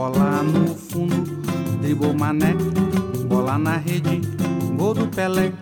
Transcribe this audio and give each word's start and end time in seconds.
Bola 0.00 0.42
no 0.42 0.74
fundo, 0.74 1.42
dribou 1.82 2.14
mané. 2.14 2.54
Bola 3.28 3.58
na 3.58 3.76
rede, 3.76 4.22
gol 4.74 4.94
do 4.94 5.06
Pelé. 5.06 5.52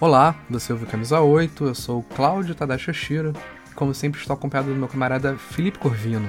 Olá, 0.00 0.34
você 0.50 0.72
ouve 0.72 0.86
Camisa 0.86 1.20
8, 1.20 1.66
eu 1.66 1.74
sou 1.76 2.00
o 2.00 2.02
Cláudio 2.02 2.52
Tadashi 2.52 2.92
Shiro 2.92 3.32
e 3.70 3.74
como 3.76 3.94
sempre 3.94 4.20
estou 4.20 4.34
acompanhado 4.34 4.70
do 4.70 4.76
meu 4.76 4.88
camarada 4.88 5.38
Felipe 5.38 5.78
Corvino. 5.78 6.28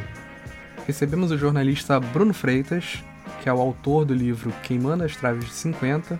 Recebemos 0.86 1.32
o 1.32 1.38
jornalista 1.38 2.00
Bruno 2.00 2.32
Freitas, 2.32 3.04
que 3.42 3.50
é 3.50 3.54
o 3.54 3.60
autor 3.60 4.06
do 4.06 4.14
livro 4.14 4.54
Queimando 4.62 5.04
as 5.04 5.16
Traves 5.16 5.46
de 5.46 5.54
50, 5.54 6.20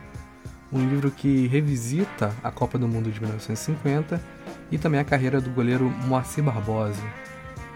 um 0.74 0.90
livro 0.90 1.12
que 1.12 1.46
revisita 1.46 2.36
a 2.44 2.50
Copa 2.50 2.80
do 2.80 2.88
Mundo 2.88 3.12
de 3.12 3.20
1950 3.20 4.39
e 4.72 4.78
também 4.78 5.00
a 5.00 5.04
carreira 5.04 5.42
do 5.42 5.50
goleiro 5.50 5.86
Moacir 6.06 6.44
Barbosa. 6.44 7.02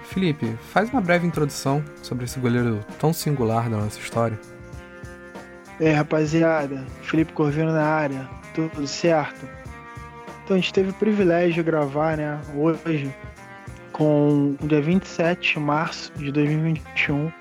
Felipe, 0.05 0.55
faz 0.71 0.89
uma 0.91 1.01
breve 1.01 1.25
introdução 1.25 1.83
sobre 2.01 2.25
esse 2.25 2.39
goleiro 2.39 2.79
tão 2.99 3.11
singular 3.11 3.69
da 3.69 3.77
nossa 3.77 3.99
história. 3.99 4.39
É, 5.79 5.91
rapaziada, 5.91 6.85
Felipe 7.01 7.33
Corvino 7.33 7.71
na 7.71 7.83
área, 7.83 8.29
tudo 8.53 8.85
certo? 8.85 9.47
Então 10.43 10.55
a 10.55 10.59
gente 10.59 10.73
teve 10.73 10.91
o 10.91 10.93
privilégio 10.93 11.55
de 11.55 11.63
gravar, 11.63 12.17
né, 12.17 12.39
hoje, 12.55 13.13
com 13.91 14.55
o 14.61 14.67
dia 14.67 14.81
27 14.81 15.53
de 15.53 15.59
março 15.59 16.11
de 16.17 16.31
2021, 16.31 17.31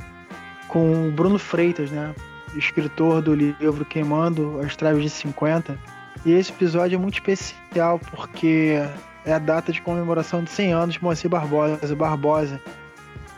com 0.68 1.08
o 1.08 1.12
Bruno 1.12 1.38
Freitas, 1.38 1.90
né, 1.90 2.14
escritor 2.56 3.20
do 3.20 3.34
livro 3.34 3.84
Queimando 3.84 4.60
as 4.60 4.76
Traves 4.76 5.02
de 5.02 5.10
50. 5.10 5.78
E 6.24 6.32
esse 6.32 6.52
episódio 6.52 6.96
é 6.96 6.98
muito 6.98 7.14
especial 7.14 7.98
porque 7.98 8.78
é 9.24 9.32
a 9.32 9.38
data 9.38 9.72
de 9.72 9.80
comemoração 9.80 10.42
de 10.42 10.50
100 10.50 10.72
anos 10.72 10.94
de 10.94 11.02
Moacir 11.02 11.30
Barbosa. 11.30 11.94
Barbosa, 11.94 12.60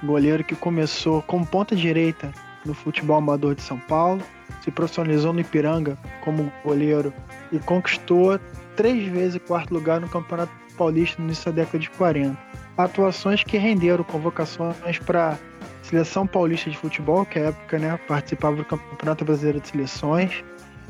goleiro 0.03 0.45
que 0.45 0.55
começou 0.55 1.23
como 1.23 1.47
ponta 1.47 1.77
direita 1.77 2.33
no 2.65 2.75
futebol 2.75 3.17
amador 3.17 3.55
de 3.55 3.63
São 3.63 3.79
Paulo, 3.79 4.23
se 4.63 4.71
profissionalizou 4.71 5.33
no 5.33 5.41
Ipiranga 5.41 5.99
como 6.23 6.51
goleiro 6.65 7.13
e 7.53 7.59
conquistou 7.59 8.41
três 8.77 9.07
vezes 9.11 9.37
o 9.37 9.41
quarto 9.41 9.75
lugar 9.75 10.01
no 10.01 10.09
Campeonato 10.09 10.53
Paulista 10.77 11.21
no 11.21 11.29
início 11.29 11.53
da 11.53 11.63
década 11.63 11.79
de 11.79 11.91
40. 11.91 12.37
Atuações 12.77 13.45
que 13.45 13.57
renderam 13.57 14.03
convocações 14.03 14.99
para 14.99 15.39
Seleção 15.83 16.27
Paulista 16.27 16.71
de 16.71 16.77
Futebol, 16.77 17.25
que 17.25 17.39
época 17.39 17.79
né, 17.79 17.99
participava 18.09 18.57
do 18.57 18.65
Campeonato 18.65 19.25
Brasileiro 19.25 19.61
de 19.61 19.69
Seleções, 19.69 20.43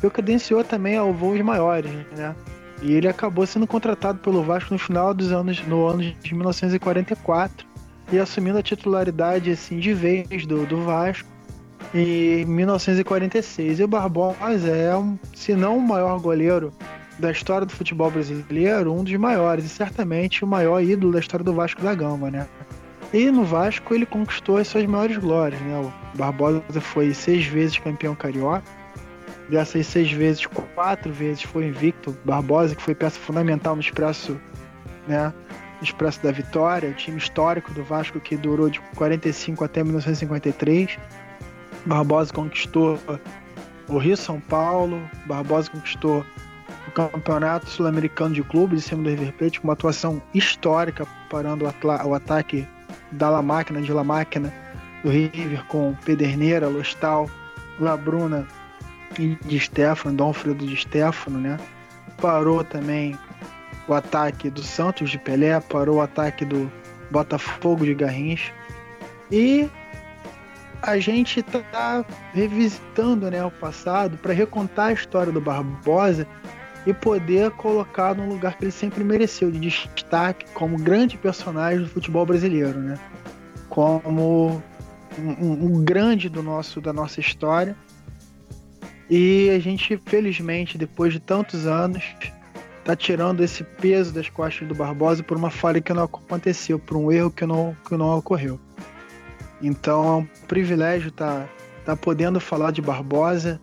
e 0.03 0.07
o 0.07 0.11
credenciou 0.11 0.65
também 0.65 0.97
ao 0.97 1.13
voos 1.13 1.41
maiores, 1.41 1.91
né? 2.17 2.35
E 2.83 2.93
ele 2.93 3.09
acabou 3.09 3.47
sendo 3.47 3.67
contratado 3.67 4.19
pelo 4.19 4.43
Vasco 4.43 4.73
no 4.73 4.79
final 4.79 5.15
dos 5.15 5.33
anos, 5.33 5.65
no 5.67 5.87
ano 5.87 6.03
de 6.03 6.35
1944, 6.35 7.67
e 8.13 8.19
assumindo 8.19 8.59
a 8.59 8.63
titularidade 8.63 9.51
assim 9.51 9.79
de 9.79 9.93
vez 9.93 10.47
do, 10.47 10.67
do 10.67 10.83
Vasco 10.83 11.29
em 11.95 12.45
1946. 12.45 13.81
E 13.81 13.85
o 13.85 13.89
Barbosa 13.89 14.69
é, 14.69 14.95
um, 14.97 15.19
se 15.35 15.55
não 15.55 15.79
o 15.79 15.81
maior 15.81 16.21
goleiro 16.21 16.73
da 17.19 17.31
história 17.31 17.67
do 17.67 17.73
futebol 17.73 18.11
brasileiro, 18.11 18.93
um 18.93 19.05
dos 19.05 19.15
maiores, 19.15 19.65
e 19.65 19.69
certamente 19.69 20.45
o 20.45 20.47
maior 20.47 20.83
ídolo 20.83 21.13
da 21.13 21.21
história 21.21 21.45
do 21.45 21.55
Vasco 21.55 21.81
da 21.81 21.95
Gama, 21.95 22.31
né? 22.31 22.47
E 23.13 23.31
no 23.31 23.45
Vasco 23.45 23.95
ele 23.95 24.05
conquistou 24.05 24.57
as 24.57 24.67
suas 24.67 24.85
maiores 24.87 25.17
glórias, 25.19 25.61
né? 25.61 25.79
O 25.79 26.19
Barbosa 26.19 26.81
foi 26.81 27.15
seis 27.15 27.47
vezes 27.47 27.79
campeão 27.79 28.15
carioca. 28.15 28.65
Dessas 29.49 29.87
seis 29.87 30.11
vezes, 30.11 30.47
quatro 30.75 31.13
vezes 31.13 31.43
foi 31.43 31.67
invicto. 31.67 32.17
Barbosa, 32.25 32.75
que 32.75 32.83
foi 32.83 32.95
peça 32.95 33.19
fundamental 33.19 33.75
no 33.75 33.81
Expresso, 33.81 34.41
né? 35.07 35.33
No 35.79 35.83
Expresso 35.83 36.23
da 36.23 36.33
Vitória, 36.33 36.89
o 36.89 36.95
time 36.95 37.19
histórico 37.19 37.73
do 37.73 37.85
Vasco 37.85 38.19
que 38.21 38.37
durou 38.37 38.71
de 38.71 38.81
45 38.97 39.65
até 39.65 39.83
1953. 39.83 40.99
Barbosa 41.85 42.33
conquistou 42.33 42.99
o 43.89 43.99
Rio 43.99 44.17
São 44.17 44.41
Paulo. 44.41 45.03
Barbosa 45.27 45.71
conquistou 45.71 46.25
o 46.89 46.91
Campeonato 46.91 47.69
Sul-Americano 47.69 48.35
de 48.35 48.43
Clubes 48.43 48.85
em 48.85 48.89
cima 48.89 49.03
do 49.03 49.11
River 49.11 49.33
Plate 49.35 49.61
com 49.61 49.69
uma 49.69 49.75
atuação 49.75 50.23
histórica 50.33 51.07
parando 51.29 51.67
o, 51.67 52.15
ataque 52.15 52.67
da 53.13 53.29
La 53.29 53.43
Máquina, 53.43 53.83
de 53.83 53.93
La 53.93 54.05
Máquina 54.05 54.53
do 55.03 55.11
River 55.11 55.65
com 55.67 55.95
Pederneira, 56.05 56.69
Lostal, 56.69 57.29
Labruna 57.79 58.47
de 59.15 59.61
Stefano, 59.61 60.17
Donfredo 60.17 60.67
de 60.67 60.77
Stefano, 60.77 61.39
né? 61.39 61.59
Parou 62.21 62.63
também 62.65 63.19
o 63.89 63.95
ataque 63.95 64.51
do 64.51 64.63
Santos 64.63 65.11
de 65.11 65.19
Pelé, 65.19 65.59
parou 65.61 65.97
o 65.97 66.01
ataque 66.01 66.45
do 66.45 66.71
Botafogo 67.11 67.85
de 67.85 67.95
Garrincha. 67.95 68.53
E 69.31 69.69
a 70.83 70.99
gente 70.99 71.41
está 71.41 72.05
revisitando 72.33 73.31
né, 73.31 73.45
o 73.45 73.51
passado 73.51 74.17
para 74.19 74.33
recontar 74.33 74.89
a 74.89 74.93
história 74.93 75.33
do 75.33 75.41
Barbosa 75.41 76.27
e 76.87 76.93
poder 76.93 77.51
colocar 77.53 78.15
no 78.15 78.29
lugar 78.29 78.59
que 78.59 78.65
ele 78.65 78.71
sempre 78.71 79.03
mereceu, 79.03 79.51
de 79.51 79.59
destaque 79.59 80.45
como 80.53 80.77
grande 80.77 81.17
personagem 81.17 81.81
do 81.81 81.89
futebol 81.89 82.27
brasileiro, 82.27 82.79
né? 82.79 82.99
Como 83.71 84.63
um, 85.19 85.53
um 85.53 85.85
grande 85.85 86.29
do 86.29 86.43
nosso 86.43 86.81
da 86.81 86.93
nossa 86.93 87.21
história. 87.21 87.75
E 89.09 89.51
a 89.51 89.59
gente, 89.59 90.01
felizmente, 90.07 90.79
depois 90.79 91.13
de 91.13 91.21
tantos 91.21 91.67
anos, 91.67 92.03
tá 92.85 92.95
tirando 92.95 93.43
esse 93.43 93.65
peso 93.65 94.13
das 94.13 94.29
costas 94.29 94.67
do 94.67 94.75
Barbosa 94.75 95.23
por 95.23 95.37
uma 95.37 95.51
falha 95.51 95.81
que 95.81 95.93
não 95.93 96.05
aconteceu, 96.05 96.79
por 96.79 96.97
um 96.97 97.11
erro 97.11 97.31
que 97.31 97.45
não, 97.45 97.77
que 97.87 97.97
não 97.97 98.17
ocorreu. 98.17 98.59
Então 99.63 100.05
é 100.05 100.17
um 100.17 100.27
privilégio 100.47 101.09
estar 101.09 101.43
tá, 101.43 101.49
tá 101.85 101.97
podendo 101.97 102.41
falar 102.41 102.71
de 102.71 102.83
Barbosa, 102.83 103.61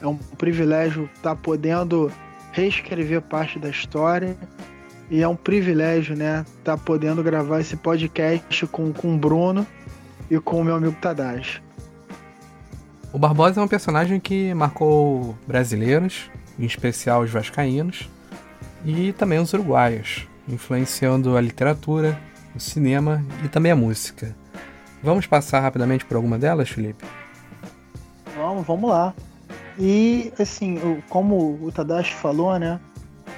é 0.00 0.06
um 0.06 0.16
privilégio 0.16 1.08
estar 1.14 1.34
tá 1.34 1.36
podendo 1.36 2.10
reescrever 2.52 3.20
parte 3.22 3.58
da 3.58 3.68
história. 3.68 4.36
E 5.08 5.22
é 5.22 5.28
um 5.28 5.36
privilégio, 5.36 6.16
né, 6.16 6.44
estar 6.58 6.76
tá 6.76 6.82
podendo 6.82 7.22
gravar 7.22 7.60
esse 7.60 7.76
podcast 7.76 8.66
com, 8.66 8.92
com 8.92 9.14
o 9.14 9.18
Bruno 9.18 9.64
e 10.28 10.38
com 10.40 10.60
o 10.60 10.64
meu 10.64 10.74
amigo 10.74 10.96
Tadashi. 11.00 11.65
O 13.16 13.18
Barbosa 13.18 13.62
é 13.62 13.64
um 13.64 13.66
personagem 13.66 14.20
que 14.20 14.52
marcou 14.52 15.34
brasileiros, 15.46 16.30
em 16.58 16.66
especial 16.66 17.22
os 17.22 17.30
vascaínos, 17.30 18.10
e 18.84 19.10
também 19.14 19.38
os 19.38 19.54
uruguaios, 19.54 20.28
influenciando 20.46 21.34
a 21.34 21.40
literatura, 21.40 22.20
o 22.54 22.60
cinema 22.60 23.24
e 23.42 23.48
também 23.48 23.72
a 23.72 23.74
música. 23.74 24.36
Vamos 25.02 25.26
passar 25.26 25.60
rapidamente 25.60 26.04
por 26.04 26.18
alguma 26.18 26.38
delas, 26.38 26.68
Felipe? 26.68 27.06
Vamos, 28.36 28.66
vamos 28.66 28.90
lá. 28.90 29.14
E, 29.78 30.30
assim, 30.38 31.00
como 31.08 31.58
o 31.62 31.72
Tadashi 31.72 32.12
falou, 32.12 32.58
né? 32.58 32.78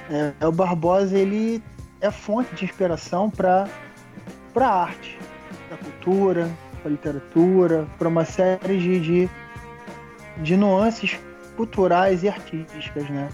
É, 0.09 0.45
o 0.45 0.51
Barbosa, 0.51 1.17
ele 1.17 1.63
é 2.01 2.11
fonte 2.11 2.53
de 2.53 2.65
inspiração 2.65 3.29
para 3.29 3.65
a 4.57 4.81
arte, 4.81 5.17
para 5.69 5.77
cultura, 5.77 6.51
para 6.81 6.91
literatura, 6.91 7.87
para 7.97 8.09
uma 8.09 8.25
série 8.25 8.77
de, 8.77 8.99
de, 8.99 9.29
de 10.41 10.55
nuances 10.57 11.19
culturais 11.55 12.23
e 12.23 12.29
artísticas, 12.29 13.09
né? 13.09 13.29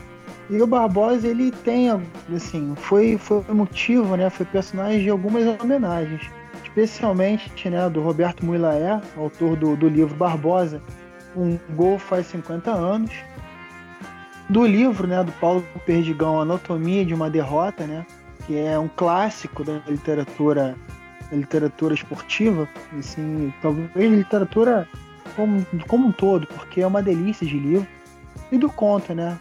E 0.50 0.62
o 0.62 0.68
Barbosa, 0.68 1.28
ele 1.28 1.52
tem, 1.52 1.90
assim, 2.36 2.74
foi, 2.76 3.18
foi 3.18 3.44
motivo, 3.50 4.16
né? 4.16 4.30
Foi 4.30 4.46
personagem 4.46 5.04
de 5.04 5.10
algumas 5.10 5.44
homenagens. 5.60 6.30
Especialmente, 6.64 7.70
né, 7.70 7.90
do 7.90 8.02
Roberto 8.02 8.46
Muilaé, 8.46 9.02
autor 9.16 9.56
do, 9.56 9.76
do 9.76 9.88
livro 9.88 10.16
Barbosa, 10.16 10.82
um 11.36 11.58
Gol 11.74 11.98
Faz 11.98 12.28
50 12.28 12.70
Anos, 12.70 13.12
do 14.50 14.66
livro 14.66 15.08
né, 15.08 15.24
do 15.24 15.32
Paulo 15.34 15.64
Perdigão, 15.86 16.42
Anatomia 16.42 17.06
de 17.06 17.14
uma 17.14 17.30
Derrota, 17.30 17.88
né, 17.88 18.06
que 18.46 18.58
é 18.58 18.78
um 18.78 18.90
clássico 18.90 19.64
da 19.64 19.82
literatura 19.88 20.76
da 21.32 21.38
literatura 21.38 21.94
esportiva, 21.96 22.68
assim, 22.98 23.52
talvez 23.62 23.90
literatura 23.96 24.88
como, 25.36 25.66
como 25.88 26.08
um 26.08 26.12
todo, 26.12 26.48
porque 26.48 26.82
é 26.82 26.88
uma 26.88 27.02
delícia 27.02 27.46
de 27.46 27.58
livro, 27.58 27.88
e 28.52 28.58
do 28.58 28.70
conto, 28.70 29.14
né, 29.14 29.38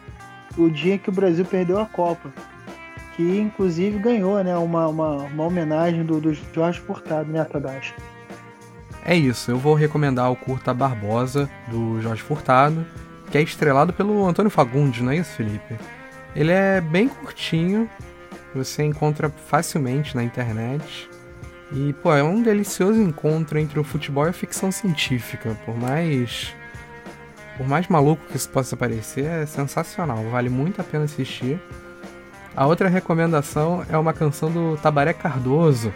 o 0.56 0.68
dia 0.70 0.98
que 0.98 1.08
o 1.08 1.12
Brasil 1.12 1.44
perdeu 1.44 1.78
a 1.78 1.86
Copa, 1.86 2.32
que 3.14 3.38
inclusive 3.38 3.98
ganhou 3.98 4.42
né, 4.42 4.56
uma, 4.56 4.88
uma, 4.88 5.16
uma 5.24 5.44
homenagem 5.44 6.04
do, 6.04 6.20
do 6.20 6.34
Jorge 6.52 6.80
Furtado, 6.80 7.30
né, 7.30 7.44
Tadashi? 7.44 7.94
É 9.04 9.14
isso, 9.14 9.50
eu 9.50 9.58
vou 9.58 9.74
recomendar 9.74 10.30
o 10.32 10.36
curta 10.36 10.72
Barbosa, 10.72 11.48
do 11.68 12.00
Jorge 12.00 12.22
Furtado, 12.22 12.86
que 13.30 13.36
é 13.36 13.42
estrelado 13.42 13.92
pelo 13.92 14.26
Antônio 14.26 14.50
Fagundes, 14.50 15.02
não 15.02 15.12
é 15.12 15.16
isso, 15.16 15.32
Felipe? 15.32 15.76
Ele 16.34 16.50
é 16.50 16.80
bem 16.80 17.08
curtinho, 17.08 17.88
você 18.54 18.82
encontra 18.82 19.28
facilmente 19.28 20.16
na 20.16 20.24
internet. 20.24 21.08
E, 21.72 21.92
pô, 21.94 22.14
é 22.14 22.22
um 22.22 22.42
delicioso 22.42 23.00
encontro 23.00 23.58
entre 23.58 23.80
o 23.80 23.84
futebol 23.84 24.26
e 24.26 24.30
a 24.30 24.32
ficção 24.32 24.70
científica. 24.70 25.56
Por 25.64 25.76
mais. 25.76 26.54
Por 27.56 27.68
mais 27.68 27.86
maluco 27.88 28.26
que 28.26 28.36
isso 28.36 28.48
possa 28.48 28.76
parecer, 28.76 29.24
é 29.24 29.46
sensacional. 29.46 30.22
Vale 30.30 30.48
muito 30.48 30.80
a 30.80 30.84
pena 30.84 31.04
assistir. 31.04 31.60
A 32.56 32.66
outra 32.66 32.88
recomendação 32.88 33.84
é 33.88 33.96
uma 33.96 34.12
canção 34.12 34.50
do 34.50 34.76
Tabaré 34.76 35.12
Cardoso, 35.12 35.92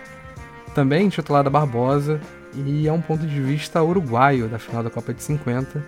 também 0.74 1.06
intitulada 1.06 1.48
Barbosa, 1.48 2.20
e 2.54 2.88
é 2.88 2.92
um 2.92 3.00
ponto 3.00 3.26
de 3.26 3.40
vista 3.40 3.82
uruguaio 3.82 4.48
da 4.48 4.58
final 4.58 4.82
da 4.82 4.90
Copa 4.90 5.14
de 5.14 5.22
50. 5.22 5.84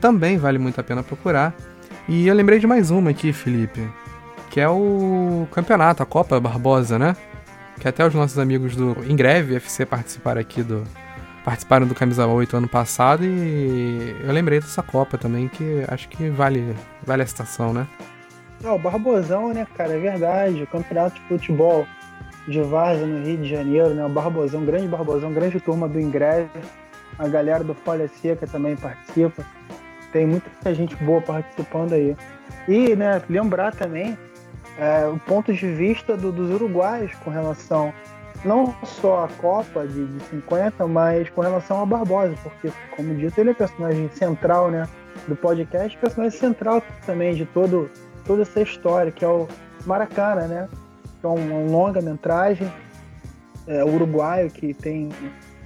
Também 0.00 0.36
vale 0.36 0.58
muito 0.58 0.80
a 0.80 0.84
pena 0.84 1.02
procurar. 1.02 1.54
E 2.08 2.26
eu 2.26 2.34
lembrei 2.34 2.58
de 2.58 2.66
mais 2.66 2.90
uma 2.90 3.10
aqui, 3.10 3.32
Felipe, 3.32 3.88
que 4.50 4.60
é 4.60 4.68
o 4.68 5.46
campeonato, 5.52 6.02
a 6.02 6.06
Copa 6.06 6.38
Barbosa, 6.40 6.98
né? 6.98 7.16
Que 7.82 7.88
até 7.88 8.06
os 8.06 8.14
nossos 8.14 8.38
amigos 8.38 8.76
do 8.76 8.96
Em 9.04 9.16
Greve 9.16 9.56
FC 9.56 9.84
participaram 9.84 10.40
aqui 10.40 10.62
do 10.62 10.84
participaram 11.44 11.84
do 11.84 11.96
Camisa 11.96 12.24
8 12.24 12.56
ano 12.56 12.68
passado 12.68 13.24
e 13.24 14.16
eu 14.22 14.32
lembrei 14.32 14.60
dessa 14.60 14.84
Copa 14.84 15.18
também 15.18 15.48
que 15.48 15.82
acho 15.88 16.08
que 16.08 16.28
vale 16.30 16.76
vale 17.02 17.22
a 17.24 17.26
citação, 17.26 17.74
né? 17.74 17.88
Ah, 18.62 18.74
o 18.74 18.78
Barbosão, 18.78 19.52
né, 19.52 19.66
cara, 19.76 19.94
é 19.94 19.98
verdade. 19.98 20.62
O 20.62 20.66
campeonato 20.68 21.16
de 21.16 21.22
futebol 21.22 21.84
de 22.46 22.62
Várzea 22.62 23.04
no 23.04 23.26
Rio 23.26 23.38
de 23.38 23.48
Janeiro, 23.48 23.92
né? 23.94 24.06
O 24.06 24.08
Barbosão, 24.08 24.64
grande 24.64 24.86
Barbosão, 24.86 25.32
grande 25.32 25.58
turma 25.58 25.88
do 25.88 25.98
Ingreve. 25.98 26.50
A 27.18 27.26
galera 27.26 27.64
do 27.64 27.74
Folha 27.74 28.06
Seca 28.06 28.46
também 28.46 28.76
participa. 28.76 29.44
Tem 30.12 30.24
muita 30.24 30.72
gente 30.72 30.94
boa 31.02 31.20
participando 31.20 31.94
aí. 31.94 32.16
E, 32.68 32.94
né, 32.94 33.20
lembrar 33.28 33.74
também 33.74 34.16
é, 34.78 35.06
o 35.06 35.18
ponto 35.18 35.52
de 35.52 35.66
vista 35.66 36.16
do, 36.16 36.32
dos 36.32 36.50
uruguaios 36.50 37.14
com 37.16 37.30
relação 37.30 37.92
não 38.44 38.74
só 38.84 39.24
à 39.24 39.28
Copa 39.28 39.86
de, 39.86 40.04
de 40.04 40.24
50, 40.24 40.86
mas 40.86 41.28
com 41.30 41.40
relação 41.40 41.80
a 41.80 41.86
Barbosa, 41.86 42.34
porque, 42.42 42.72
como 42.96 43.14
dito, 43.14 43.38
ele 43.40 43.50
é 43.50 43.54
personagem 43.54 44.08
central, 44.10 44.70
né, 44.70 44.88
do 45.28 45.36
podcast, 45.36 45.96
personagem 45.98 46.38
central 46.38 46.82
também 47.06 47.34
de 47.34 47.46
todo, 47.46 47.88
toda 48.26 48.42
essa 48.42 48.60
história, 48.60 49.12
que 49.12 49.24
é 49.24 49.28
o 49.28 49.46
Maracana, 49.86 50.48
né, 50.48 50.68
que 51.20 51.26
é 51.26 51.28
uma 51.28 51.70
longa-metragem 51.70 52.70
é, 53.68 53.84
uruguaio 53.84 54.50
que 54.50 54.74
tem 54.74 55.08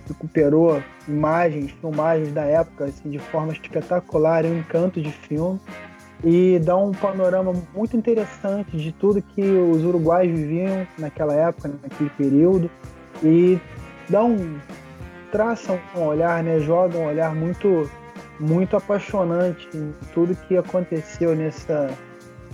recuperou 0.06 0.80
imagens, 1.08 1.72
filmagens 1.72 2.32
da 2.32 2.44
época 2.44 2.84
assim, 2.84 3.10
de 3.10 3.18
forma 3.18 3.52
espetacular, 3.52 4.44
um 4.44 4.58
encanto 4.58 5.00
de 5.00 5.10
filme 5.10 5.60
e 6.24 6.58
dá 6.58 6.76
um 6.76 6.92
panorama 6.92 7.52
muito 7.74 7.96
interessante 7.96 8.76
de 8.76 8.92
tudo 8.92 9.20
que 9.20 9.42
os 9.42 9.84
uruguais 9.84 10.30
viviam 10.30 10.86
naquela 10.98 11.34
época, 11.34 11.70
naquele 11.82 12.10
período 12.10 12.70
e 13.22 13.58
dá 14.08 14.24
um 14.24 14.58
traça 15.30 15.78
um 15.94 16.02
olhar, 16.02 16.42
né, 16.42 16.60
joga 16.60 16.98
um 16.98 17.06
olhar 17.06 17.34
muito 17.34 17.90
muito 18.38 18.76
apaixonante 18.76 19.68
em 19.74 19.92
tudo 20.14 20.34
que 20.34 20.56
aconteceu 20.56 21.34
nessa 21.34 21.90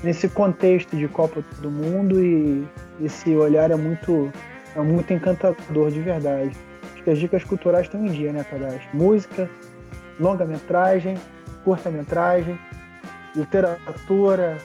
nesse 0.03 0.29
contexto 0.29 0.97
de 0.97 1.07
Copa 1.07 1.45
do 1.61 1.71
Mundo 1.71 2.21
e 2.23 2.67
esse 3.01 3.35
olhar 3.37 3.71
é 3.71 3.77
muito 3.77 4.31
é 4.75 4.81
muito 4.81 5.13
encantador 5.13 5.91
de 5.91 6.01
verdade. 6.01 6.57
Acho 6.95 7.03
que 7.05 7.11
as 7.11 7.19
dicas 7.19 7.45
culturais 7.45 7.87
estão 7.87 8.05
em 8.07 8.11
dia, 8.11 8.33
né, 8.33 8.45
Tadashi? 8.45 8.89
Música, 8.95 9.49
longa-metragem, 10.19 11.17
curta-metragem, 11.65 12.59
literatura, 13.35 14.59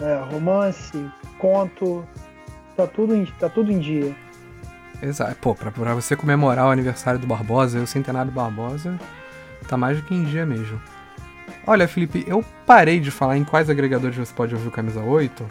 é, 0.00 0.16
romance, 0.30 1.10
conto, 1.38 2.06
tá 2.76 2.86
tudo, 2.86 3.14
em, 3.14 3.24
tá 3.38 3.48
tudo 3.48 3.70
em 3.70 3.78
dia. 3.78 4.14
Exato. 5.02 5.36
Pô, 5.40 5.54
pra, 5.54 5.70
pra 5.70 5.94
você 5.94 6.14
comemorar 6.14 6.66
o 6.66 6.70
aniversário 6.70 7.18
do 7.18 7.26
Barbosa, 7.26 7.80
o 7.80 7.86
centenário 7.86 8.30
do 8.30 8.34
Barbosa, 8.34 8.98
tá 9.68 9.76
mais 9.76 9.96
do 9.98 10.02
que 10.02 10.14
em 10.14 10.24
dia 10.24 10.44
mesmo. 10.44 10.80
Olha, 11.66 11.86
Felipe, 11.86 12.24
eu 12.26 12.44
parei 12.66 13.00
de 13.00 13.10
falar 13.10 13.36
em 13.36 13.44
quais 13.44 13.68
agregadores 13.68 14.16
você 14.16 14.32
pode 14.32 14.54
ouvir 14.54 14.68
o 14.68 14.72
Camisa 14.72 15.00
8. 15.00 15.46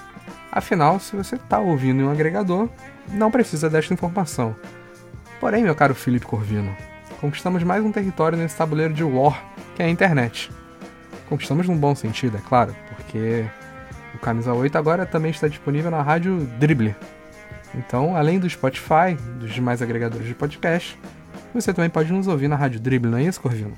Afinal, 0.52 1.00
se 1.00 1.16
você 1.16 1.38
tá 1.38 1.60
ouvindo 1.60 2.02
em 2.02 2.06
um 2.06 2.12
agregador, 2.12 2.68
não 3.12 3.30
precisa 3.30 3.70
desta 3.70 3.94
informação. 3.94 4.56
Porém, 5.40 5.64
meu 5.64 5.76
caro 5.76 5.96
Felipe 5.96 6.26
Corvino, 6.26 6.76
conquistamos 7.22 7.64
mais 7.64 7.84
um 7.84 7.92
território 7.92 8.38
nesse 8.38 8.58
tabuleiro 8.58 8.94
de 8.94 9.04
war, 9.04 9.44
que 9.76 9.84
é 9.84 9.86
a 9.86 9.90
internet. 9.90 10.52
Conquistamos 11.30 11.68
num 11.68 11.78
bom 11.78 11.94
sentido, 11.94 12.38
é 12.38 12.42
claro, 12.42 12.76
porque 12.90 13.46
o 14.16 14.18
Camisa 14.18 14.52
8 14.52 14.78
agora 14.78 15.06
também 15.06 15.30
está 15.30 15.48
disponível 15.48 15.92
na 15.92 16.02
rádio 16.02 16.38
Dribble. 16.60 16.96
Então, 17.76 18.18
além 18.18 18.40
do 18.40 18.50
Spotify, 18.50 19.16
dos 19.40 19.54
demais 19.54 19.82
agregadores 19.82 20.28
de 20.28 20.34
podcast, 20.34 21.00
você 21.54 21.72
também 21.72 21.90
pode 21.90 22.12
nos 22.12 22.28
ouvir 22.28 22.48
na 22.48 22.56
rádio 22.56 22.80
Dribble, 22.80 23.12
não 23.12 23.20
é 23.20 23.24
isso, 23.24 23.40
Corvino? 23.40 23.74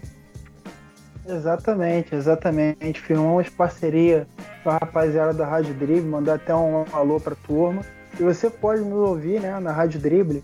Exatamente, 1.27 2.15
exatamente. 2.15 2.99
Firmamos 2.99 3.49
parceria 3.49 4.27
com 4.63 4.69
a 4.69 4.77
rapaziada 4.77 5.33
da 5.33 5.45
Rádio 5.45 5.73
Dribble, 5.73 6.09
mandar 6.09 6.35
até 6.35 6.53
um 6.55 6.85
alô 6.91 7.19
pra 7.19 7.35
turma. 7.35 7.81
E 8.19 8.23
você 8.23 8.49
pode 8.49 8.81
nos 8.81 9.09
ouvir 9.09 9.39
né, 9.39 9.57
na 9.59 9.71
Rádio 9.71 9.99
Dribble, 9.99 10.43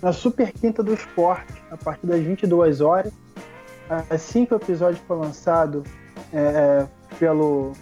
na 0.00 0.12
Super 0.12 0.52
Quinta 0.52 0.82
do 0.82 0.94
Esporte, 0.94 1.52
a 1.70 1.76
partir 1.76 2.06
das 2.06 2.20
22 2.20 2.80
horas. 2.80 3.12
Assim 4.08 4.46
que 4.46 4.54
o 4.54 4.56
episódio 4.56 5.00
for 5.06 5.18
lançado, 5.18 5.82
é, 6.32 6.38
é, 6.38 6.88
pelo, 7.18 7.72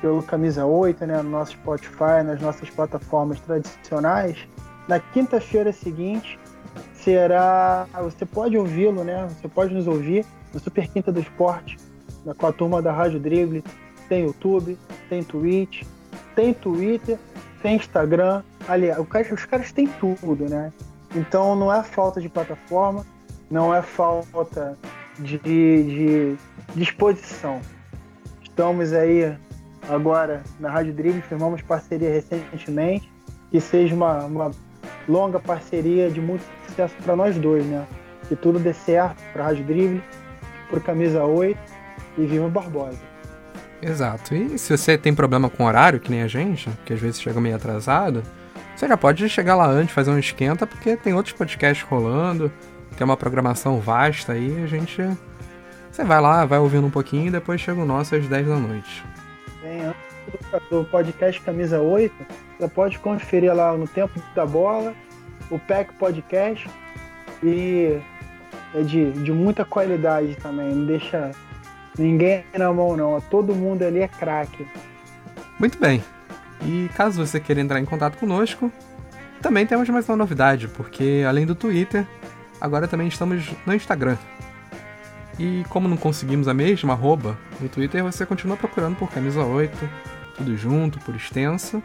pelo 0.00 0.22
Camisa 0.22 0.66
8, 0.66 1.06
né, 1.06 1.22
no 1.22 1.30
nosso 1.30 1.52
Spotify, 1.52 2.22
nas 2.24 2.40
nossas 2.40 2.68
plataformas 2.70 3.40
tradicionais. 3.40 4.46
Na 4.88 5.00
quinta-feira 5.00 5.72
seguinte 5.72 6.38
será. 6.94 7.86
Você 8.02 8.26
pode 8.26 8.58
ouvi-lo, 8.58 9.04
né? 9.04 9.28
Você 9.28 9.48
pode 9.48 9.72
nos 9.72 9.86
ouvir 9.86 10.24
no 10.52 10.60
Super 10.60 10.88
Quinta 10.88 11.12
do 11.12 11.20
Esporte, 11.20 11.76
com 12.36 12.46
a 12.46 12.52
turma 12.52 12.82
da 12.82 12.92
Rádio 12.92 13.20
Drible. 13.20 13.62
Tem 14.08 14.24
YouTube, 14.24 14.78
tem 15.08 15.22
Twitch, 15.22 15.82
tem 16.34 16.54
Twitter, 16.54 17.18
tem 17.62 17.76
Instagram. 17.76 18.42
Aliás, 18.68 18.98
os 19.32 19.44
caras 19.44 19.72
têm 19.72 19.86
tudo, 19.86 20.48
né? 20.48 20.72
Então 21.14 21.56
não 21.56 21.72
é 21.72 21.82
falta 21.82 22.20
de 22.20 22.28
plataforma, 22.28 23.04
não 23.50 23.74
é 23.74 23.82
falta 23.82 24.76
de, 25.18 25.38
de 25.38 26.36
disposição. 26.74 27.60
Estamos 28.56 28.94
aí 28.94 29.36
agora 29.86 30.42
na 30.58 30.70
Rádio 30.70 30.94
Drible, 30.94 31.20
firmamos 31.20 31.60
parceria 31.60 32.10
recentemente, 32.10 33.12
que 33.50 33.60
seja 33.60 33.94
uma, 33.94 34.24
uma 34.24 34.50
longa 35.06 35.38
parceria 35.38 36.08
de 36.10 36.22
muito 36.22 36.42
sucesso 36.66 36.94
para 37.04 37.14
nós 37.14 37.36
dois, 37.36 37.66
né? 37.66 37.86
Que 38.26 38.34
tudo 38.34 38.58
dê 38.58 38.72
certo 38.72 39.22
para 39.34 39.42
a 39.42 39.46
Rádio 39.48 39.62
Drible, 39.66 40.02
por 40.70 40.82
Camisa 40.82 41.22
8 41.22 41.58
e 42.16 42.24
Viva 42.24 42.48
Barbosa. 42.48 42.98
Exato. 43.82 44.34
E 44.34 44.58
se 44.58 44.74
você 44.74 44.96
tem 44.96 45.14
problema 45.14 45.50
com 45.50 45.64
horário, 45.64 46.00
que 46.00 46.10
nem 46.10 46.22
a 46.22 46.26
gente, 46.26 46.70
que 46.86 46.94
às 46.94 46.98
vezes 46.98 47.20
chega 47.20 47.38
meio 47.38 47.56
atrasado, 47.56 48.22
você 48.74 48.88
já 48.88 48.96
pode 48.96 49.28
chegar 49.28 49.54
lá 49.54 49.66
antes, 49.66 49.94
fazer 49.94 50.10
um 50.10 50.18
esquenta, 50.18 50.66
porque 50.66 50.96
tem 50.96 51.12
outros 51.12 51.34
podcasts 51.34 51.86
rolando, 51.86 52.50
tem 52.96 53.04
uma 53.04 53.18
programação 53.18 53.80
vasta 53.80 54.32
aí, 54.32 54.62
a 54.64 54.66
gente 54.66 55.02
você 55.96 56.04
vai 56.04 56.20
lá, 56.20 56.44
vai 56.44 56.58
ouvindo 56.58 56.86
um 56.86 56.90
pouquinho 56.90 57.28
e 57.28 57.30
depois 57.30 57.58
chega 57.58 57.80
o 57.80 57.86
nosso 57.86 58.14
às 58.14 58.26
10 58.26 58.46
da 58.46 58.56
noite. 58.56 59.02
Tem, 59.62 59.80
antes 59.80 60.68
do 60.70 60.84
podcast 60.84 61.40
Camisa 61.40 61.80
8, 61.80 62.14
você 62.58 62.68
pode 62.68 62.98
conferir 62.98 63.54
lá 63.54 63.74
no 63.74 63.88
Tempo 63.88 64.20
da 64.34 64.44
Bola, 64.44 64.94
o 65.50 65.58
PEC 65.58 65.94
Podcast 65.94 66.68
e 67.42 67.98
é 68.74 68.82
de, 68.82 69.10
de 69.12 69.32
muita 69.32 69.64
qualidade 69.64 70.36
também, 70.36 70.68
não 70.68 70.84
deixa 70.84 71.30
ninguém 71.98 72.44
na 72.58 72.70
mão 72.70 72.94
não, 72.94 73.18
todo 73.18 73.54
mundo 73.54 73.82
ali 73.82 74.00
é 74.00 74.08
craque. 74.08 74.66
Muito 75.58 75.78
bem. 75.78 76.04
E 76.62 76.90
caso 76.94 77.24
você 77.24 77.40
queira 77.40 77.62
entrar 77.62 77.80
em 77.80 77.86
contato 77.86 78.18
conosco, 78.18 78.70
também 79.40 79.66
temos 79.66 79.88
mais 79.88 80.06
uma 80.06 80.16
novidade, 80.16 80.68
porque 80.68 81.24
além 81.26 81.46
do 81.46 81.54
Twitter, 81.54 82.06
agora 82.60 82.86
também 82.86 83.08
estamos 83.08 83.50
no 83.64 83.74
Instagram. 83.74 84.18
E 85.38 85.64
como 85.68 85.88
não 85.88 85.96
conseguimos 85.96 86.48
a 86.48 86.54
mesma 86.54 86.94
arroba, 86.94 87.38
no 87.60 87.68
Twitter 87.68 88.02
você 88.02 88.24
continua 88.24 88.56
procurando 88.56 88.96
por 88.96 89.10
Camisa 89.10 89.44
8, 89.44 89.88
tudo 90.36 90.56
junto, 90.56 90.98
por 91.00 91.14
extenso. 91.14 91.82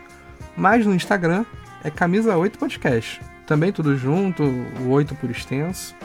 Mas 0.56 0.86
no 0.86 0.96
Instagram 0.96 1.46
é 1.84 1.90
Camisa 1.90 2.38
8 2.38 2.58
Podcast. 2.58 3.22
Também 3.46 3.72
tudo 3.72 3.98
junto, 3.98 4.44
o 4.44 4.90
8 4.90 5.16
por 5.16 5.30
extenso. 5.30 5.96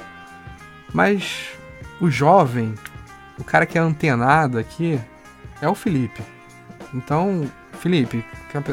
Mas 0.92 1.50
o 2.00 2.10
jovem, 2.10 2.74
o 3.38 3.44
cara 3.44 3.66
que 3.66 3.78
é 3.78 3.80
antenado 3.80 4.58
aqui, 4.58 5.00
é 5.60 5.68
o 5.68 5.74
Felipe. 5.74 6.22
Então, 6.92 7.48
Felipe, 7.74 8.24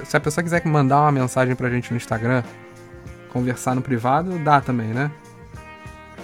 se 0.06 0.18
a 0.18 0.20
pessoa 0.20 0.44
quiser 0.44 0.66
mandar 0.66 1.02
uma 1.02 1.12
mensagem 1.12 1.56
pra 1.56 1.70
gente 1.70 1.92
no 1.92 1.98
Instagram, 1.98 2.44
conversar 3.30 3.76
no 3.76 3.82
privado, 3.82 4.40
dá 4.40 4.62
também, 4.62 4.88
né? 4.88 5.12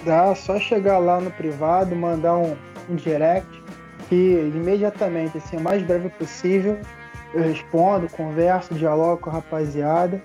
Dá, 0.04 0.34
só 0.34 0.58
chegar 0.58 0.98
lá 0.98 1.20
no 1.20 1.30
privado, 1.30 1.94
mandar 1.94 2.36
um, 2.36 2.56
um 2.88 2.96
direct, 2.96 3.62
que 4.08 4.50
imediatamente, 4.54 5.38
assim, 5.38 5.56
o 5.56 5.60
mais 5.60 5.82
breve 5.82 6.08
possível, 6.10 6.78
eu 7.34 7.42
respondo, 7.42 8.08
converso, 8.08 8.74
dialogo 8.74 9.18
com 9.18 9.30
a 9.30 9.34
rapaziada. 9.34 10.20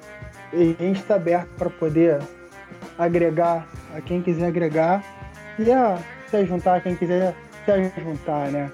E 0.53 0.75
a 0.79 0.83
gente 0.83 1.01
está 1.01 1.15
aberto 1.15 1.49
para 1.57 1.69
poder 1.69 2.19
agregar 2.97 3.67
a 3.95 4.01
quem 4.01 4.21
quiser 4.21 4.47
agregar 4.47 5.03
e 5.59 5.71
a 5.71 5.97
se 6.29 6.45
juntar 6.45 6.77
a 6.77 6.81
quem 6.81 6.95
quiser 6.95 7.35
se 7.65 8.01
juntar, 8.01 8.51
né? 8.51 8.71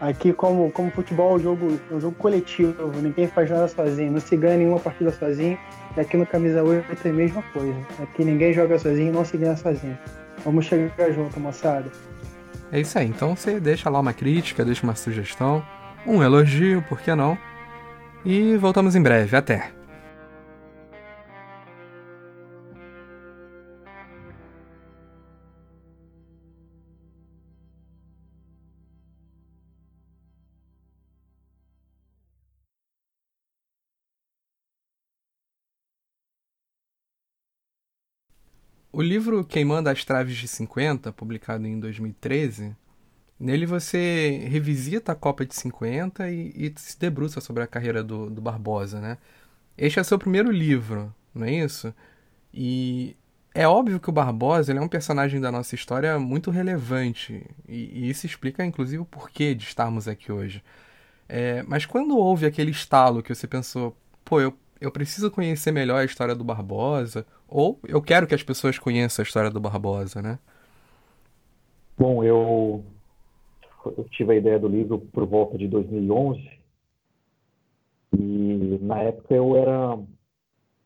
Aqui, 0.00 0.32
como, 0.32 0.70
como 0.72 0.90
futebol 0.90 1.32
é 1.32 1.34
um 1.34 1.38
jogo, 1.38 1.80
é 1.90 1.94
um 1.94 2.00
jogo 2.00 2.16
coletivo, 2.16 2.90
ninguém 3.02 3.28
faz 3.28 3.50
nada 3.50 3.68
sozinho, 3.68 4.12
não 4.12 4.20
se 4.20 4.34
ganha 4.34 4.56
nenhuma 4.56 4.80
partida 4.80 5.12
sozinho. 5.12 5.58
E 5.94 6.00
aqui 6.00 6.16
no 6.16 6.26
Camisa 6.26 6.62
8 6.62 6.86
é 7.04 7.08
a 7.08 7.12
mesma 7.12 7.42
coisa. 7.52 7.76
Aqui 8.02 8.24
ninguém 8.24 8.52
joga 8.52 8.78
sozinho, 8.78 9.12
não 9.12 9.24
se 9.24 9.36
ganha 9.36 9.56
sozinho. 9.56 9.98
Vamos 10.44 10.66
chegar 10.66 11.12
junto, 11.12 11.38
moçada. 11.38 11.90
É 12.72 12.80
isso 12.80 12.98
aí. 12.98 13.06
Então 13.06 13.34
você 13.34 13.58
deixa 13.58 13.90
lá 13.90 14.00
uma 14.00 14.12
crítica, 14.12 14.64
deixa 14.64 14.84
uma 14.84 14.94
sugestão, 14.94 15.64
um 16.06 16.22
elogio, 16.22 16.82
por 16.88 17.00
que 17.00 17.14
não? 17.14 17.36
E 18.24 18.56
voltamos 18.56 18.94
em 18.94 19.02
breve. 19.02 19.36
Até! 19.36 19.79
O 39.00 39.02
livro 39.02 39.42
Queimando 39.42 39.88
as 39.88 40.04
Traves 40.04 40.36
de 40.36 40.46
50, 40.46 41.10
publicado 41.10 41.66
em 41.66 41.80
2013, 41.80 42.76
nele 43.38 43.64
você 43.64 44.46
revisita 44.46 45.12
a 45.12 45.14
Copa 45.14 45.46
de 45.46 45.54
50 45.54 46.30
e, 46.30 46.52
e 46.54 46.74
se 46.76 47.00
debruça 47.00 47.40
sobre 47.40 47.62
a 47.62 47.66
carreira 47.66 48.04
do, 48.04 48.28
do, 48.28 48.42
Barbosa, 48.42 49.00
né? 49.00 49.16
Este 49.78 49.98
é 49.98 50.04
seu 50.04 50.18
primeiro 50.18 50.50
livro, 50.50 51.14
não 51.34 51.46
é 51.46 51.50
isso? 51.50 51.94
E 52.52 53.16
é 53.54 53.66
óbvio 53.66 53.98
que 53.98 54.10
o 54.10 54.12
Barbosa 54.12 54.70
é 54.70 54.78
um 54.78 54.86
personagem 54.86 55.40
da 55.40 55.50
nossa 55.50 55.74
história 55.74 56.18
muito 56.18 56.50
relevante, 56.50 57.42
e, 57.66 58.04
e 58.04 58.10
isso 58.10 58.26
explica 58.26 58.66
inclusive 58.66 59.00
o 59.00 59.06
porquê 59.06 59.54
de 59.54 59.64
estarmos 59.64 60.08
aqui 60.08 60.30
hoje. 60.30 60.62
É, 61.26 61.62
mas 61.62 61.86
quando 61.86 62.18
houve 62.18 62.44
aquele 62.44 62.70
estalo 62.70 63.22
que 63.22 63.34
você 63.34 63.46
pensou, 63.46 63.96
pô, 64.22 64.42
eu 64.42 64.54
eu 64.80 64.90
preciso 64.90 65.30
conhecer 65.30 65.72
melhor 65.72 65.98
a 65.98 66.04
história 66.04 66.34
do 66.34 66.42
Barbosa, 66.42 67.26
ou 67.46 67.78
eu 67.86 68.00
quero 68.00 68.26
que 68.26 68.34
as 68.34 68.42
pessoas 68.42 68.78
conheçam 68.78 69.22
a 69.22 69.26
história 69.26 69.50
do 69.50 69.60
Barbosa, 69.60 70.22
né? 70.22 70.38
Bom, 71.98 72.24
eu, 72.24 72.82
eu 73.84 74.04
tive 74.10 74.32
a 74.32 74.36
ideia 74.36 74.58
do 74.58 74.68
livro 74.68 74.98
por 74.98 75.26
volta 75.26 75.58
de 75.58 75.68
2011, 75.68 76.58
e 78.18 78.78
na 78.80 78.98
época 79.02 79.34
eu 79.34 79.54
era 79.56 79.98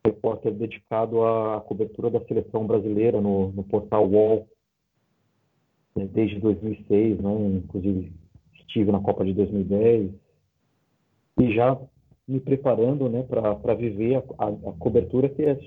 repórter 0.05 0.53
dedicado 0.53 1.25
à 1.25 1.61
cobertura 1.61 2.11
da 2.11 2.21
seleção 2.27 2.67
brasileira 2.67 3.21
no, 3.21 3.53
no 3.53 3.63
portal 3.63 4.07
UOL, 4.09 4.49
né, 5.97 6.07
desde 6.13 6.41
2006, 6.41 7.21
né? 7.21 7.31
inclusive 7.65 8.13
estive 8.55 8.91
na 8.91 9.01
Copa 9.01 9.25
de 9.25 9.33
2010, 9.33 10.11
e 11.41 11.55
já 11.55 11.79
me 12.26 12.40
preparando 12.40 13.09
né, 13.09 13.23
para 13.23 13.75
viver 13.75 14.16
a, 14.16 14.45
a, 14.45 14.49
a, 14.49 14.73
cobertura 14.78 15.28
que 15.28 15.43
é, 15.43 15.59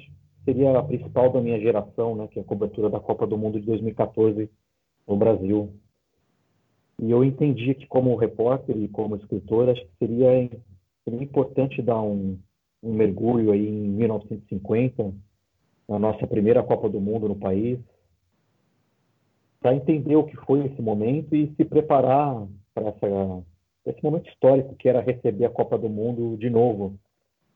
seria 0.43 0.77
a 0.77 0.83
principal 0.83 1.31
da 1.31 1.41
minha 1.41 1.59
geração, 1.59 2.15
né, 2.15 2.27
que 2.27 2.39
é 2.39 2.41
a 2.41 2.45
cobertura 2.45 2.89
da 2.89 2.99
Copa 2.99 3.27
do 3.27 3.37
Mundo 3.37 3.59
de 3.59 3.65
2014 3.65 4.49
no 5.07 5.15
Brasil. 5.15 5.71
E 6.99 7.11
eu 7.11 7.23
entendi 7.23 7.75
que, 7.75 7.85
como 7.85 8.15
repórter 8.15 8.75
e 8.75 8.87
como 8.87 9.15
escritor, 9.15 9.69
acho 9.69 9.81
que 9.81 9.91
seria, 9.99 10.49
seria 11.03 11.23
importante 11.23 11.81
dar 11.81 12.01
um, 12.01 12.39
um 12.81 12.93
mergulho 12.93 13.51
aí 13.51 13.67
em 13.67 13.89
1950, 13.89 15.13
na 15.87 15.99
nossa 15.99 16.25
primeira 16.25 16.63
Copa 16.63 16.89
do 16.89 16.99
Mundo 16.99 17.27
no 17.27 17.35
país, 17.35 17.79
para 19.59 19.75
entender 19.75 20.15
o 20.15 20.23
que 20.23 20.35
foi 20.37 20.65
esse 20.65 20.81
momento 20.81 21.35
e 21.35 21.53
se 21.55 21.63
preparar 21.65 22.47
para 22.73 22.89
essa 22.89 23.43
esse 23.89 24.03
momento 24.03 24.29
histórico 24.29 24.75
que 24.75 24.89
era 24.89 25.01
receber 25.01 25.45
a 25.45 25.49
Copa 25.49 25.77
do 25.77 25.89
Mundo 25.89 26.37
de 26.37 26.49
novo 26.49 26.97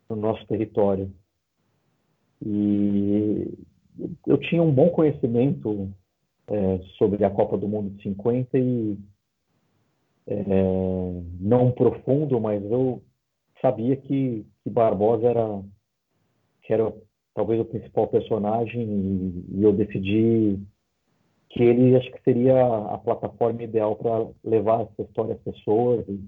no 0.10 0.16
nosso 0.16 0.46
território. 0.48 1.12
E 2.44 3.54
eu 4.26 4.38
tinha 4.38 4.64
um 4.64 4.72
bom 4.72 4.90
conhecimento 4.90 5.92
é, 6.48 6.80
sobre 6.98 7.24
a 7.24 7.30
Copa 7.30 7.58
do 7.58 7.68
Mundo 7.68 7.92
de 7.92 8.04
50 8.04 8.58
e 8.58 8.98
é, 10.28 10.44
não 11.40 11.72
profundo, 11.72 12.40
mas 12.40 12.64
eu 12.64 13.02
sabia 13.62 13.96
que, 13.96 14.46
que 14.64 14.70
Barbosa 14.70 15.28
era, 15.28 15.64
que 16.64 16.74
era 16.74 16.94
talvez 17.34 17.60
o 17.60 17.66
principal 17.66 18.08
personagem 18.08 18.82
e, 18.82 19.60
e 19.60 19.64
eu 19.64 19.74
decidi 19.74 20.60
que 21.52 21.64
ele 21.64 21.96
acho 21.98 22.10
que 22.12 22.24
seria 22.24 22.66
a 22.66 22.98
plataforma 22.98 23.64
ideal 23.64 23.96
para 23.96 24.28
levar 24.44 24.82
essa 24.84 25.02
história 25.02 25.34
às 25.34 25.42
pessoas 25.42 26.08
e, 26.08 26.20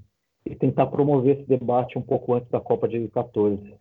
e, 0.45 0.55
tentar 0.55 0.87
promover 0.87 1.37
esse 1.37 1.47
debate 1.47 1.97
um 1.97 2.01
pouco 2.01 2.33
antes 2.33 2.49
da 2.49 2.59
Copa 2.59 2.87
de 2.89 3.07
14. 3.07 3.73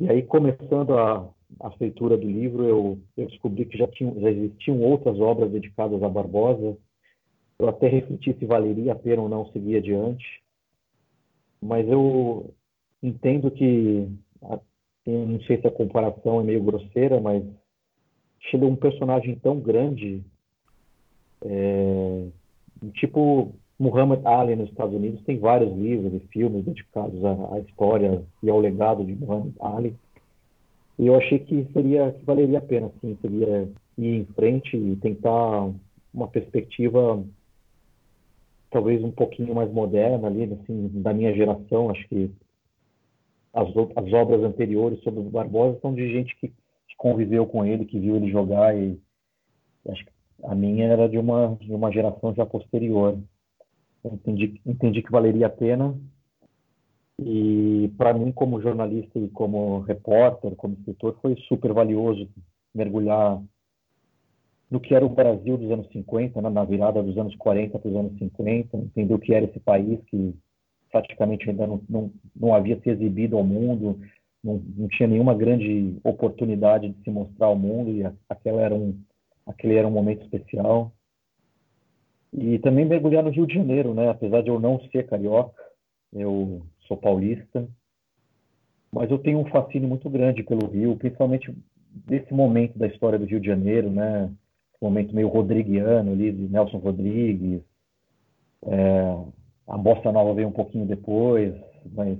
E 0.00 0.10
aí, 0.10 0.22
começando 0.22 0.96
a, 0.96 1.26
a 1.60 1.70
feitura 1.72 2.18
do 2.18 2.26
livro, 2.26 2.64
eu, 2.64 2.98
eu 3.16 3.26
descobri 3.26 3.64
que 3.64 3.78
já, 3.78 3.86
tinha, 3.88 4.12
já 4.20 4.30
existiam 4.30 4.80
outras 4.82 5.18
obras 5.18 5.50
dedicadas 5.50 6.02
a 6.02 6.08
Barbosa. 6.08 6.76
Eu 7.58 7.68
até 7.68 7.88
refleti 7.88 8.36
se 8.38 8.44
valeria 8.44 8.92
a 8.92 8.96
pena 8.96 9.22
ou 9.22 9.28
não 9.28 9.50
seguir 9.52 9.78
adiante. 9.78 10.42
Mas 11.60 11.88
eu 11.88 12.54
entendo 13.02 13.50
que, 13.50 14.06
não 15.06 15.40
sei 15.46 15.60
se 15.60 15.66
a 15.66 15.72
comparação 15.72 16.40
é 16.40 16.44
meio 16.44 16.62
grosseira, 16.62 17.20
mas 17.20 17.42
é 18.52 18.56
um 18.58 18.76
personagem 18.76 19.34
tão 19.36 19.60
grande, 19.60 20.22
é, 21.44 22.26
tipo 22.94 23.52
Muhammad 23.78 24.24
Ali 24.26 24.56
nos 24.56 24.70
Estados 24.70 24.94
Unidos, 24.94 25.22
tem 25.24 25.38
vários 25.38 25.76
livros 25.76 26.12
e 26.14 26.26
filmes 26.28 26.64
dedicados 26.64 27.24
à, 27.24 27.54
à, 27.54 27.60
história 27.60 28.22
e 28.42 28.50
ao 28.50 28.60
legado 28.60 29.04
de 29.04 29.14
Muhammad 29.14 29.52
Ali. 29.60 29.94
E 30.98 31.06
eu 31.06 31.14
achei 31.14 31.38
que 31.38 31.64
seria 31.72 32.12
que 32.12 32.24
valeria 32.24 32.58
a 32.58 32.62
pena, 32.62 32.90
sim, 33.00 33.16
seria 33.20 33.68
ir 33.96 34.16
em 34.16 34.24
frente 34.34 34.76
e 34.76 34.96
tentar 34.96 35.70
uma 36.12 36.26
perspectiva 36.26 37.22
talvez 38.70 39.02
um 39.02 39.10
pouquinho 39.10 39.54
mais 39.54 39.70
moderna 39.72 40.26
ali, 40.26 40.44
assim, 40.44 40.90
da 40.94 41.14
minha 41.14 41.32
geração. 41.34 41.90
Acho 41.90 42.06
que 42.08 42.30
as, 43.54 43.68
as 43.68 44.12
obras 44.12 44.42
anteriores 44.42 45.00
sobre 45.02 45.20
o 45.20 45.24
Barbosa 45.24 45.78
são 45.80 45.94
de 45.94 46.10
gente 46.12 46.36
que 46.36 46.52
conviveu 46.96 47.46
com 47.46 47.64
ele, 47.64 47.84
que 47.84 47.98
viu 47.98 48.16
ele 48.16 48.30
jogar 48.30 48.76
e 48.76 49.00
acho 49.88 50.04
que 50.04 50.12
a 50.44 50.54
minha 50.54 50.86
era 50.86 51.08
de 51.08 51.18
uma 51.18 51.56
de 51.60 51.72
uma 51.72 51.90
geração 51.92 52.34
já 52.34 52.46
posterior. 52.46 53.18
Eu 54.04 54.12
entendi 54.12 54.60
entendi 54.64 55.02
que 55.02 55.10
valeria 55.10 55.46
a 55.46 55.50
pena 55.50 55.94
e 57.20 57.92
para 57.96 58.14
mim 58.14 58.30
como 58.30 58.60
jornalista 58.60 59.18
e 59.18 59.28
como 59.28 59.80
repórter, 59.80 60.54
como 60.54 60.74
escritor, 60.74 61.18
foi 61.20 61.36
super 61.48 61.72
valioso 61.72 62.28
mergulhar 62.74 63.42
no 64.70 64.80
que 64.80 64.94
era 64.94 65.04
o 65.04 65.08
Brasil 65.08 65.56
dos 65.56 65.70
anos 65.70 65.88
50, 65.88 66.40
né, 66.40 66.50
na 66.50 66.64
virada 66.64 67.02
dos 67.02 67.16
anos 67.16 67.34
40 67.36 67.78
para 67.78 67.88
os 67.88 67.96
anos 67.96 68.18
50, 68.18 68.76
entender 68.76 69.14
o 69.14 69.18
que 69.18 69.32
era 69.32 69.46
esse 69.46 69.58
país 69.60 69.98
que 70.06 70.34
praticamente 70.90 71.48
ainda 71.48 71.66
não, 71.66 71.80
não, 71.88 72.12
não 72.36 72.54
havia 72.54 72.78
se 72.80 72.90
exibido 72.90 73.36
ao 73.36 73.44
mundo, 73.44 73.98
não, 74.42 74.62
não 74.76 74.88
tinha 74.88 75.08
nenhuma 75.08 75.34
grande 75.34 75.96
oportunidade 76.04 76.88
de 76.88 77.02
se 77.02 77.10
mostrar 77.10 77.46
ao 77.46 77.56
mundo 77.56 77.90
e 77.90 78.02
aquela 78.28 78.62
era 78.62 78.74
um, 78.74 78.98
aquele 79.46 79.74
era 79.74 79.88
um 79.88 79.90
momento 79.90 80.22
especial. 80.22 80.92
E 82.32 82.58
também 82.58 82.84
mergulhar 82.84 83.22
no 83.22 83.30
Rio 83.30 83.46
de 83.46 83.54
Janeiro, 83.54 83.94
né? 83.94 84.10
Apesar 84.10 84.42
de 84.42 84.48
eu 84.48 84.60
não 84.60 84.80
ser 84.90 85.06
carioca, 85.06 85.62
eu 86.12 86.62
sou 86.86 86.96
paulista, 86.96 87.66
mas 88.92 89.10
eu 89.10 89.18
tenho 89.18 89.38
um 89.38 89.46
fascínio 89.46 89.88
muito 89.88 90.08
grande 90.10 90.42
pelo 90.42 90.68
Rio, 90.68 90.96
principalmente 90.96 91.54
desse 92.06 92.32
momento 92.32 92.78
da 92.78 92.86
história 92.86 93.18
do 93.18 93.24
Rio 93.24 93.40
de 93.40 93.46
Janeiro, 93.46 93.90
né? 93.90 94.30
Esse 94.74 94.84
momento 94.84 95.14
meio 95.14 95.28
rodriguiano 95.28 96.12
ali, 96.12 96.30
de 96.30 96.48
Nelson 96.48 96.78
Rodrigues. 96.78 97.62
É, 98.66 99.16
a 99.66 99.76
Bossa 99.76 100.12
Nova 100.12 100.34
veio 100.34 100.48
um 100.48 100.52
pouquinho 100.52 100.86
depois, 100.86 101.54
mas 101.92 102.18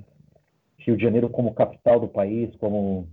Rio 0.78 0.96
de 0.96 1.02
Janeiro 1.02 1.28
como 1.28 1.54
capital 1.54 2.00
do 2.00 2.08
país, 2.08 2.54
como 2.56 3.08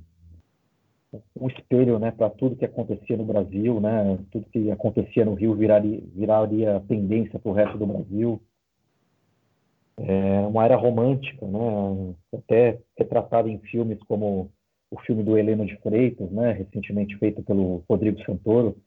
um 1.39 1.48
espelho 1.48 2.00
né, 2.00 2.12
para 2.12 2.29
tudo 2.29 2.55
que 2.55 2.65
acontecia 2.65 3.17
no 3.17 3.25
Brasil, 3.25 3.79
né, 3.79 4.17
tudo 4.31 4.45
que 4.50 4.72
acontecia 4.72 5.25
no 5.25 5.34
Rio 5.34 5.55
viraria, 5.55 6.01
viraria 6.13 6.84
tendência 6.88 7.39
para 7.39 7.51
o 7.51 7.53
resto 7.53 7.77
do 7.77 7.86
Brasil. 7.86 8.41
é 9.98 10.39
uma 10.48 10.65
era 10.65 10.75
romântica, 10.75 11.45
né? 11.48 12.15
Até 12.34 12.79
retratado 12.98 13.48
em 13.48 13.60
filmes 13.60 14.01
como 14.03 14.51
o 14.91 15.00
filme 15.01 15.24
do 15.24 15.38
Heleno 15.38 15.65
de 15.65 15.75
Freitas, 15.77 16.29
né? 16.31 16.51
Recentemente 16.51 17.17
feito 17.17 17.41
pelo 17.43 17.84
Rodrigo 17.89 18.22
Santoro. 18.25 18.77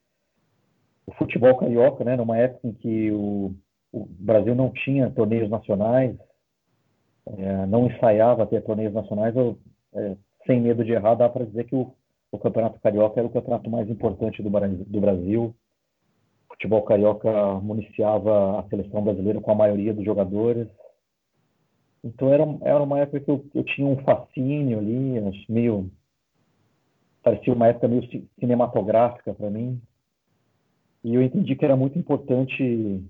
O 1.07 1.13
futebol 1.15 1.57
carioca, 1.57 2.05
né? 2.05 2.17
Numa 2.17 2.37
época 2.37 2.69
em 2.69 2.73
que 2.73 3.11
o, 3.11 3.55
o 3.93 4.07
Brasil 4.07 4.55
não 4.55 4.71
tinha 4.71 5.11
torneios 5.11 5.49
nacionais, 5.49 6.15
é, 7.37 7.67
não 7.67 7.87
ensaiava 7.87 8.47
ter 8.47 8.63
torneios 8.63 8.95
nacionais, 8.95 9.35
eu, 9.37 9.59
é, 9.95 10.17
sem 10.47 10.61
medo 10.61 10.85
de 10.85 10.93
errar, 10.93 11.15
dá 11.15 11.29
para 11.29 11.45
dizer 11.45 11.65
que 11.65 11.75
o, 11.75 11.93
o, 12.33 12.39
Campeonato 12.39 12.81
Carioca 12.81 13.21
era 13.21 13.27
o 13.27 13.33
campeonato 13.33 13.69
mais 13.69 13.89
importante 13.89 14.43
do, 14.43 14.51
do 14.51 15.01
Brasil. 15.01 15.55
O 16.49 16.55
futebol 16.55 16.83
carioca 16.83 17.31
municiava 17.61 18.61
a 18.61 18.63
seleção 18.69 19.03
brasileira 19.03 19.41
com 19.41 19.51
a 19.51 19.55
maioria 19.55 19.93
dos 19.93 20.05
jogadores. 20.05 20.67
Então 22.03 22.33
era, 22.33 22.45
era 22.63 22.83
uma 22.83 23.01
época 23.01 23.21
que 23.21 23.31
eu, 23.31 23.45
eu 23.55 23.63
tinha 23.65 23.87
um 23.87 24.03
fascínio 24.03 24.79
ali, 24.79 25.21
meio 25.49 25.91
parecia 27.23 27.53
uma 27.53 27.69
época 27.69 27.89
meio 27.89 28.09
cinematográfica 28.41 29.35
para 29.35 29.51
mim. 29.51 29.81
E 31.05 31.15
eu 31.15 31.23
entendi 31.23 31.55
que 31.55 31.65
era 31.65 31.77
muito 31.77 31.99
importante, 31.99 33.05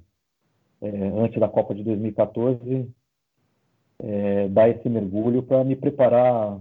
é, 0.81 0.89
antes 0.89 1.39
da 1.39 1.49
Copa 1.49 1.75
de 1.75 1.85
2014, 1.85 2.91
é, 4.01 4.49
dar 4.49 4.69
esse 4.69 4.89
mergulho 4.89 5.43
para 5.43 5.65
me 5.65 5.77
preparar 5.77 6.61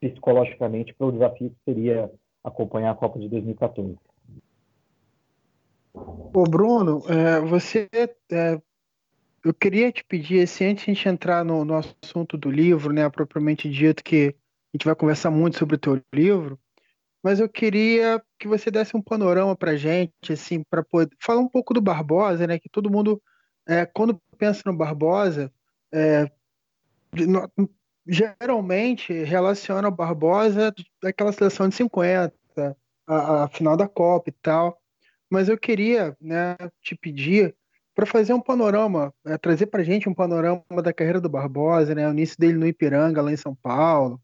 psicologicamente 0.00 0.94
para 0.94 1.06
o 1.06 1.12
desafio 1.12 1.50
que 1.50 1.56
seria 1.64 2.10
acompanhar 2.42 2.92
a 2.92 2.94
Copa 2.94 3.18
de 3.18 3.28
2014. 3.28 3.96
Ô 5.92 6.44
Bruno, 6.44 7.02
é, 7.08 7.40
você, 7.40 7.88
é, 8.30 8.60
eu 9.44 9.52
queria 9.52 9.90
te 9.90 10.04
pedir, 10.04 10.42
assim, 10.42 10.66
antes 10.66 10.84
de 10.84 10.90
a 10.90 10.94
gente 10.94 11.08
entrar 11.08 11.44
no, 11.44 11.64
no 11.64 11.74
assunto 11.74 12.36
do 12.38 12.50
livro, 12.50 12.92
né, 12.92 13.08
propriamente 13.10 13.68
dito, 13.68 14.02
que 14.02 14.34
a 14.72 14.76
gente 14.76 14.84
vai 14.84 14.94
conversar 14.94 15.30
muito 15.30 15.58
sobre 15.58 15.76
o 15.76 15.78
teu 15.78 16.00
livro, 16.14 16.58
mas 17.22 17.40
eu 17.40 17.48
queria 17.48 18.22
que 18.38 18.48
você 18.48 18.70
desse 18.70 18.96
um 18.96 19.02
panorama 19.02 19.54
para 19.54 19.76
gente, 19.76 20.32
assim, 20.32 20.62
para 20.70 20.82
poder 20.82 21.14
falar 21.18 21.40
um 21.40 21.48
pouco 21.48 21.74
do 21.74 21.80
Barbosa, 21.80 22.46
né, 22.46 22.58
que 22.58 22.68
todo 22.68 22.90
mundo, 22.90 23.20
é, 23.66 23.84
quando 23.84 24.20
pensa 24.38 24.62
no 24.64 24.76
Barbosa, 24.76 25.52
é, 25.92 26.30
geralmente 28.06 29.12
relaciona 29.12 29.88
o 29.88 29.92
Barbosa 29.92 30.74
daquela 31.02 31.32
seleção 31.32 31.68
de 31.68 31.74
50, 31.74 32.34
a, 33.06 33.44
a, 33.44 33.48
final 33.48 33.76
da 33.76 33.88
Copa 33.88 34.30
e 34.30 34.34
tal. 34.42 34.80
Mas 35.30 35.48
eu 35.48 35.56
queria 35.56 36.16
né, 36.20 36.56
te 36.82 36.96
pedir 36.96 37.54
para 37.94 38.06
fazer 38.06 38.32
um 38.32 38.40
panorama, 38.40 39.12
é, 39.26 39.36
trazer 39.36 39.66
para 39.66 39.82
gente 39.82 40.08
um 40.08 40.14
panorama 40.14 40.64
da 40.82 40.92
carreira 40.92 41.20
do 41.20 41.28
Barbosa, 41.28 41.94
né, 41.94 42.08
o 42.08 42.12
início 42.12 42.36
dele 42.38 42.58
no 42.58 42.66
Ipiranga, 42.66 43.22
lá 43.22 43.32
em 43.32 43.36
São 43.36 43.54
Paulo, 43.54 44.20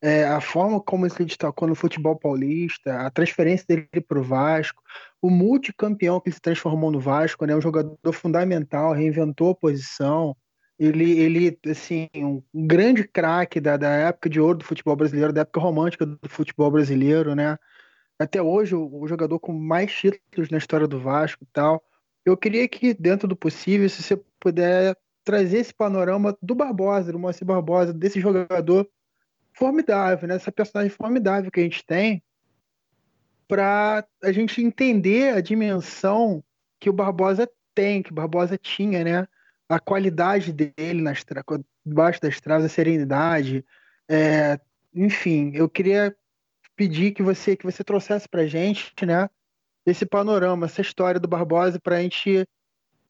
é, 0.00 0.24
a 0.24 0.40
forma 0.40 0.80
como 0.80 1.06
ele 1.06 1.14
se 1.14 1.24
destacou 1.24 1.66
no 1.66 1.74
futebol 1.74 2.16
paulista, 2.16 3.00
a 3.00 3.10
transferência 3.10 3.64
dele 3.66 3.88
para 4.06 4.18
o 4.18 4.22
Vasco, 4.22 4.82
o 5.20 5.30
multicampeão 5.30 6.20
que 6.20 6.30
se 6.30 6.40
transformou 6.40 6.90
no 6.90 7.00
Vasco, 7.00 7.46
né, 7.46 7.56
um 7.56 7.60
jogador 7.60 8.12
fundamental, 8.12 8.92
reinventou 8.92 9.50
a 9.50 9.54
posição, 9.54 10.36
ele, 10.78 11.18
ele 11.20 11.58
assim, 11.66 12.08
um 12.16 12.42
grande 12.66 13.06
craque 13.06 13.60
da, 13.60 13.76
da 13.76 13.90
época 13.90 14.28
de 14.28 14.40
ouro 14.40 14.58
do 14.58 14.64
futebol 14.64 14.96
brasileiro, 14.96 15.32
da 15.32 15.42
época 15.42 15.60
romântica 15.60 16.04
do 16.04 16.28
futebol 16.28 16.70
brasileiro, 16.70 17.34
né? 17.34 17.58
Até 18.18 18.42
hoje, 18.42 18.74
o, 18.74 19.02
o 19.02 19.08
jogador 19.08 19.38
com 19.38 19.52
mais 19.52 19.92
títulos 19.92 20.50
na 20.50 20.58
história 20.58 20.86
do 20.86 21.00
Vasco 21.00 21.44
e 21.44 21.48
tal. 21.52 21.82
Eu 22.24 22.36
queria 22.36 22.66
que, 22.68 22.94
dentro 22.94 23.28
do 23.28 23.36
possível, 23.36 23.88
se 23.88 24.02
você 24.02 24.16
puder 24.40 24.96
trazer 25.24 25.58
esse 25.58 25.74
panorama 25.74 26.36
do 26.40 26.54
Barbosa, 26.54 27.12
do 27.12 27.18
Moacir 27.18 27.46
Barbosa, 27.46 27.92
desse 27.92 28.20
jogador 28.20 28.88
formidável, 29.52 30.28
né? 30.28 30.36
Essa 30.36 30.52
personagem 30.52 30.90
formidável 30.90 31.50
que 31.50 31.60
a 31.60 31.62
gente 31.62 31.84
tem, 31.84 32.22
para 33.46 34.04
a 34.22 34.32
gente 34.32 34.62
entender 34.62 35.34
a 35.34 35.40
dimensão 35.40 36.42
que 36.80 36.90
o 36.90 36.92
Barbosa 36.92 37.48
tem, 37.74 38.02
que 38.02 38.10
o 38.10 38.14
Barbosa 38.14 38.58
tinha, 38.58 39.04
né? 39.04 39.28
A 39.74 39.80
qualidade 39.80 40.52
dele 40.52 41.02
nas 41.02 41.24
debaixo 41.84 42.20
das 42.20 42.40
traves, 42.40 42.66
a 42.66 42.68
serenidade. 42.68 43.64
É, 44.08 44.60
enfim, 44.94 45.50
eu 45.54 45.68
queria 45.68 46.14
pedir 46.76 47.12
que 47.12 47.22
você 47.22 47.56
que 47.56 47.64
você 47.64 47.82
trouxesse 47.82 48.28
para 48.28 48.46
gente, 48.46 48.92
né, 49.04 49.28
esse 49.84 50.06
panorama, 50.06 50.66
essa 50.66 50.80
história 50.80 51.20
do 51.20 51.28
Barbosa, 51.28 51.80
para 51.80 51.96
a 51.96 52.02
gente 52.02 52.46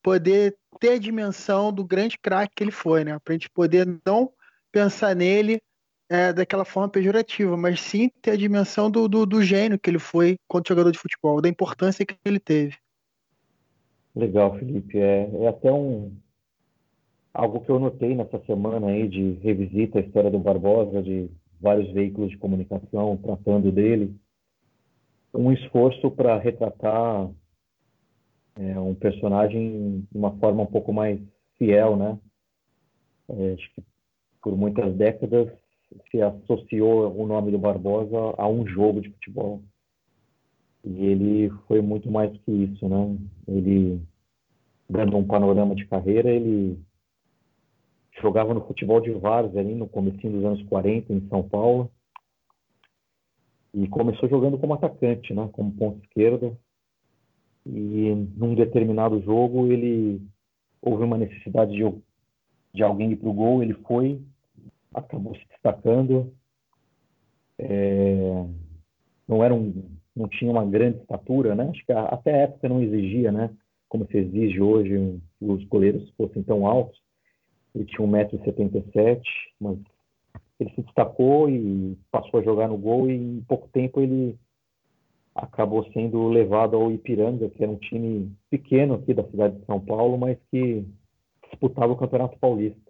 poder 0.03 0.57
ter 0.81 0.91
a 0.91 0.99
dimensão 0.99 1.73
do 1.73 1.85
grande 1.85 2.19
craque 2.19 2.55
que 2.57 2.65
ele 2.65 2.71
foi, 2.71 3.05
né, 3.05 3.19
para 3.19 3.33
a 3.33 3.37
gente 3.37 3.51
poder 3.51 3.87
não 4.07 4.33
pensar 4.73 5.15
nele 5.15 5.61
é, 6.09 6.33
daquela 6.33 6.65
forma 6.65 6.89
pejorativa, 6.89 7.57
mas 7.57 7.81
sim 7.81 8.11
ter 8.21 8.33
a 8.33 8.37
dimensão 8.37 8.91
do, 8.91 9.09
do, 9.09 9.25
do 9.25 9.43
gênio 9.43 9.79
que 9.79 9.89
ele 9.89 9.99
foi 9.99 10.37
quanto 10.49 10.69
jogador 10.69 10.91
de 10.91 10.99
futebol, 10.99 11.41
da 11.41 11.49
importância 11.49 12.05
que 12.05 12.17
ele 12.25 12.41
teve. 12.41 12.77
Legal, 14.15 14.57
Felipe. 14.59 14.99
É, 14.99 15.29
é 15.43 15.49
até 15.49 15.73
um, 15.73 16.15
algo 17.35 17.61
que 17.61 17.71
eu 17.71 17.81
notei 17.81 18.15
nessa 18.15 18.39
semana 18.47 18.87
aí 18.87 19.09
de 19.09 19.33
revisita 19.43 19.99
a 19.99 20.03
história 20.03 20.31
do 20.31 20.39
Barbosa, 20.39 21.03
de 21.03 21.29
vários 21.61 21.91
veículos 21.93 22.31
de 22.31 22.39
comunicação 22.39 23.17
tratando 23.17 23.73
dele, 23.73 24.15
um 25.35 25.51
esforço 25.53 26.11
para 26.13 26.39
retratar 26.39 27.29
é, 28.57 28.79
um 28.79 28.95
personagem 28.95 30.07
de 30.13 30.17
uma 30.17 30.31
forma 30.39 30.63
um 30.63 30.67
pouco 30.67 30.93
mais 30.93 31.21
fiel, 31.59 31.97
né? 31.97 32.19
É, 33.29 33.55
acho 33.55 33.75
que 33.75 33.83
por 34.41 34.57
muitas 34.57 34.95
décadas 34.95 35.49
se 36.11 36.21
associou 36.21 37.13
o 37.17 37.27
nome 37.27 37.51
do 37.51 37.59
Barbosa 37.59 38.17
a 38.39 38.47
um 38.47 38.67
jogo 38.67 39.01
de 39.01 39.11
futebol. 39.11 39.61
E 40.85 41.05
ele 41.07 41.51
foi 41.67 41.81
muito 41.81 42.11
mais 42.11 42.31
que 42.43 42.53
isso, 42.53 42.89
né? 42.89 43.17
Ele, 43.49 44.01
dando 44.89 45.17
um 45.17 45.27
panorama 45.27 45.75
de 45.75 45.87
carreira, 45.87 46.31
ele 46.31 46.79
jogava 48.21 48.55
no 48.55 48.67
futebol 48.67 49.01
de 49.01 49.11
várzea 49.13 49.61
ali 49.61 49.75
no 49.75 49.89
começo 49.89 50.19
dos 50.19 50.45
anos 50.45 50.63
40 50.65 51.13
em 51.13 51.29
São 51.29 51.43
Paulo. 51.43 51.91
E 53.73 53.89
começou 53.89 54.29
jogando 54.29 54.59
como 54.59 54.75
atacante, 54.75 55.35
né, 55.35 55.49
como 55.53 55.73
ponto 55.73 56.05
esquerda. 56.05 56.57
E 57.67 58.15
num 58.37 58.55
determinado 58.55 59.21
jogo 59.23 59.67
ele 59.67 60.23
houve 60.81 61.03
uma 61.03 61.19
necessidade 61.19 61.73
de, 61.73 61.83
de 62.73 62.83
alguém 62.83 63.13
ir 63.13 63.17
para 63.17 63.29
o 63.29 63.33
gol, 63.33 63.63
ele 63.63 63.75
foi, 63.87 64.21
acabou 64.95 65.35
se 65.35 65.47
destacando. 65.49 66.33
É, 67.59 68.47
não 69.27 69.43
era 69.43 69.55
um, 69.55 69.83
não 70.15 70.29
tinha 70.29 70.51
uma 70.51 70.65
grande 70.65 70.99
estatura, 70.99 71.55
né? 71.55 71.69
Acho 71.71 71.85
que 71.85 71.93
até 71.93 72.35
a 72.35 72.43
época 72.43 72.69
não 72.69 72.83
exigia, 72.83 73.33
né? 73.33 73.51
Como 73.89 74.07
se 74.07 74.19
exige 74.19 74.61
hoje 74.61 74.97
um, 74.97 75.21
os 75.41 75.65
goleiros 75.65 76.09
fossem 76.11 76.43
tão 76.43 76.67
altos. 76.67 77.04
Ele 77.75 77.85
tinha 77.87 78.07
1,77m, 78.07 79.21
mas 79.61 79.79
ele 80.61 80.71
se 80.71 80.83
destacou 80.83 81.49
e 81.51 81.99
passou 82.11 82.41
a 82.41 82.43
jogar 82.43 82.69
no 82.69 82.79
gol 82.79 83.11
e 83.11 83.15
em 83.15 83.45
pouco 83.49 83.69
tempo 83.69 84.01
ele 84.01 84.39
acabou 85.35 85.85
sendo 85.93 86.29
levado 86.29 86.77
ao 86.77 86.93
Ipiranga, 86.93 87.51
que 87.51 87.63
era 87.63 87.73
um 87.73 87.77
time 87.77 88.31
pequeno 88.49 88.95
aqui 88.95 89.13
da 89.13 89.25
cidade 89.25 89.59
de 89.59 89.67
São 89.67 89.81
Paulo, 89.81 90.17
mas 90.17 90.39
que 90.51 90.87
disputava 91.51 91.93
o 91.93 91.97
Campeonato 91.97 92.39
Paulista. 92.39 92.81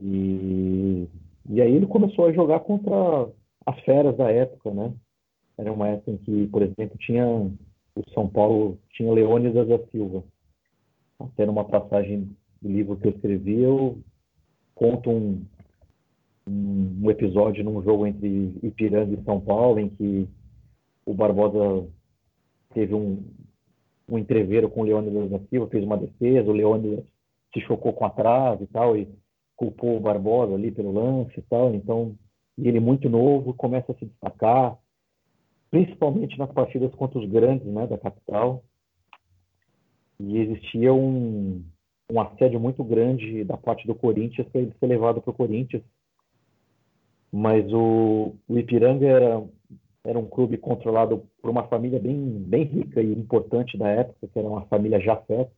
E, 0.00 1.08
e 1.48 1.60
aí 1.60 1.74
ele 1.74 1.86
começou 1.86 2.26
a 2.26 2.32
jogar 2.32 2.60
contra 2.60 3.28
as 3.66 3.80
feras 3.80 4.16
da 4.16 4.30
época, 4.30 4.70
né? 4.70 4.92
Era 5.56 5.72
uma 5.72 5.88
época 5.88 6.12
em 6.12 6.16
que, 6.18 6.46
por 6.46 6.62
exemplo, 6.62 6.96
tinha 6.98 7.26
o 7.26 8.10
São 8.14 8.28
Paulo 8.28 8.78
tinha 8.92 9.12
Leônidas 9.12 9.66
da 9.66 9.78
Silva, 9.88 10.22
até 11.18 11.44
numa 11.44 11.64
passagem 11.64 12.30
do 12.60 12.68
livro 12.68 12.96
que 12.96 13.06
eu 13.06 13.12
escrevi, 13.12 13.60
eu 13.60 13.98
conto 14.74 15.10
um, 15.10 15.44
um, 16.48 17.10
episódio 17.10 17.64
num 17.64 17.82
jogo 17.82 18.06
entre 18.06 18.54
Ipiranga 18.62 19.14
e 19.14 19.24
São 19.24 19.40
Paulo, 19.40 19.78
em 19.78 19.88
que 19.88 20.28
o 21.04 21.14
Barbosa 21.14 21.88
teve 22.74 22.94
um, 22.94 23.24
um 24.08 24.18
entreveiro 24.18 24.68
com 24.68 24.82
o 24.82 24.84
Leônidas 24.84 25.30
da 25.30 25.38
Silva, 25.48 25.70
fez 25.70 25.84
uma 25.84 25.96
defesa, 25.96 26.50
o 26.50 26.54
Leônidas 26.54 27.04
se 27.52 27.60
chocou 27.60 27.92
com 27.92 28.04
a 28.04 28.10
trave 28.10 28.64
e 28.64 28.66
tal, 28.68 28.96
e 28.96 29.08
culpou 29.56 29.96
o 29.96 30.00
Barbosa 30.00 30.54
ali 30.54 30.70
pelo 30.70 30.92
lance 30.92 31.38
e 31.38 31.42
tal, 31.42 31.74
então, 31.74 32.14
e 32.56 32.68
ele 32.68 32.80
muito 32.80 33.08
novo, 33.08 33.54
começa 33.54 33.92
a 33.92 33.94
se 33.96 34.06
destacar, 34.06 34.76
principalmente 35.70 36.38
nas 36.38 36.50
partidas 36.52 36.94
contra 36.94 37.18
os 37.18 37.28
grandes, 37.28 37.66
né, 37.66 37.86
da 37.86 37.98
capital, 37.98 38.62
e 40.20 40.38
existia 40.38 40.92
um, 40.92 41.64
um 42.10 42.20
assédio 42.20 42.58
muito 42.58 42.82
grande 42.82 43.44
da 43.44 43.56
parte 43.56 43.86
do 43.86 43.94
Corinthians 43.94 44.48
para 44.48 44.62
ele 44.62 44.72
ser 44.78 44.86
levado 44.86 45.20
para 45.20 45.30
o 45.30 45.34
Corinthians. 45.34 45.82
Mas 47.30 47.70
o, 47.72 48.34
o 48.48 48.58
Ipiranga 48.58 49.06
era, 49.06 49.44
era 50.04 50.18
um 50.18 50.26
clube 50.26 50.56
controlado 50.56 51.22
por 51.40 51.50
uma 51.50 51.64
família 51.64 52.00
bem, 52.00 52.16
bem 52.16 52.64
rica 52.64 53.02
e 53.02 53.12
importante 53.12 53.76
da 53.76 53.88
época, 53.88 54.26
que 54.26 54.38
era 54.38 54.48
uma 54.48 54.62
família 54.62 54.98
Jafé. 54.98 55.50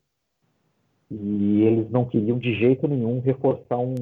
E 1.09 1.63
eles 1.63 1.91
não 1.91 2.05
queriam 2.05 2.39
de 2.39 2.55
jeito 2.55 2.89
nenhum 2.89 3.21
reforçar 3.21 3.79
um, 3.79 3.95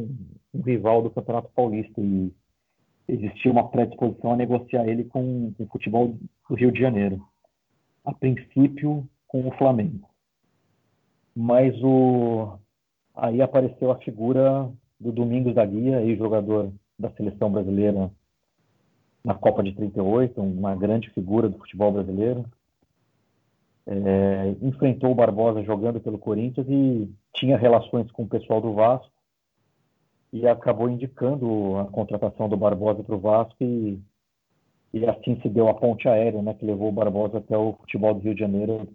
um 0.54 0.61
rival 0.62 1.02
do 1.02 1.11
Campeonato 1.11 1.50
Paulista. 1.54 2.00
E 2.00 2.32
existia 3.06 3.52
uma 3.52 3.68
predisposição 3.68 4.32
a 4.32 4.37
negociar 4.37 4.88
ele 4.88 5.04
com, 5.04 5.52
com 5.56 5.64
o 5.64 5.68
futebol 5.68 6.16
do 6.48 6.54
Rio 6.54 6.72
de 6.72 6.80
Janeiro. 6.80 7.22
A 8.04 8.14
princípio, 8.14 9.06
com 9.26 9.46
o 9.46 9.52
Flamengo. 9.52 10.07
Mas 11.40 11.72
o, 11.85 12.59
aí 13.14 13.40
apareceu 13.40 13.92
a 13.92 13.98
figura 13.98 14.68
do 14.98 15.12
Domingos 15.12 15.55
da 15.55 15.64
Guia, 15.64 16.03
ex-jogador 16.03 16.72
da 16.98 17.12
seleção 17.12 17.53
brasileira 17.53 18.11
na 19.24 19.37
Copa 19.37 19.62
de 19.62 19.72
38, 19.72 20.42
uma 20.42 20.74
grande 20.74 21.09
figura 21.11 21.48
do 21.48 21.57
futebol 21.57 21.92
brasileiro. 21.92 22.44
É, 23.87 24.57
enfrentou 24.61 25.12
o 25.12 25.14
Barbosa 25.14 25.62
jogando 25.62 26.01
pelo 26.01 26.18
Corinthians 26.18 26.66
e 26.68 27.09
tinha 27.35 27.57
relações 27.57 28.11
com 28.11 28.24
o 28.24 28.29
pessoal 28.29 28.61
do 28.61 28.74
Vasco 28.74 29.12
e 30.33 30.44
acabou 30.44 30.90
indicando 30.90 31.77
a 31.77 31.85
contratação 31.85 32.48
do 32.48 32.57
Barbosa 32.57 33.05
para 33.05 33.14
o 33.14 33.20
Vasco 33.20 33.55
e, 33.61 34.03
e 34.92 35.07
assim 35.07 35.40
se 35.40 35.48
deu 35.48 35.68
a 35.68 35.74
ponte 35.74 36.09
aérea, 36.09 36.42
né, 36.42 36.53
que 36.55 36.66
levou 36.66 36.88
o 36.88 36.92
Barbosa 36.92 37.38
até 37.38 37.57
o 37.57 37.74
futebol 37.74 38.12
do 38.12 38.20
Rio 38.20 38.35
de 38.35 38.40
Janeiro 38.40 38.88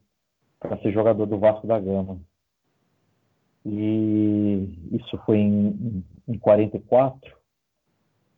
para 0.59 0.77
ser 0.79 0.91
jogador 0.91 1.25
do 1.25 1.39
Vasco 1.39 1.65
da 1.65 1.79
Gama. 1.79 2.19
E 3.65 4.67
isso 4.91 5.17
foi 5.25 5.37
em, 5.37 6.03
em 6.27 6.37
44 6.37 7.43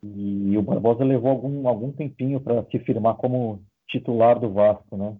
e 0.02 0.56
o 0.56 0.62
Barbosa 0.62 1.04
levou 1.04 1.30
algum, 1.30 1.66
algum 1.66 1.92
tempinho 1.92 2.40
para 2.40 2.64
se 2.66 2.78
firmar 2.80 3.16
como 3.16 3.60
titular 3.88 4.38
do 4.38 4.52
Vasco, 4.52 4.96
né? 4.96 5.16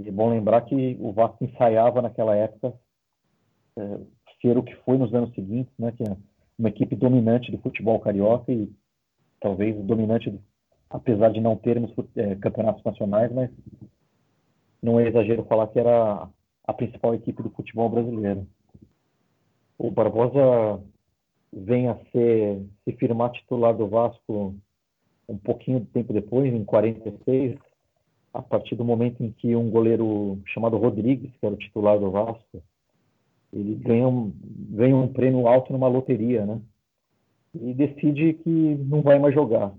E 0.00 0.08
é 0.08 0.12
bom 0.12 0.30
lembrar 0.30 0.62
que 0.62 0.96
o 1.00 1.12
Vasco 1.12 1.44
ensaiava 1.44 2.00
naquela 2.00 2.36
época 2.36 2.72
é, 3.76 3.98
ser 4.40 4.56
o 4.56 4.62
que 4.62 4.74
foi 4.76 4.96
nos 4.98 5.12
anos 5.12 5.34
seguintes, 5.34 5.72
né? 5.78 5.92
Que 5.92 6.04
é 6.04 6.16
uma 6.58 6.68
equipe 6.68 6.94
dominante 6.94 7.50
do 7.50 7.58
futebol 7.58 7.98
carioca 7.98 8.52
e 8.52 8.70
talvez 9.40 9.76
dominante, 9.84 10.38
apesar 10.88 11.30
de 11.30 11.40
não 11.40 11.56
termos 11.56 11.92
é, 12.16 12.36
campeonatos 12.36 12.84
nacionais, 12.84 13.32
mas 13.32 13.50
não 14.82 15.00
é 15.00 15.08
exagero 15.08 15.44
falar 15.44 15.66
que 15.68 15.78
era 15.78 16.28
a 16.64 16.72
principal 16.72 17.14
equipe 17.14 17.42
do 17.42 17.50
futebol 17.50 17.88
brasileiro. 17.88 18.46
O 19.82 19.90
Barbosa 19.90 20.78
vem 21.50 21.88
a 21.88 21.96
ser 22.12 22.62
se 22.84 22.92
firmar 22.98 23.32
titular 23.32 23.74
do 23.74 23.88
Vasco 23.88 24.54
um 25.26 25.38
pouquinho 25.38 25.80
de 25.80 25.86
tempo 25.86 26.12
depois, 26.12 26.52
em 26.52 26.62
46, 26.62 27.58
a 28.34 28.42
partir 28.42 28.76
do 28.76 28.84
momento 28.84 29.24
em 29.24 29.32
que 29.32 29.56
um 29.56 29.70
goleiro 29.70 30.38
chamado 30.48 30.76
Rodrigues, 30.76 31.30
que 31.40 31.46
era 31.46 31.54
o 31.54 31.58
titular 31.58 31.98
do 31.98 32.10
Vasco, 32.10 32.62
ele 33.50 33.74
ganha 33.76 34.06
um, 34.06 34.30
ganha 34.44 34.94
um 34.94 35.08
prêmio 35.08 35.48
alto 35.48 35.72
numa 35.72 35.88
loteria, 35.88 36.44
né? 36.44 36.60
E 37.54 37.72
decide 37.72 38.34
que 38.34 38.50
não 38.50 39.00
vai 39.00 39.18
mais 39.18 39.32
jogar. 39.32 39.72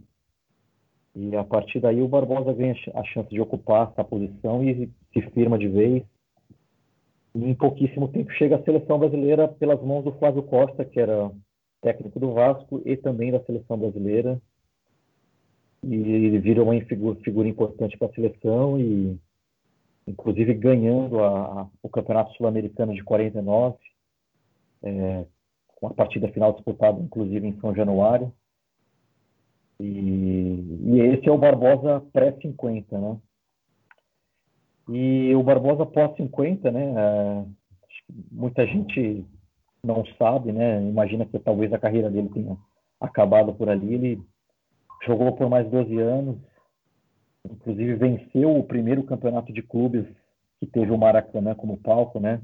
E 1.15 1.35
a 1.35 1.43
partir 1.43 1.79
daí 1.79 2.01
o 2.01 2.07
Barbosa 2.07 2.53
ganha 2.53 2.75
a 2.95 3.03
chance 3.03 3.29
de 3.29 3.39
ocupar 3.39 3.91
essa 3.91 4.03
posição 4.03 4.63
e 4.63 4.89
se 5.13 5.21
firma 5.29 5.59
de 5.59 5.67
vez. 5.67 6.03
E 7.33 7.45
em 7.45 7.55
pouquíssimo 7.55 8.09
tempo 8.09 8.31
chega 8.33 8.57
a 8.57 8.63
seleção 8.63 8.99
brasileira 8.99 9.47
pelas 9.47 9.81
mãos 9.81 10.03
do 10.03 10.11
Flávio 10.13 10.43
Costa, 10.43 10.83
que 10.83 10.99
era 10.99 11.31
técnico 11.81 12.19
do 12.19 12.33
Vasco 12.33 12.81
e 12.85 12.97
também 12.97 13.31
da 13.31 13.43
seleção 13.43 13.77
brasileira. 13.77 14.41
E 15.83 15.95
ele 15.95 16.39
vira 16.39 16.61
uma 16.61 16.79
figura, 16.81 17.19
figura 17.21 17.47
importante 17.47 17.97
para 17.97 18.07
a 18.07 18.13
seleção 18.13 18.79
e, 18.79 19.17
inclusive, 20.05 20.53
ganhando 20.53 21.19
a, 21.19 21.61
a, 21.61 21.67
o 21.81 21.89
Campeonato 21.89 22.33
Sul-Americano 22.33 22.93
de 22.93 23.03
49, 23.03 23.77
é, 24.83 25.25
com 25.67 25.87
a 25.87 25.93
partida 25.93 26.27
final 26.27 26.53
disputada, 26.53 26.99
inclusive, 26.99 27.47
em 27.47 27.59
São 27.59 27.73
Januário. 27.73 28.31
E, 29.79 29.83
e 30.83 30.99
esse 31.13 31.27
é 31.27 31.31
o 31.31 31.37
Barbosa 31.37 32.01
pré-50, 32.13 32.85
né? 32.91 33.17
E 34.89 35.33
o 35.35 35.43
Barbosa 35.43 35.85
pós-50, 35.85 36.71
né? 36.71 36.93
É, 36.97 37.45
muita 38.31 38.65
gente 38.65 39.25
não 39.83 40.05
sabe, 40.17 40.51
né? 40.51 40.81
Imagina 40.81 41.25
que 41.25 41.39
talvez 41.39 41.71
a 41.73 41.79
carreira 41.79 42.09
dele 42.09 42.29
tenha 42.29 42.57
acabado 42.99 43.53
por 43.53 43.69
ali. 43.69 43.93
Ele 43.93 44.21
jogou 45.05 45.33
por 45.33 45.49
mais 45.49 45.69
12 45.69 45.97
anos, 45.99 46.37
inclusive 47.49 47.95
venceu 47.95 48.55
o 48.55 48.63
primeiro 48.63 49.03
campeonato 49.03 49.51
de 49.51 49.61
clubes 49.61 50.05
que 50.59 50.67
teve 50.67 50.91
o 50.91 50.97
Maracanã 50.97 51.55
como 51.55 51.77
palco, 51.77 52.19
né? 52.19 52.41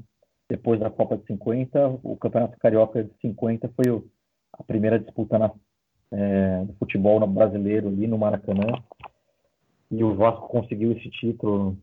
Depois 0.48 0.80
da 0.80 0.90
Copa 0.90 1.16
de 1.16 1.26
50, 1.26 2.00
o 2.02 2.16
Campeonato 2.16 2.58
Carioca 2.58 3.04
de 3.04 3.10
50 3.20 3.68
foi 3.76 4.02
a 4.54 4.64
primeira 4.64 4.98
disputa 4.98 5.38
na, 5.38 5.52
é, 6.10 6.64
do 6.64 6.72
futebol 6.74 7.24
brasileiro 7.26 7.88
ali 7.88 8.06
no 8.06 8.18
Maracanã. 8.18 8.66
E 9.90 10.02
o 10.02 10.14
Vasco 10.16 10.48
conseguiu 10.48 10.92
esse 10.92 11.08
título 11.10 11.76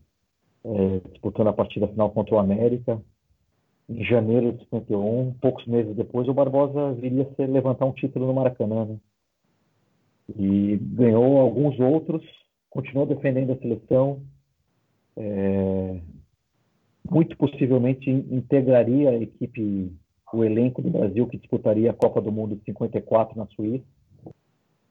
é, 0.66 1.08
disputando 1.10 1.48
a 1.48 1.52
partida 1.52 1.88
final 1.88 2.10
contra 2.10 2.34
o 2.34 2.38
América 2.38 3.00
em 3.88 4.04
janeiro 4.04 4.52
de 4.52 4.64
51, 4.64 5.34
poucos 5.40 5.64
meses 5.66 5.94
depois, 5.94 6.26
o 6.26 6.34
Barbosa 6.34 6.92
viria 6.94 7.28
a 7.38 7.42
levantar 7.42 7.86
um 7.86 7.92
título 7.92 8.26
no 8.26 8.34
Maracanã. 8.34 8.84
Né? 8.84 8.96
E 10.36 10.76
ganhou 10.76 11.38
alguns 11.38 11.78
outros, 11.78 12.24
continuou 12.68 13.06
defendendo 13.06 13.52
a 13.52 13.58
seleção. 13.58 14.20
É, 15.16 16.00
muito 17.08 17.36
possivelmente 17.36 18.10
integraria 18.10 19.10
a 19.10 19.14
equipe, 19.14 19.92
o 20.34 20.44
elenco 20.44 20.82
do 20.82 20.90
Brasil 20.90 21.26
que 21.28 21.38
disputaria 21.38 21.90
a 21.90 21.94
Copa 21.94 22.20
do 22.20 22.32
Mundo 22.32 22.56
de 22.56 22.64
54 22.64 23.38
na 23.38 23.46
Suíça. 23.46 23.86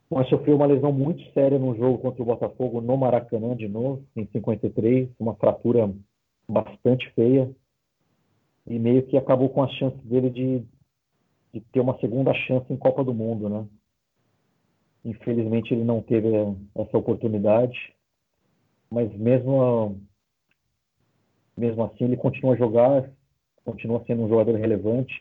Mas 0.10 0.30
sofreu 0.30 0.56
uma 0.56 0.68
lesão 0.68 0.92
muito 0.92 1.24
séria 1.34 1.58
no 1.58 1.76
jogo 1.76 1.98
contra 1.98 2.22
o 2.22 2.26
Botafogo 2.26 2.80
no 2.80 2.96
Maracanã 2.96 3.56
de 3.56 3.68
novo, 3.68 4.04
em 4.16 4.28
53, 4.28 5.10
uma 5.20 5.36
fratura 5.36 5.92
bastante 6.48 7.10
feia 7.12 7.50
e 8.68 8.80
meio 8.80 9.04
que 9.04 9.18
acabou 9.18 9.50
com 9.50 9.64
a 9.64 9.68
chance 9.68 9.98
dele 10.04 10.30
de, 10.30 10.64
de 11.54 11.62
ter 11.72 11.80
uma 11.80 11.98
segunda 12.00 12.34
chance 12.34 12.72
em 12.72 12.78
Copa 12.78 13.04
do 13.04 13.14
Mundo, 13.14 13.50
né? 13.50 13.66
Infelizmente 15.04 15.74
ele 15.74 15.84
não 15.84 16.02
teve 16.02 16.30
essa 16.76 16.98
oportunidade, 16.98 17.78
mas 18.90 19.12
mesmo 19.16 20.00
mesmo 21.56 21.84
assim 21.84 22.06
ele 22.06 22.18
continua 22.18 22.54
a 22.54 22.58
jogar, 22.58 23.10
continua 23.64 24.04
sendo 24.06 24.24
um 24.24 24.30
jogador 24.30 24.56
relevante. 24.56 25.14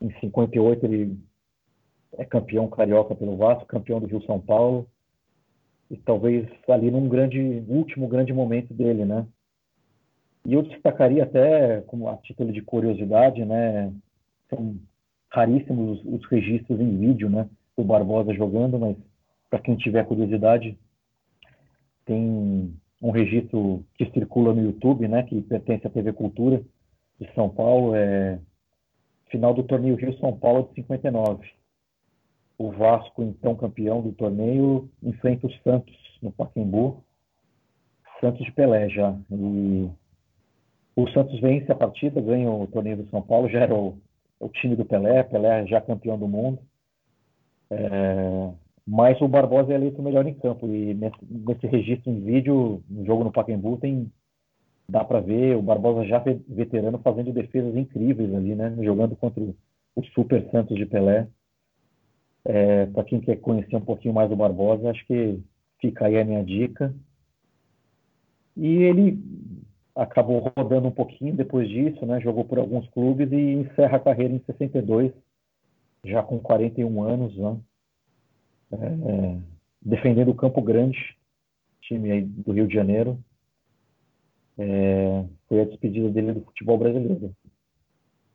Em 0.00 0.10
58 0.20 0.84
ele 0.86 1.18
é 2.18 2.24
campeão 2.24 2.68
carioca 2.68 3.14
pelo 3.14 3.36
Vasco, 3.36 3.66
campeão 3.66 4.00
do 4.00 4.06
Rio 4.06 4.22
São 4.22 4.40
Paulo. 4.40 4.86
E 5.90 5.96
talvez 5.96 6.48
ali 6.68 6.90
num 6.90 7.08
grande 7.08 7.64
último 7.68 8.06
grande 8.06 8.32
momento 8.32 8.72
dele, 8.72 9.04
né? 9.04 9.26
E 10.46 10.54
eu 10.54 10.62
destacaria 10.62 11.24
até, 11.24 11.80
como 11.82 12.08
a 12.08 12.16
título 12.16 12.52
de 12.52 12.62
curiosidade, 12.62 13.44
né, 13.44 13.92
são 14.48 14.76
raríssimos 15.28 16.00
os, 16.00 16.20
os 16.20 16.26
registros 16.28 16.80
em 16.80 16.96
vídeo, 16.96 17.28
né, 17.28 17.48
do 17.76 17.84
Barbosa 17.84 18.32
jogando, 18.34 18.78
mas 18.78 18.96
para 19.50 19.58
quem 19.58 19.76
tiver 19.76 20.06
curiosidade, 20.06 20.78
tem 22.06 22.74
um 23.02 23.10
registro 23.10 23.84
que 23.94 24.10
circula 24.12 24.54
no 24.54 24.62
YouTube, 24.62 25.06
né, 25.08 25.22
que 25.24 25.40
pertence 25.42 25.86
à 25.86 25.90
TV 25.90 26.12
Cultura 26.12 26.62
de 27.20 27.32
São 27.34 27.48
Paulo, 27.48 27.94
é 27.94 28.38
final 29.30 29.54
do 29.54 29.62
torneio 29.62 29.94
Rio 29.94 30.16
São 30.18 30.36
Paulo 30.36 30.68
de 30.70 30.82
59. 30.82 31.48
O 32.60 32.70
Vasco, 32.72 33.22
então 33.22 33.56
campeão 33.56 34.02
do 34.02 34.12
torneio, 34.12 34.86
enfrenta 35.02 35.46
o 35.46 35.52
Santos 35.62 35.96
no 36.20 36.30
Pacaembu. 36.30 37.02
Santos 38.20 38.44
de 38.44 38.52
Pelé 38.52 38.86
já. 38.90 39.16
E 39.32 39.88
o 40.94 41.08
Santos 41.08 41.40
vence 41.40 41.72
a 41.72 41.74
partida, 41.74 42.20
ganha 42.20 42.50
o 42.50 42.66
torneio 42.66 42.98
do 42.98 43.08
São 43.08 43.22
Paulo, 43.22 43.48
já 43.48 43.60
era 43.60 43.74
o, 43.74 43.96
o 44.38 44.48
time 44.50 44.76
do 44.76 44.84
Pelé, 44.84 45.22
Pelé 45.22 45.66
já 45.68 45.80
campeão 45.80 46.18
do 46.18 46.28
mundo. 46.28 46.58
É, 47.70 48.50
mas 48.86 49.18
o 49.22 49.26
Barbosa 49.26 49.72
é 49.72 49.76
eleito 49.76 50.02
o 50.02 50.04
melhor 50.04 50.26
em 50.26 50.34
campo. 50.34 50.68
E 50.68 50.92
nesse, 50.92 51.16
nesse 51.30 51.66
registro 51.66 52.12
em 52.12 52.20
vídeo, 52.20 52.82
no 52.90 53.06
jogo 53.06 53.24
no 53.24 53.32
Pacaembu, 53.32 53.78
tem, 53.78 54.12
dá 54.86 55.02
para 55.02 55.20
ver 55.20 55.56
o 55.56 55.62
Barbosa 55.62 56.04
já 56.04 56.22
veterano 56.46 56.98
fazendo 56.98 57.32
defesas 57.32 57.74
incríveis 57.74 58.34
ali, 58.34 58.54
né? 58.54 58.76
Jogando 58.82 59.16
contra 59.16 59.42
o, 59.42 59.56
o 59.96 60.04
Super 60.08 60.46
Santos 60.50 60.76
de 60.76 60.84
Pelé. 60.84 61.26
É, 62.44 62.86
para 62.86 63.04
quem 63.04 63.20
quer 63.20 63.36
conhecer 63.36 63.76
um 63.76 63.80
pouquinho 63.80 64.14
mais 64.14 64.28
do 64.30 64.36
Barbosa, 64.36 64.90
acho 64.90 65.04
que 65.06 65.38
fica 65.80 66.06
aí 66.06 66.18
a 66.18 66.24
minha 66.24 66.44
dica. 66.44 66.94
E 68.56 68.66
ele 68.66 69.18
acabou 69.94 70.52
rodando 70.56 70.88
um 70.88 70.92
pouquinho 70.92 71.34
depois 71.34 71.68
disso, 71.68 72.04
né? 72.06 72.20
Jogou 72.20 72.44
por 72.44 72.58
alguns 72.58 72.88
clubes 72.90 73.30
e 73.30 73.36
encerra 73.36 73.96
a 73.96 74.00
carreira 74.00 74.34
em 74.34 74.42
62, 74.44 75.12
já 76.04 76.22
com 76.22 76.38
41 76.38 77.02
anos, 77.02 77.36
né? 77.36 77.58
É, 78.72 79.36
defendendo 79.82 80.30
o 80.30 80.34
Campo 80.34 80.62
Grande, 80.62 81.16
time 81.80 82.10
aí 82.10 82.22
do 82.22 82.52
Rio 82.52 82.66
de 82.66 82.74
Janeiro. 82.74 83.18
É, 84.58 85.24
foi 85.48 85.62
a 85.62 85.64
despedida 85.64 86.10
dele 86.10 86.34
do 86.34 86.42
futebol 86.42 86.78
brasileiro. 86.78 87.34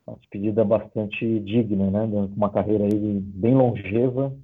Uma 0.05 0.17
despedida 0.17 0.63
bastante 0.63 1.39
digna, 1.39 1.89
né? 1.89 2.03
Uma 2.35 2.49
carreira 2.49 2.83
aí 2.83 3.19
bem 3.19 3.55
longeva, 3.55 4.35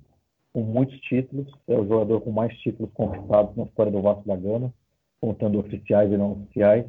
com 0.53 0.61
muitos 0.61 0.99
títulos. 1.01 1.47
É 1.67 1.77
o 1.77 1.87
jogador 1.87 2.21
com 2.21 2.31
mais 2.31 2.55
títulos 2.59 2.91
conquistados 2.93 3.55
na 3.55 3.63
história 3.63 3.91
do 3.91 4.01
Vasco 4.01 4.27
da 4.27 4.35
Gama, 4.35 4.73
contando 5.19 5.59
oficiais 5.59 6.11
e 6.11 6.17
não 6.17 6.33
oficiais. 6.33 6.85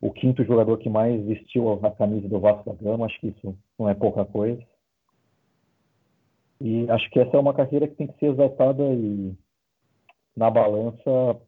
O 0.00 0.10
quinto 0.10 0.44
jogador 0.44 0.78
que 0.78 0.88
mais 0.88 1.24
vestiu 1.24 1.72
a 1.72 1.90
camisa 1.90 2.28
do 2.28 2.40
Vasco 2.40 2.70
da 2.70 2.74
Gama, 2.74 3.06
acho 3.06 3.20
que 3.20 3.28
isso 3.28 3.56
não 3.78 3.88
é 3.88 3.94
pouca 3.94 4.24
coisa. 4.24 4.62
E 6.60 6.88
acho 6.90 7.10
que 7.10 7.18
essa 7.18 7.36
é 7.36 7.40
uma 7.40 7.54
carreira 7.54 7.88
que 7.88 7.96
tem 7.96 8.06
que 8.06 8.18
ser 8.18 8.26
exaltada 8.26 8.82
e 8.94 9.34
na 10.36 10.48
balança 10.48 11.40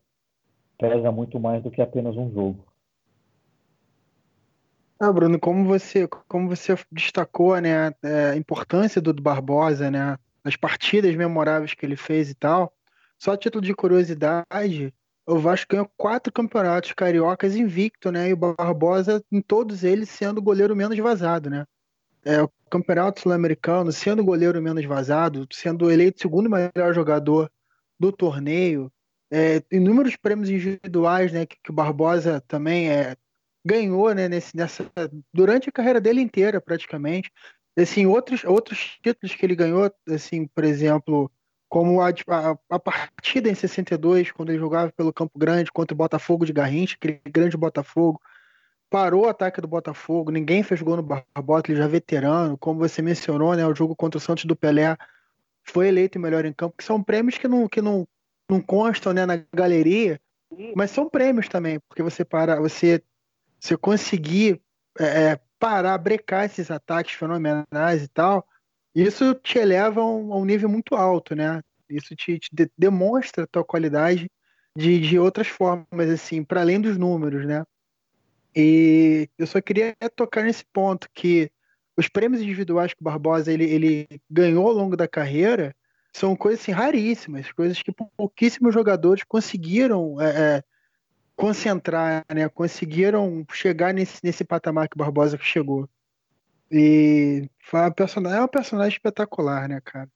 pesa 0.79 1.13
muito 1.13 1.39
mais 1.39 1.63
do 1.63 1.71
que 1.71 1.81
apenas 1.81 2.17
um 2.17 2.33
jogo. 2.33 2.65
Ah, 5.07 5.13
Bruno, 5.13 5.39
como 5.39 5.67
você, 5.67 6.09
como 6.27 6.49
você 6.49 6.75
destacou, 6.91 7.61
né, 7.61 7.93
é, 8.03 8.31
a 8.31 8.37
importância 8.37 9.03
do 9.03 9.13
Barbosa, 9.13 9.91
né, 9.91 10.19
as 10.43 10.57
partidas 10.57 11.15
memoráveis 11.15 11.75
que 11.75 11.85
ele 11.85 11.95
fez 11.95 12.31
e 12.31 12.35
tal, 12.35 12.73
só 13.19 13.33
a 13.33 13.37
título 13.37 13.63
de 13.63 13.75
curiosidade, 13.75 14.95
o 15.27 15.39
Vasco 15.39 15.67
ganhou 15.71 15.91
quatro 15.95 16.33
campeonatos 16.33 16.93
cariocas 16.93 17.55
invicto, 17.55 18.11
né, 18.11 18.31
e 18.31 18.33
o 18.33 18.37
Barbosa 18.37 19.23
em 19.31 19.43
todos 19.43 19.85
eles 19.85 20.09
sendo 20.09 20.39
o 20.39 20.43
goleiro 20.43 20.75
menos 20.75 20.99
vazado, 20.99 21.51
né. 21.51 21.67
É, 22.25 22.43
o 22.43 22.51
campeonato 22.71 23.21
sul-americano 23.21 23.93
sendo 23.93 24.23
o 24.23 24.25
goleiro 24.25 24.63
menos 24.63 24.87
vazado, 24.87 25.47
sendo 25.53 25.91
eleito 25.91 26.19
segundo 26.19 26.49
melhor 26.49 26.95
jogador 26.95 27.53
do 28.01 28.11
torneio, 28.11 28.91
é, 29.31 29.63
inúmeros 29.71 30.17
prêmios 30.17 30.49
individuais, 30.49 31.31
né, 31.31 31.45
que, 31.45 31.59
que 31.63 31.71
o 31.71 31.75
Barbosa 31.75 32.43
também 32.49 32.89
é, 32.89 33.15
ganhou, 33.65 34.13
né, 34.15 34.29
nesse, 34.29 34.57
nessa, 34.57 34.85
durante 35.33 35.69
a 35.69 35.73
carreira 35.73 36.01
dele 36.01 36.21
inteira, 36.21 36.61
praticamente. 36.61 37.31
Assim, 37.77 38.07
outros, 38.07 38.45
outros 38.45 38.99
títulos 39.03 39.35
que 39.35 39.45
ele 39.45 39.57
ganhou, 39.57 39.91
assim, 40.09 40.47
por 40.47 40.65
exemplo, 40.65 41.31
como 41.69 42.01
a, 42.01 42.11
a, 42.11 42.59
a, 42.71 42.79
partida 42.79 43.49
em 43.49 43.55
62, 43.55 44.31
quando 44.31 44.51
ele 44.51 44.59
jogava 44.59 44.93
pelo 44.93 45.13
Campo 45.13 45.37
Grande 45.37 45.73
contra 45.73 45.95
o 45.95 45.99
Botafogo 45.99 46.47
de 46.47 46.53
Garrincha, 46.53 46.95
aquele 46.95 47.21
grande 47.27 47.57
Botafogo, 47.57 48.21
parou 48.89 49.25
o 49.25 49.29
ataque 49.29 49.61
do 49.61 49.67
Botafogo, 49.67 50.31
ninguém 50.31 50.63
fez 50.63 50.81
gol 50.81 50.97
no 50.97 51.03
Barbosa, 51.03 51.65
ele 51.67 51.79
já 51.79 51.85
é 51.85 51.89
veterano, 51.89 52.57
como 52.57 52.79
você 52.79 53.03
mencionou, 53.03 53.57
né, 53.57 53.67
o 53.67 53.75
jogo 53.75 53.97
contra 53.97 54.19
o 54.19 54.21
Santos 54.21 54.45
do 54.45 54.55
Pelé 54.55 54.97
foi 55.65 55.89
eleito 55.89 56.21
melhor 56.21 56.45
em 56.45 56.53
campo, 56.53 56.77
que 56.79 56.85
são 56.85 57.03
prêmios 57.03 57.39
que 57.39 57.49
não, 57.49 57.67
que 57.67 57.83
não, 57.83 58.07
não 58.49 58.61
constam 58.61 59.13
né, 59.13 59.27
na 59.27 59.43
galeria, 59.53 60.21
mas 60.77 60.93
são 60.93 61.09
prêmios 61.09 61.49
também, 61.49 61.81
porque 61.89 62.03
você 62.03 62.25
para, 62.25 62.61
você 62.61 63.03
se 63.65 63.73
eu 63.73 63.79
conseguir 63.79 64.61
é, 65.01 65.05
é, 65.05 65.41
parar, 65.59 65.97
brecar 65.97 66.45
esses 66.45 66.71
ataques 66.71 67.15
fenomenais 67.15 68.03
e 68.03 68.09
tal, 68.09 68.47
isso 68.95 69.35
te 69.37 69.59
eleva 69.59 70.03
a 70.03 70.05
um, 70.05 70.35
a 70.35 70.37
um 70.37 70.45
nível 70.45 70.69
muito 70.69 70.95
alto, 70.95 71.35
né? 71.35 71.63
Isso 71.89 72.15
te, 72.15 72.39
te 72.39 72.51
de, 72.53 72.71
demonstra 72.77 73.45
a 73.45 73.47
tua 73.47 73.65
qualidade 73.65 74.31
de, 74.77 75.01
de 75.01 75.19
outras 75.19 75.49
formas, 75.49 76.11
assim, 76.13 76.45
para 76.45 76.61
além 76.61 76.79
dos 76.79 76.99
números, 76.99 77.47
né? 77.47 77.65
E 78.55 79.31
eu 79.39 79.47
só 79.47 79.63
queria 79.63 79.97
tocar 80.15 80.45
nesse 80.45 80.67
ponto 80.71 81.09
que 81.15 81.51
os 81.97 82.07
prêmios 82.07 82.43
individuais 82.43 82.93
que 82.93 83.01
o 83.01 83.05
Barbosa 83.05 83.51
ele, 83.51 83.65
ele 83.65 84.07
ganhou 84.29 84.69
ao 84.69 84.75
longo 84.75 84.95
da 84.95 85.09
carreira 85.09 85.75
são 86.13 86.37
coisas 86.37 86.61
assim, 86.61 86.73
raríssimas, 86.73 87.51
coisas 87.51 87.81
que 87.81 87.93
pouquíssimos 88.15 88.75
jogadores 88.75 89.25
conseguiram 89.25 90.21
é, 90.21 90.59
é 90.59 90.65
concentrar, 91.37 92.25
né? 92.33 92.49
Conseguiram 92.49 93.45
chegar 93.53 93.93
nesse, 93.93 94.21
nesse 94.25 94.45
patamar 94.45 94.89
que 94.89 94.97
o 94.97 94.99
Barbosa 94.99 95.39
chegou. 95.41 95.89
E 96.71 97.49
foi 97.61 97.81
uma 97.81 97.91
personagem, 97.91 98.39
é 98.39 98.41
uma 98.41 98.49
personagem 98.49 98.97
espetacular, 98.97 99.69
né, 99.69 99.81
cara? 99.85 100.09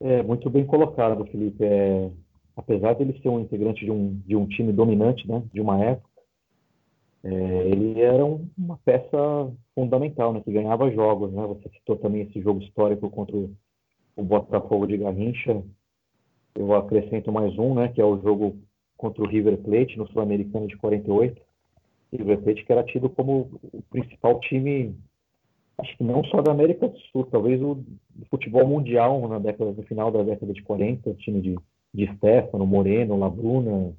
É, 0.00 0.22
muito 0.22 0.50
bem 0.50 0.66
colocado, 0.66 1.24
Felipe. 1.26 1.64
É, 1.64 2.10
apesar 2.56 2.94
de 2.94 3.02
ele 3.02 3.20
ser 3.20 3.28
um 3.28 3.40
integrante 3.40 3.84
de 3.84 3.90
um, 3.90 4.20
de 4.26 4.36
um 4.36 4.46
time 4.46 4.72
dominante, 4.72 5.26
né, 5.28 5.42
de 5.52 5.60
uma 5.60 5.82
época, 5.82 6.10
é, 7.24 7.68
ele 7.68 8.00
era 8.00 8.24
um, 8.24 8.48
uma 8.58 8.76
peça 8.78 9.16
fundamental, 9.76 10.32
né, 10.32 10.40
que 10.40 10.50
ganhava 10.52 10.90
jogos, 10.90 11.32
né? 11.32 11.46
Você 11.46 11.68
citou 11.68 11.96
também 11.96 12.22
esse 12.22 12.40
jogo 12.40 12.60
histórico 12.60 13.08
contra 13.10 13.36
o, 13.36 13.54
o 14.16 14.24
Botafogo 14.24 14.86
de 14.86 14.96
Garrincha. 14.96 15.62
Eu 16.54 16.74
acrescento 16.74 17.30
mais 17.30 17.56
um, 17.56 17.74
né, 17.74 17.88
que 17.88 18.00
é 18.00 18.04
o 18.04 18.20
jogo 18.20 18.58
contra 19.02 19.20
o 19.20 19.26
River 19.26 19.58
Plate 19.58 19.98
no 19.98 20.06
Sul-Americano 20.06 20.68
de 20.68 20.76
48. 20.76 21.42
River 22.12 22.40
Plate 22.40 22.64
que 22.64 22.72
era 22.72 22.84
tido 22.84 23.10
como 23.10 23.60
o 23.60 23.82
principal 23.90 24.38
time, 24.38 24.94
acho 25.78 25.96
que 25.96 26.04
não 26.04 26.22
só 26.26 26.40
da 26.40 26.52
América 26.52 26.86
do 26.86 26.96
Sul, 27.10 27.26
talvez 27.26 27.60
o 27.60 27.82
futebol 28.30 28.64
mundial 28.64 29.26
na 29.28 29.40
década, 29.40 29.72
no 29.72 29.82
final 29.82 30.12
da 30.12 30.22
década 30.22 30.52
de 30.52 30.62
40, 30.62 31.14
time 31.14 31.40
de, 31.40 31.56
de 31.92 32.14
Stefano, 32.14 32.64
Moreno, 32.64 33.18
Labruna, 33.18 33.92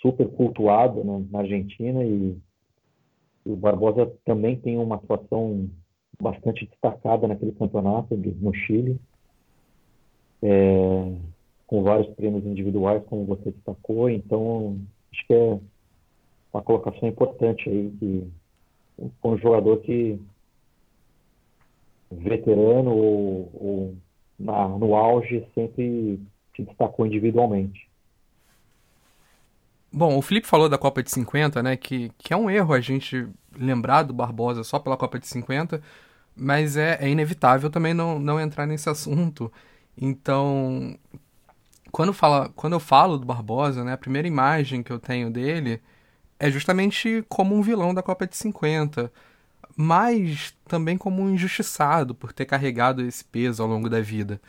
super 0.00 0.26
cultuado 0.30 1.04
né, 1.04 1.24
na 1.30 1.38
Argentina 1.38 2.02
e, 2.04 2.36
o 3.44 3.56
Barbosa 3.56 4.06
também 4.24 4.54
tem 4.56 4.78
uma 4.78 4.94
atuação 4.94 5.68
bastante 6.20 6.64
destacada 6.64 7.26
naquele 7.26 7.50
campeonato 7.50 8.16
no 8.16 8.54
Chile. 8.54 9.00
É, 10.40 11.12
com 11.72 11.82
vários 11.82 12.14
prêmios 12.16 12.44
individuais, 12.44 13.02
como 13.06 13.24
você 13.24 13.50
destacou. 13.50 14.10
Então, 14.10 14.78
acho 15.10 15.26
que 15.26 15.32
é 15.32 15.58
uma 16.52 16.62
colocação 16.62 17.08
importante 17.08 17.66
aí, 17.66 17.90
que 17.98 18.30
um 19.24 19.38
jogador 19.38 19.78
que 19.78 20.20
veterano 22.10 22.90
ou, 22.90 23.50
ou 23.54 23.94
na, 24.38 24.68
no 24.68 24.94
auge 24.94 25.46
sempre 25.54 26.20
se 26.54 26.62
destacou 26.62 27.06
individualmente. 27.06 27.88
Bom, 29.90 30.18
o 30.18 30.20
Felipe 30.20 30.46
falou 30.46 30.68
da 30.68 30.76
Copa 30.76 31.02
de 31.02 31.10
50, 31.10 31.62
né? 31.62 31.74
Que, 31.74 32.10
que 32.18 32.34
é 32.34 32.36
um 32.36 32.50
erro 32.50 32.74
a 32.74 32.80
gente 32.80 33.26
lembrar 33.58 34.02
do 34.02 34.12
Barbosa 34.12 34.62
só 34.62 34.78
pela 34.78 34.98
Copa 34.98 35.18
de 35.18 35.26
50, 35.26 35.80
mas 36.36 36.76
é, 36.76 36.98
é 37.00 37.08
inevitável 37.08 37.70
também 37.70 37.94
não, 37.94 38.18
não 38.18 38.38
entrar 38.38 38.66
nesse 38.66 38.90
assunto. 38.90 39.50
Então, 39.96 40.98
quando, 41.92 42.12
fala, 42.14 42.48
quando 42.56 42.72
eu 42.72 42.80
falo 42.80 43.18
do 43.18 43.26
Barbosa, 43.26 43.84
né, 43.84 43.92
a 43.92 43.98
primeira 43.98 44.26
imagem 44.26 44.82
que 44.82 44.90
eu 44.90 44.98
tenho 44.98 45.30
dele 45.30 45.80
é 46.38 46.50
justamente 46.50 47.24
como 47.28 47.54
um 47.54 47.62
vilão 47.62 47.94
da 47.94 48.02
Copa 48.02 48.26
de 48.26 48.36
50, 48.36 49.12
mas 49.76 50.56
também 50.66 50.96
como 50.96 51.22
um 51.22 51.30
injustiçado 51.30 52.14
por 52.14 52.32
ter 52.32 52.46
carregado 52.46 53.02
esse 53.02 53.24
peso 53.24 53.62
ao 53.62 53.68
longo 53.68 53.90
da 53.90 54.00
vida. 54.00 54.40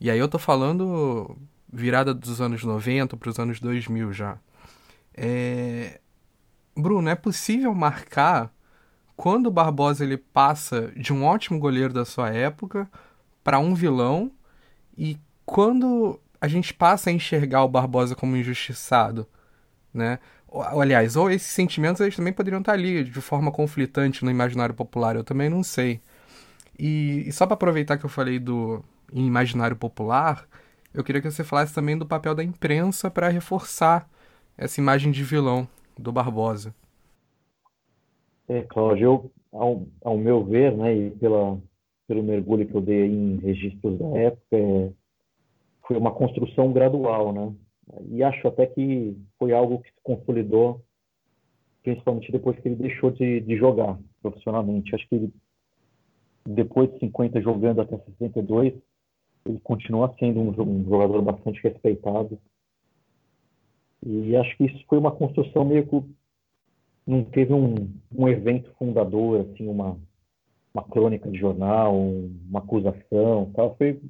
E 0.00 0.10
aí 0.10 0.18
eu 0.18 0.28
tô 0.28 0.38
falando 0.38 1.36
virada 1.72 2.14
dos 2.14 2.40
anos 2.40 2.64
90 2.64 3.16
para 3.16 3.30
os 3.30 3.38
anos 3.38 3.60
2000 3.60 4.12
já. 4.12 4.38
É... 5.14 6.00
Bruno, 6.74 7.08
é 7.08 7.14
possível 7.14 7.74
marcar 7.74 8.52
quando 9.16 9.46
o 9.46 9.50
Barbosa 9.50 10.04
ele 10.04 10.16
passa 10.16 10.92
de 10.96 11.12
um 11.12 11.24
ótimo 11.24 11.58
goleiro 11.58 11.92
da 11.92 12.04
sua 12.04 12.30
época 12.30 12.90
para 13.44 13.58
um 13.58 13.74
vilão 13.74 14.32
e 14.96 15.18
quando 15.44 16.20
a 16.40 16.48
gente 16.48 16.74
passa 16.74 17.10
a 17.10 17.12
enxergar 17.12 17.64
o 17.64 17.68
Barbosa 17.68 18.14
como 18.14 18.36
injustiçado, 18.36 19.26
né? 19.92 20.18
Aliás, 20.52 21.16
ou 21.16 21.30
esses 21.30 21.48
sentimentos 21.48 22.00
eles 22.00 22.16
também 22.16 22.32
poderiam 22.32 22.60
estar 22.60 22.72
ali 22.72 23.04
de 23.04 23.20
forma 23.20 23.50
conflitante 23.52 24.24
no 24.24 24.30
imaginário 24.30 24.74
popular, 24.74 25.16
eu 25.16 25.24
também 25.24 25.50
não 25.50 25.62
sei. 25.62 26.00
E, 26.78 27.24
e 27.26 27.32
só 27.32 27.46
para 27.46 27.54
aproveitar 27.54 27.98
que 27.98 28.04
eu 28.04 28.10
falei 28.10 28.38
do 28.38 28.82
imaginário 29.12 29.76
popular, 29.76 30.46
eu 30.94 31.04
queria 31.04 31.20
que 31.20 31.30
você 31.30 31.44
falasse 31.44 31.74
também 31.74 31.96
do 31.96 32.06
papel 32.06 32.34
da 32.34 32.44
imprensa 32.44 33.10
para 33.10 33.28
reforçar 33.28 34.08
essa 34.56 34.80
imagem 34.80 35.12
de 35.12 35.22
vilão 35.22 35.68
do 35.98 36.12
Barbosa. 36.12 36.74
É, 38.48 38.62
Cláudio, 38.62 39.30
ao, 39.52 39.86
ao 40.02 40.16
meu 40.16 40.44
ver, 40.44 40.76
né, 40.76 40.94
e 40.94 41.10
pela, 41.10 41.58
pelo 42.06 42.22
mergulho 42.22 42.66
que 42.66 42.74
eu 42.74 42.80
dei 42.80 43.06
em 43.06 43.36
registros 43.38 43.98
da 43.98 44.06
época, 44.18 44.56
é, 44.56 44.90
foi 45.86 45.96
uma 45.96 46.12
construção 46.12 46.72
gradual, 46.72 47.32
né? 47.32 47.54
E 48.10 48.22
acho 48.22 48.48
até 48.48 48.66
que 48.66 49.16
foi 49.38 49.52
algo 49.52 49.80
que 49.80 49.88
se 49.90 50.00
consolidou, 50.02 50.82
principalmente 51.82 52.32
depois 52.32 52.58
que 52.58 52.68
ele 52.68 52.76
deixou 52.76 53.10
de, 53.10 53.40
de 53.40 53.56
jogar 53.56 53.98
profissionalmente. 54.20 54.94
Acho 54.94 55.08
que 55.08 55.14
ele, 55.14 55.32
depois 56.44 56.92
de 56.92 56.98
50 56.98 57.40
jogando 57.40 57.80
até 57.80 57.96
62, 57.96 58.74
ele 59.46 59.60
continua 59.60 60.14
sendo 60.18 60.40
um, 60.40 60.50
um 60.50 60.84
jogador 60.84 61.22
bastante 61.22 61.62
respeitado. 61.62 62.38
E 64.04 64.36
acho 64.36 64.56
que 64.56 64.64
isso 64.64 64.84
foi 64.88 64.98
uma 64.98 65.12
construção 65.12 65.64
meio 65.64 65.86
que 65.86 66.02
não 67.06 67.24
teve 67.24 67.52
um, 67.52 67.74
um 68.12 68.28
evento 68.28 68.72
fundador, 68.76 69.40
assim, 69.40 69.68
uma, 69.68 69.96
uma 70.74 70.82
crônica 70.82 71.30
de 71.30 71.38
jornal, 71.38 71.96
uma 71.96 72.58
acusação, 72.58 73.52
tal. 73.54 73.76
Foi 73.76 74.00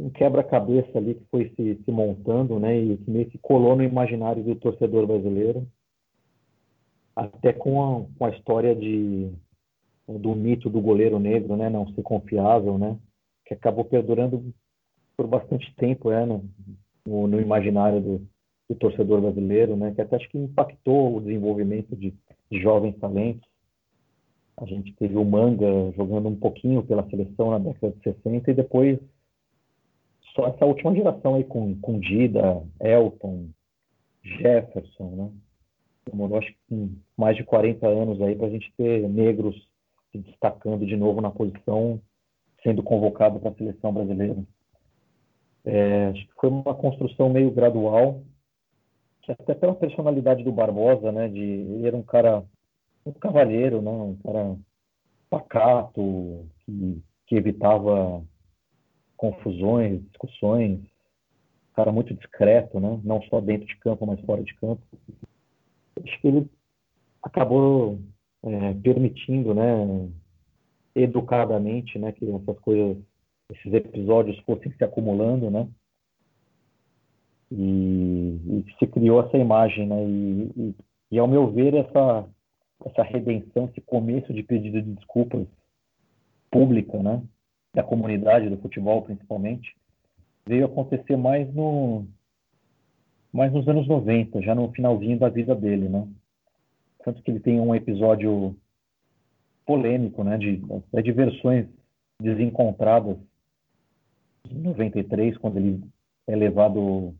um 0.00 0.08
quebra-cabeça 0.08 0.96
ali 0.96 1.14
que 1.14 1.24
foi 1.30 1.52
se, 1.54 1.78
se, 1.84 1.90
montando, 1.90 2.58
né, 2.58 2.78
e 2.78 2.96
que 2.96 3.10
meio 3.10 3.26
que 3.26 3.38
colou 3.38 3.76
no 3.76 3.82
imaginário 3.82 4.42
do 4.42 4.54
torcedor 4.54 5.06
brasileiro. 5.06 5.66
até 7.14 7.52
com 7.52 7.82
a, 7.82 8.04
com 8.18 8.24
a 8.24 8.30
história 8.30 8.74
de, 8.74 9.30
do 10.08 10.34
mito 10.34 10.70
do 10.70 10.80
goleiro 10.80 11.18
negro, 11.18 11.54
né, 11.54 11.68
não 11.68 11.86
ser 11.92 12.02
confiável, 12.02 12.78
né, 12.78 12.96
que 13.44 13.52
acabou 13.52 13.84
perdurando 13.84 14.54
por 15.16 15.26
bastante 15.26 15.74
tempo, 15.76 16.10
é, 16.10 16.24
no, 16.24 16.42
no 17.04 17.38
imaginário 17.38 18.00
do, 18.00 18.26
do, 18.70 18.74
torcedor 18.76 19.20
brasileiro, 19.20 19.76
né, 19.76 19.92
que 19.94 20.00
até 20.00 20.16
acho 20.16 20.30
que 20.30 20.38
impactou 20.38 21.16
o 21.16 21.20
desenvolvimento 21.20 21.94
de, 21.94 22.14
de 22.50 22.60
jovens 22.62 22.96
talentos. 22.98 23.46
A 24.56 24.64
gente 24.64 24.94
teve 24.94 25.16
o 25.16 25.24
Manga 25.24 25.92
jogando 25.94 26.28
um 26.28 26.36
pouquinho 26.36 26.82
pela 26.82 27.08
seleção 27.08 27.50
na 27.50 27.58
década 27.58 27.92
de 27.92 28.02
60 28.02 28.50
e 28.50 28.54
depois 28.54 28.98
só 30.34 30.46
essa 30.46 30.64
última 30.64 30.94
geração 30.94 31.34
aí 31.34 31.44
com, 31.44 31.78
com 31.80 31.98
Dida, 31.98 32.62
Elton, 32.80 33.48
Jefferson, 34.22 35.10
né? 35.16 35.30
Demorou 36.10 36.38
acho 36.38 36.52
que 36.68 36.90
mais 37.16 37.36
de 37.36 37.44
40 37.44 37.86
anos 37.86 38.20
aí 38.22 38.34
para 38.34 38.46
a 38.46 38.50
gente 38.50 38.72
ter 38.76 39.08
negros 39.08 39.54
se 40.10 40.18
destacando 40.18 40.84
de 40.84 40.96
novo 40.96 41.20
na 41.20 41.30
posição, 41.30 42.00
sendo 42.62 42.82
convocado 42.82 43.38
para 43.38 43.50
a 43.50 43.54
seleção 43.54 43.92
brasileira. 43.92 44.42
É, 45.64 46.06
acho 46.06 46.26
que 46.26 46.34
foi 46.40 46.50
uma 46.50 46.74
construção 46.74 47.28
meio 47.28 47.50
gradual, 47.50 48.22
até 49.28 49.54
pela 49.54 49.74
personalidade 49.74 50.42
do 50.42 50.50
Barbosa, 50.50 51.12
né? 51.12 51.28
De 51.28 51.40
ele 51.40 51.86
era 51.86 51.96
um 51.96 52.02
cara, 52.02 52.42
um 53.06 53.12
cavalheiro, 53.12 53.80
né? 53.80 53.90
Um 53.90 54.16
cara 54.16 54.56
pacato, 55.28 56.46
que, 56.64 57.02
que 57.26 57.36
evitava 57.36 58.24
confusões, 59.20 60.02
discussões, 60.04 60.80
cara 61.74 61.92
muito 61.92 62.14
discreto, 62.14 62.80
né? 62.80 62.98
Não 63.04 63.22
só 63.24 63.38
dentro 63.38 63.66
de 63.66 63.76
campo, 63.76 64.06
mas 64.06 64.18
fora 64.22 64.42
de 64.42 64.54
campo. 64.54 64.82
Acho 66.02 66.20
que 66.20 66.28
ele 66.28 66.50
acabou 67.22 67.98
é, 68.42 68.72
permitindo, 68.82 69.52
né, 69.52 70.08
educadamente, 70.94 71.98
né, 71.98 72.12
que 72.12 72.24
essas 72.24 72.58
coisas, 72.60 72.96
esses 73.50 73.74
episódios 73.74 74.38
fossem 74.40 74.72
se 74.72 74.82
acumulando, 74.82 75.50
né? 75.50 75.68
E, 77.52 78.64
e 78.64 78.74
se 78.78 78.86
criou 78.86 79.20
essa 79.22 79.36
imagem, 79.36 79.86
né? 79.86 80.02
E, 80.02 80.50
e, 80.56 80.74
e, 81.12 81.18
ao 81.18 81.28
meu 81.28 81.50
ver 81.52 81.74
essa 81.74 82.26
essa 82.86 83.02
redenção, 83.02 83.66
esse 83.66 83.82
começo 83.82 84.32
de 84.32 84.42
pedido 84.42 84.80
de 84.80 84.94
desculpas 84.94 85.46
pública, 86.50 87.02
né? 87.02 87.22
Da 87.72 87.82
comunidade 87.82 88.48
do 88.48 88.58
futebol 88.58 89.02
principalmente, 89.02 89.74
veio 90.46 90.66
acontecer 90.66 91.16
mais 91.16 91.52
no 91.54 92.06
mais 93.32 93.52
nos 93.52 93.66
anos 93.68 93.86
90, 93.86 94.42
já 94.42 94.56
no 94.56 94.72
finalzinho 94.72 95.16
da 95.18 95.28
vida 95.28 95.54
dele, 95.54 95.88
né? 95.88 96.08
Tanto 97.04 97.22
que 97.22 97.30
ele 97.30 97.38
tem 97.38 97.60
um 97.60 97.74
episódio 97.74 98.56
polêmico, 99.64 100.24
né, 100.24 100.36
de, 100.36 100.56
de 100.56 101.12
versões 101.12 101.68
desencontradas 102.20 103.16
em 104.50 104.58
93, 104.58 105.38
quando 105.38 105.58
ele 105.58 105.80
é 106.26 106.34
levado 106.34 107.14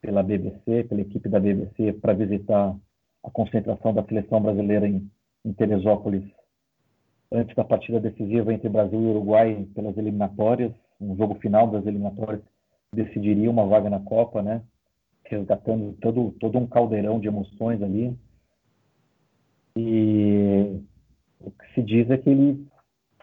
pela 0.00 0.22
BBC, 0.22 0.84
pela 0.84 1.02
equipe 1.02 1.28
da 1.28 1.38
BBC, 1.38 1.92
para 1.92 2.14
visitar 2.14 2.74
a 3.22 3.30
concentração 3.30 3.92
da 3.92 4.02
seleção 4.04 4.40
brasileira 4.40 4.88
em, 4.88 5.10
em 5.44 5.52
Teresópolis 5.52 6.24
antes 7.32 7.54
da 7.54 7.64
partida 7.64 8.00
decisiva 8.00 8.52
entre 8.52 8.68
Brasil 8.68 9.00
e 9.00 9.06
Uruguai 9.06 9.66
pelas 9.74 9.96
eliminatórias, 9.96 10.72
um 11.00 11.16
jogo 11.16 11.34
final 11.36 11.66
das 11.68 11.86
eliminatórias 11.86 12.40
decidiria 12.94 13.50
uma 13.50 13.66
vaga 13.66 13.90
na 13.90 14.00
Copa, 14.00 14.42
né? 14.42 14.62
Resgatando 15.24 15.94
todo 16.00 16.32
todo 16.38 16.58
um 16.58 16.66
caldeirão 16.66 17.18
de 17.18 17.26
emoções 17.28 17.82
ali. 17.82 18.16
E 19.76 20.80
o 21.40 21.50
que 21.50 21.74
se 21.74 21.82
diz 21.82 22.08
é 22.10 22.16
que 22.16 22.30
ele 22.30 22.66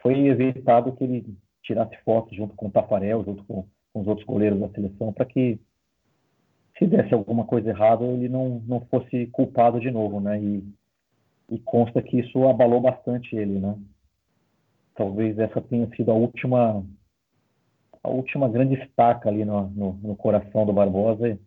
foi 0.02 0.28
evitado 0.28 0.92
que 0.94 1.04
ele 1.04 1.38
tirasse 1.64 1.96
fotos 2.04 2.36
junto 2.36 2.56
com 2.56 2.68
o 2.68 2.72
Tafarel, 2.72 3.24
junto 3.24 3.44
com, 3.46 3.66
com 3.94 4.02
os 4.02 4.08
outros 4.08 4.26
goleiros 4.26 4.60
da 4.60 4.70
seleção, 4.70 5.14
para 5.14 5.26
que 5.26 5.60
se 6.78 6.88
desse 6.88 7.14
alguma 7.14 7.46
coisa 7.46 7.70
errada 7.70 8.04
ele 8.04 8.28
não 8.28 8.62
não 8.68 8.82
fosse 8.88 9.28
culpado 9.28 9.80
de 9.80 9.90
novo, 9.92 10.20
né? 10.20 10.42
E, 10.42 10.64
e 11.52 11.60
consta 11.60 12.02
que 12.02 12.20
isso 12.20 12.48
abalou 12.48 12.82
bastante 12.82 13.36
ele, 13.36 13.60
né? 13.60 13.78
talvez 14.96 15.38
essa 15.40 15.62
tenha 15.62 15.88
sido 15.96 16.12
a 16.12 16.14
última 16.14 16.86
a 18.04 18.10
última 18.10 18.50
grande 18.50 18.76
estaca 18.76 19.30
ali 19.30 19.46
no, 19.46 19.70
no, 19.70 19.94
no 19.94 20.16
coração 20.16 20.66
do 20.66 20.74
Barbosa 20.74 21.40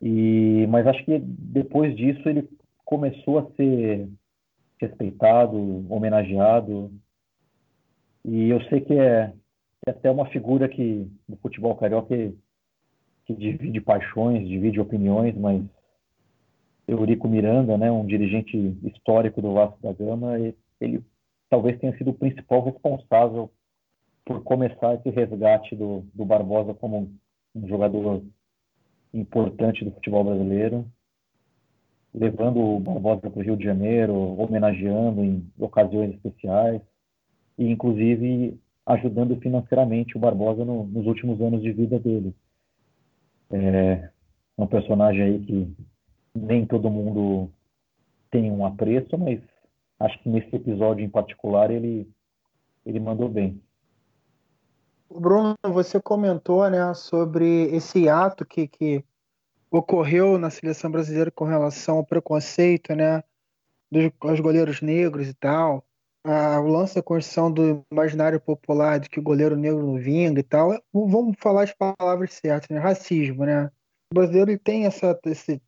e 0.00 0.66
mas 0.68 0.86
acho 0.86 1.04
que 1.04 1.18
depois 1.18 1.96
disso 1.96 2.28
ele 2.28 2.48
começou 2.84 3.38
a 3.38 3.50
ser 3.52 4.08
respeitado 4.80 5.86
homenageado 5.88 6.90
e 8.24 8.48
eu 8.48 8.60
sei 8.64 8.80
que 8.80 8.94
é, 8.94 9.32
é 9.86 9.90
até 9.90 10.10
uma 10.10 10.26
figura 10.26 10.68
que 10.68 11.08
do 11.28 11.36
futebol 11.36 11.76
carioca 11.76 12.08
que, 12.08 12.36
que 13.26 13.34
divide 13.34 13.80
paixões 13.80 14.46
divide 14.48 14.80
opiniões 14.80 15.36
mas 15.36 15.62
Eurico 16.86 17.28
Miranda 17.28 17.76
né 17.78 17.90
um 17.90 18.06
dirigente 18.06 18.56
histórico 18.84 19.40
do 19.40 19.54
Vasco 19.54 19.78
da 19.82 19.92
Gama 19.92 20.38
ele 20.80 21.02
talvez 21.48 21.78
tenha 21.78 21.96
sido 21.96 22.10
o 22.10 22.14
principal 22.14 22.64
responsável 22.64 23.50
por 24.24 24.42
começar 24.42 24.94
esse 24.94 25.10
resgate 25.10 25.76
do, 25.76 26.04
do 26.14 26.24
Barbosa 26.24 26.74
como 26.74 27.12
um 27.54 27.68
jogador 27.68 28.22
importante 29.12 29.84
do 29.84 29.92
futebol 29.92 30.24
brasileiro, 30.24 30.84
levando 32.12 32.58
o 32.58 32.80
Barbosa 32.80 33.30
para 33.30 33.38
o 33.38 33.42
Rio 33.42 33.56
de 33.56 33.64
Janeiro, 33.64 34.14
homenageando 34.14 35.22
em 35.22 35.46
ocasiões 35.58 36.14
especiais 36.14 36.80
e, 37.58 37.70
inclusive, 37.70 38.58
ajudando 38.86 39.36
financeiramente 39.40 40.16
o 40.16 40.20
Barbosa 40.20 40.64
no, 40.64 40.84
nos 40.84 41.06
últimos 41.06 41.40
anos 41.40 41.62
de 41.62 41.72
vida 41.72 41.98
dele. 41.98 42.34
É 43.50 44.10
um 44.56 44.66
personagem 44.66 45.22
aí 45.22 45.38
que 45.40 45.76
nem 46.34 46.66
todo 46.66 46.90
mundo 46.90 47.50
tem 48.30 48.50
um 48.50 48.66
apreço, 48.66 49.16
mas 49.16 49.40
acho 50.00 50.20
que 50.22 50.28
nesse 50.28 50.54
episódio 50.56 51.04
em 51.04 51.08
particular 51.08 51.70
ele, 51.70 52.10
ele 52.84 52.98
mandou 52.98 53.28
bem. 53.28 53.62
Bruno, 55.08 55.54
você 55.62 56.00
comentou 56.00 56.68
né, 56.68 56.92
sobre 56.94 57.66
esse 57.74 58.08
ato 58.08 58.44
que, 58.44 58.66
que 58.66 59.04
ocorreu 59.70 60.38
na 60.38 60.50
seleção 60.50 60.90
brasileira 60.90 61.30
com 61.30 61.44
relação 61.44 61.98
ao 61.98 62.06
preconceito 62.06 62.94
né, 62.94 63.22
dos, 63.90 64.10
aos 64.20 64.40
goleiros 64.40 64.80
negros 64.80 65.28
e 65.28 65.34
tal. 65.34 65.84
A, 66.24 66.58
o 66.58 66.66
lance 66.66 66.94
da 66.94 67.02
construção 67.02 67.52
do 67.52 67.84
imaginário 67.92 68.40
popular 68.40 68.98
de 68.98 69.08
que 69.08 69.20
o 69.20 69.22
goleiro 69.22 69.56
negro 69.56 69.86
não 69.86 69.98
vinga 69.98 70.40
e 70.40 70.42
tal. 70.42 70.70
Vamos 70.92 71.36
falar 71.38 71.64
as 71.64 71.72
palavras 71.72 72.32
certas, 72.32 72.70
né? 72.70 72.78
Racismo, 72.78 73.44
né? 73.44 73.70
O 74.10 74.14
brasileiro 74.14 74.58
tem 74.58 74.86
essa, 74.86 75.18
esse, 75.26 75.62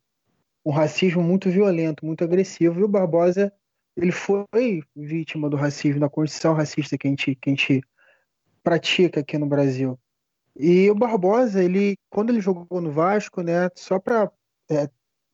um 0.67 0.71
racismo 0.71 1.23
muito 1.23 1.49
violento, 1.49 2.05
muito 2.05 2.25
agressivo, 2.25 2.81
e 2.81 2.83
o 2.83 2.89
Barbosa 2.89 3.53
ele 3.95 4.11
foi 4.11 4.83
vítima 4.93 5.49
do 5.49 5.55
racismo, 5.55 6.01
da 6.01 6.09
condição 6.09 6.53
racista 6.53 6.97
que 6.97 7.07
a 7.07 7.09
gente, 7.09 7.35
que 7.35 7.49
a 7.49 7.53
gente 7.53 7.81
pratica 8.61 9.21
aqui 9.21 9.37
no 9.37 9.45
Brasil. 9.45 9.97
E 10.57 10.91
o 10.91 10.95
Barbosa, 10.95 11.63
ele, 11.63 11.97
quando 12.09 12.31
ele 12.31 12.41
jogou 12.41 12.81
no 12.81 12.91
Vasco, 12.91 13.41
né, 13.41 13.69
só 13.75 13.97
para 13.97 14.29
é, 14.69 14.89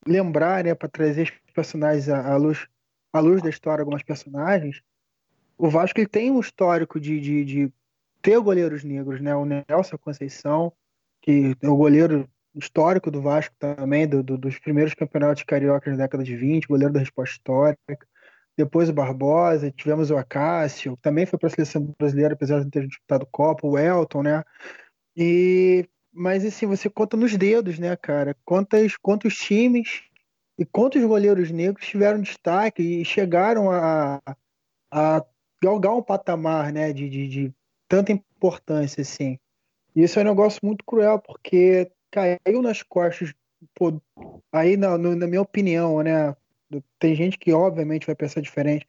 lembrar, 0.06 0.62
né, 0.62 0.72
para 0.72 0.88
trazer 0.88 1.22
os 1.44 1.52
personagens 1.52 2.08
à, 2.08 2.36
luz, 2.36 2.68
à 3.12 3.18
luz 3.18 3.42
da 3.42 3.50
história, 3.50 3.82
algumas 3.82 4.04
personagens, 4.04 4.82
o 5.58 5.68
Vasco 5.68 5.98
ele 5.98 6.06
tem 6.06 6.30
um 6.30 6.38
histórico 6.38 7.00
de, 7.00 7.18
de, 7.18 7.44
de 7.44 7.72
ter 8.22 8.38
goleiros 8.38 8.84
negros, 8.84 9.20
né, 9.20 9.34
o 9.34 9.44
Nelson 9.44 9.98
Conceição, 9.98 10.72
que 11.20 11.56
é 11.60 11.68
o 11.68 11.76
goleiro 11.76 12.30
histórico 12.54 13.10
do 13.10 13.20
Vasco 13.20 13.54
também, 13.58 14.06
do, 14.06 14.22
do, 14.22 14.38
dos 14.38 14.58
primeiros 14.58 14.94
campeonatos 14.94 15.42
cariocas 15.42 15.96
da 15.96 16.04
década 16.04 16.22
de 16.22 16.36
20, 16.36 16.66
goleiro 16.66 16.92
da 16.92 17.00
resposta 17.00 17.34
histórica 17.34 18.06
depois 18.56 18.88
o 18.88 18.92
Barbosa, 18.92 19.70
tivemos 19.70 20.10
o 20.10 20.16
Acácio, 20.16 20.96
também 21.02 21.26
foi 21.26 21.38
para 21.38 21.48
a 21.48 21.50
seleção 21.50 21.94
brasileira, 21.98 22.34
apesar 22.34 22.62
de 22.62 22.70
ter 22.70 22.86
disputado 22.86 23.26
Copa, 23.30 23.66
o 23.66 23.78
Elton, 23.78 24.22
né? 24.22 24.44
E 25.16 25.88
mas 26.12 26.44
assim, 26.44 26.66
você 26.66 26.88
conta 26.88 27.16
nos 27.16 27.36
dedos, 27.36 27.78
né, 27.78 27.96
cara? 27.96 28.36
Quantos, 28.44 28.96
quantos 28.96 29.34
times 29.34 30.02
e 30.56 30.64
quantos 30.64 31.02
goleiros 31.04 31.50
negros 31.50 31.86
tiveram 31.86 32.20
destaque 32.20 33.00
e 33.00 33.04
chegaram 33.04 33.68
a, 33.72 34.22
a 34.92 35.24
galgar 35.60 35.92
um 35.96 36.02
patamar, 36.02 36.72
né, 36.72 36.92
de, 36.92 37.08
de, 37.08 37.28
de 37.28 37.54
tanta 37.88 38.12
importância, 38.12 39.02
assim. 39.02 39.40
E 39.96 40.04
isso 40.04 40.18
é 40.20 40.22
um 40.22 40.26
negócio 40.26 40.60
muito 40.62 40.84
cruel, 40.84 41.18
porque 41.18 41.90
caiu 42.14 42.62
nas 42.62 42.82
costas, 42.82 43.34
pô, 43.74 44.00
aí 44.52 44.76
na, 44.76 44.96
na 44.96 45.26
minha 45.26 45.42
opinião, 45.42 46.02
né, 46.02 46.36
tem 46.98 47.14
gente 47.14 47.36
que 47.38 47.52
obviamente 47.52 48.06
vai 48.06 48.14
pensar 48.14 48.40
diferente, 48.40 48.86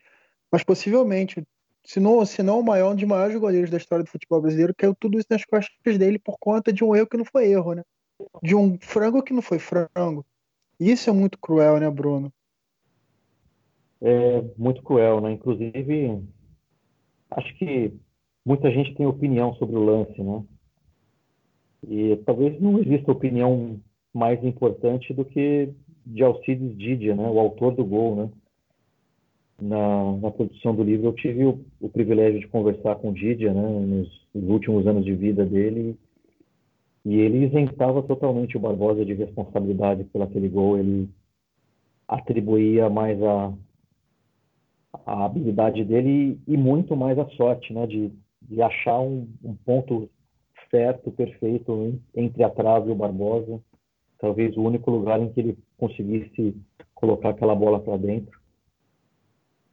mas 0.52 0.64
possivelmente, 0.64 1.44
se 1.84 2.00
não, 2.00 2.24
se 2.26 2.44
não 2.44 2.60
o 2.60 2.64
maior, 2.64 2.92
um 2.92 2.96
dos 2.96 3.04
maiores 3.06 3.36
goleiros 3.38 3.72
da 3.72 3.78
história 3.78 4.04
do 4.04 4.10
futebol 4.10 4.42
brasileiro, 4.42 4.76
caiu 4.78 4.94
tudo 4.94 5.18
isso 5.18 5.28
nas 5.30 5.44
costas 5.44 5.98
dele 5.98 6.20
por 6.20 6.38
conta 6.40 6.72
de 6.72 6.84
um 6.84 6.96
erro 6.96 7.08
que 7.08 7.18
não 7.18 7.26
foi 7.26 7.50
erro, 7.50 7.74
né? 7.74 7.84
De 8.42 8.56
um 8.56 8.78
frango 8.80 9.24
que 9.24 9.34
não 9.34 9.42
foi 9.42 9.60
frango. 9.60 10.26
Isso 10.80 11.10
é 11.10 11.14
muito 11.14 11.38
cruel, 11.38 11.80
né, 11.80 11.90
Bruno? 11.90 12.32
é 14.02 14.44
muito 14.58 14.84
cruel, 14.84 15.20
né? 15.20 15.32
Inclusive, 15.32 16.24
acho 17.32 17.58
que 17.58 17.92
muita 18.46 18.70
gente 18.72 18.94
tem 18.96 19.06
opinião 19.06 19.54
sobre 19.56 19.76
o 19.76 19.84
lance, 19.84 20.22
né? 20.22 20.44
E 21.88 22.16
talvez 22.26 22.60
não 22.60 22.80
exista 22.80 23.12
opinião 23.12 23.80
mais 24.14 24.44
importante 24.44 25.14
do 25.14 25.26
que 25.26 25.70
de 26.06 26.24
Alcides 26.24 26.78
Didia, 26.78 27.16
né? 27.16 27.28
O 27.30 27.40
autor 27.40 27.76
do 27.76 27.86
gol, 27.86 28.16
né? 28.16 28.30
Na, 29.62 30.18
na 30.18 30.32
produção 30.32 30.76
do 30.76 30.84
livro 30.84 31.08
eu 31.08 31.14
tive 31.14 31.46
o, 31.46 31.60
o 31.80 31.90
privilégio 31.90 32.40
de 32.40 32.48
conversar 32.48 32.96
com 32.96 33.10
o 33.10 33.14
Didia, 33.14 33.54
né? 33.54 33.62
Nos, 33.62 34.28
nos 34.34 34.50
últimos 34.50 34.86
anos 34.88 35.06
de 35.06 35.16
vida 35.16 35.46
dele 35.46 35.98
e 37.06 37.18
ele 37.18 37.46
isentava 37.46 38.02
totalmente 38.02 38.58
o 38.58 38.60
Barbosa 38.60 39.06
de 39.06 39.14
responsabilidade 39.14 40.04
por 40.06 40.24
aquele 40.24 40.50
gol. 40.50 40.80
Ele 40.80 41.08
atribuía 42.08 42.90
mais 42.90 43.22
a, 43.22 43.54
a 45.06 45.26
habilidade 45.26 45.84
dele 45.86 46.40
e, 46.48 46.58
muito 46.58 46.96
mais 46.96 47.20
a 47.20 47.30
sorte, 47.30 47.72
né? 47.72 47.86
De, 47.86 48.12
de 48.42 48.60
achar 48.60 49.00
um, 49.00 49.28
um 49.44 49.54
ponto 49.54 50.10
certo, 50.76 51.10
perfeito 51.12 51.98
entre 52.14 52.44
a 52.44 52.50
trave 52.50 52.90
e 52.90 52.92
o 52.92 52.96
Barbosa. 52.96 53.62
Talvez 54.20 54.56
o 54.58 54.62
único 54.62 54.92
lugar 54.92 55.22
em 55.22 55.32
que 55.32 55.40
ele 55.40 55.58
conseguisse 55.78 56.56
colocar 56.94 57.30
aquela 57.30 57.56
bola 57.56 57.80
para 57.80 57.98
dentro. 57.98 58.38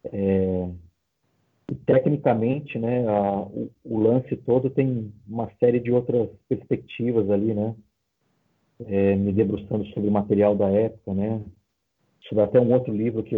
É, 0.05 0.68
tecnicamente, 1.86 2.78
né, 2.78 3.07
a, 3.09 3.40
o, 3.42 3.70
o, 3.84 3.98
lance 3.98 4.36
todo 4.36 4.70
tem 4.70 5.12
uma 5.26 5.50
série 5.59 5.80
de 5.80 5.92
outras 5.92 6.28
perspectivas 6.48 7.30
ali, 7.30 7.55
né, 7.55 7.74
é, 8.86 9.14
me 9.14 9.32
debruçando 9.32 9.84
sobre 9.86 10.09
o 10.09 10.12
material 10.12 10.57
da 10.57 10.68
época, 10.68 11.14
né, 11.14 11.40
sobre 12.28 12.42
até 12.44 12.61
um 12.61 12.72
outro 12.72 12.92
livro 12.92 13.22
que 13.22 13.36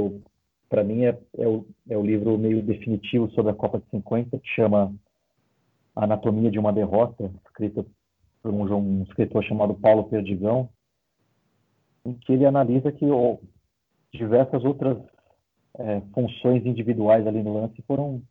para 0.70 0.82
mim 0.82 1.04
é, 1.04 1.18
é, 1.36 1.46
o, 1.46 1.66
é 1.88 1.98
o 1.98 2.02
livro 2.02 2.36
meio 2.38 2.62
definitivo 2.62 3.30
sobre 3.32 3.52
a 3.52 3.54
Copa 3.54 3.78
de 3.78 3.84
50, 3.90 4.38
que 4.38 4.48
chama 4.48 4.92
Anatomia 5.94 6.50
de 6.50 6.58
uma 6.58 6.72
Derrota, 6.72 7.30
escrito 7.46 7.86
por 8.42 8.52
um, 8.52 8.74
um 8.76 9.02
escritor 9.04 9.42
chamado 9.44 9.74
Paulo 9.74 10.04
Perdigão, 10.04 10.68
em 12.04 12.14
que 12.14 12.32
ele 12.32 12.44
analisa 12.44 12.92
que 12.92 13.06
oh, 13.06 13.38
diversas 14.12 14.64
outras 14.64 14.98
é, 15.78 16.00
funções 16.12 16.64
individuais 16.66 17.26
ali 17.26 17.42
no 17.42 17.54
lance 17.54 17.80
foram 17.82 18.22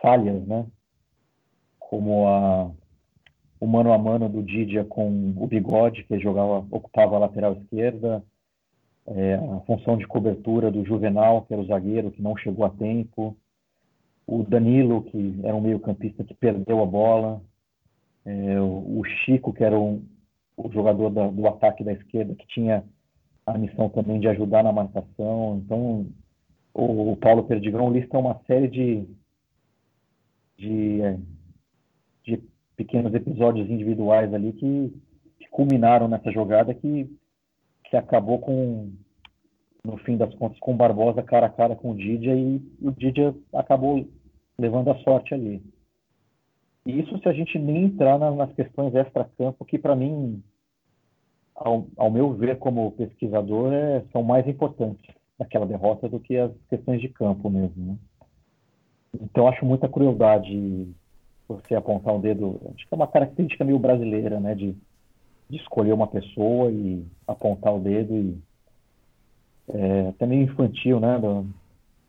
falhas, 0.00 0.46
né? 0.46 0.66
Como 1.78 2.28
a, 2.28 2.70
o 3.60 3.66
mano 3.66 3.92
a 3.92 3.98
mano 3.98 4.28
do 4.28 4.42
Didia 4.42 4.84
com 4.84 5.34
o 5.36 5.46
Bigode, 5.46 6.04
que 6.04 6.18
jogava, 6.18 6.66
ocupava 6.70 7.16
a 7.16 7.20
lateral 7.20 7.54
esquerda, 7.54 8.22
é, 9.06 9.34
a 9.34 9.60
função 9.60 9.96
de 9.96 10.06
cobertura 10.06 10.70
do 10.70 10.84
Juvenal, 10.84 11.42
que 11.42 11.52
era 11.54 11.62
o 11.62 11.66
zagueiro, 11.66 12.10
que 12.10 12.20
não 12.20 12.36
chegou 12.36 12.64
a 12.64 12.70
tempo, 12.70 13.36
o 14.26 14.42
Danilo, 14.42 15.02
que 15.04 15.40
era 15.44 15.54
um 15.54 15.60
meio-campista 15.60 16.24
que 16.24 16.34
perdeu 16.34 16.82
a 16.82 16.86
bola, 16.86 17.40
é, 18.24 18.60
o, 18.60 19.04
Chico, 19.04 19.52
que 19.52 19.62
era 19.62 19.78
um, 19.78 20.04
o 20.56 20.70
jogador 20.72 21.10
da, 21.10 21.28
do 21.28 21.46
ataque 21.46 21.84
da 21.84 21.92
esquerda, 21.92 22.34
que 22.34 22.46
tinha 22.48 22.84
a 23.46 23.56
missão 23.56 23.88
também 23.88 24.18
de 24.18 24.26
ajudar 24.26 24.64
na 24.64 24.72
marcação. 24.72 25.62
Então, 25.64 26.06
o, 26.74 27.12
o 27.12 27.16
Paulo 27.16 27.44
Perdigão 27.44 27.92
lista 27.92 28.18
uma 28.18 28.40
série 28.48 28.66
de, 28.66 29.06
de, 30.58 30.98
de 32.24 32.42
pequenos 32.76 33.14
episódios 33.14 33.70
individuais 33.70 34.34
ali 34.34 34.52
que, 34.52 34.92
que, 35.38 35.48
culminaram 35.48 36.08
nessa 36.08 36.32
jogada 36.32 36.74
que, 36.74 37.08
que 37.84 37.96
acabou 37.96 38.40
com, 38.40 38.90
no 39.84 39.96
fim 39.98 40.16
das 40.16 40.34
contas, 40.34 40.58
com 40.58 40.74
o 40.74 40.76
Barbosa 40.76 41.22
cara 41.22 41.46
a 41.46 41.50
cara 41.50 41.76
com 41.76 41.92
o 41.92 41.96
Didia 41.96 42.34
e 42.34 42.60
o 42.82 42.90
Didia 42.90 43.32
acabou 43.52 44.04
levando 44.58 44.90
a 44.90 44.98
sorte 44.98 45.34
ali. 45.34 45.62
E 46.84 47.00
isso 47.00 47.18
se 47.18 47.28
a 47.28 47.32
gente 47.32 47.58
nem 47.58 47.84
entrar 47.84 48.18
nas 48.18 48.52
questões 48.54 48.94
extra-campo, 48.94 49.64
que 49.64 49.78
para 49.78 49.96
mim, 49.96 50.42
ao, 51.54 51.86
ao, 51.96 52.10
meu 52.10 52.32
ver 52.32 52.58
como 52.58 52.92
pesquisador, 52.92 53.72
é, 53.72 54.04
são 54.12 54.22
mais 54.22 54.46
importantes 54.46 55.04
naquela 55.38 55.66
derrota 55.66 56.08
do 56.08 56.20
que 56.20 56.36
as 56.36 56.52
questões 56.70 57.00
de 57.00 57.08
campo 57.08 57.50
mesmo. 57.50 57.86
Né? 57.86 57.98
Então 59.20 59.48
acho 59.48 59.64
muita 59.64 59.88
crueldade 59.88 60.94
você 61.48 61.74
apontar 61.74 62.14
um 62.14 62.20
dedo. 62.20 62.60
Acho 62.74 62.86
que 62.86 62.94
é 62.94 62.96
uma 62.96 63.06
característica 63.06 63.64
meio 63.64 63.78
brasileira, 63.78 64.40
né? 64.40 64.54
De, 64.54 64.76
de 65.48 65.56
escolher 65.56 65.92
uma 65.92 66.06
pessoa 66.06 66.70
e 66.70 67.04
apontar 67.26 67.74
o 67.74 67.80
dedo 67.80 68.14
e 68.14 68.38
é, 69.68 70.08
até 70.08 70.26
meio 70.26 70.42
infantil, 70.42 71.00
né? 71.00 71.18
Do, 71.18 71.46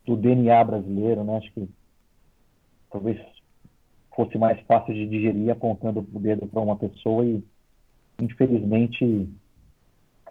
do 0.06 0.16
DNA 0.16 0.64
brasileiro, 0.64 1.24
né? 1.24 1.38
Acho 1.38 1.52
que 1.54 1.68
talvez 2.92 3.20
fosse 4.16 4.38
mais 4.38 4.60
fácil 4.62 4.94
de 4.94 5.08
digerir 5.08 5.52
apontando 5.52 6.00
o 6.00 6.20
dedo 6.20 6.48
para 6.48 6.62
uma 6.62 6.76
pessoa 6.76 7.24
e 7.26 7.44
infelizmente 8.20 9.30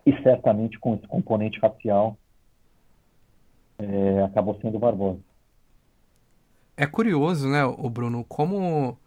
e 0.05 0.23
certamente 0.23 0.79
com 0.79 0.95
esse 0.95 1.07
componente 1.07 1.59
racial 1.61 2.17
é, 3.79 4.23
acabou 4.23 4.59
sendo 4.61 4.79
Barbosa. 4.79 5.21
É 6.77 6.87
curioso, 6.87 7.49
né, 7.49 7.65
o 7.65 7.89
Bruno, 7.89 8.25
como 8.25 8.99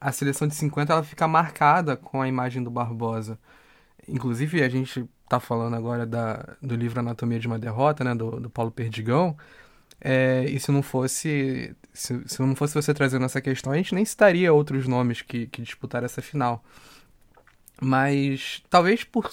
a 0.00 0.12
seleção 0.12 0.46
de 0.48 0.54
50 0.54 0.92
ela 0.92 1.02
fica 1.02 1.26
marcada 1.26 1.96
com 1.96 2.20
a 2.20 2.28
imagem 2.28 2.62
do 2.62 2.70
Barbosa. 2.70 3.38
Inclusive, 4.08 4.62
a 4.62 4.68
gente 4.68 5.08
está 5.22 5.40
falando 5.40 5.74
agora 5.74 6.06
da, 6.06 6.56
do 6.60 6.76
livro 6.76 7.00
Anatomia 7.00 7.38
de 7.38 7.46
uma 7.46 7.58
Derrota, 7.58 8.04
né, 8.04 8.14
do, 8.14 8.40
do 8.40 8.50
Paulo 8.50 8.70
Perdigão. 8.70 9.36
É, 10.00 10.44
e 10.48 10.58
se 10.60 10.70
não 10.70 10.82
fosse 10.82 11.74
se, 11.94 12.20
se 12.26 12.42
não 12.42 12.56
fosse 12.56 12.74
você 12.74 12.92
trazendo 12.92 13.24
essa 13.24 13.40
questão, 13.40 13.72
a 13.72 13.76
gente 13.76 13.94
nem 13.94 14.04
citaria 14.04 14.52
outros 14.52 14.88
nomes 14.88 15.22
que, 15.22 15.46
que 15.46 15.62
disputaram 15.62 16.04
essa 16.04 16.20
final. 16.20 16.62
Mas 17.80 18.62
talvez 18.68 19.04
por 19.04 19.32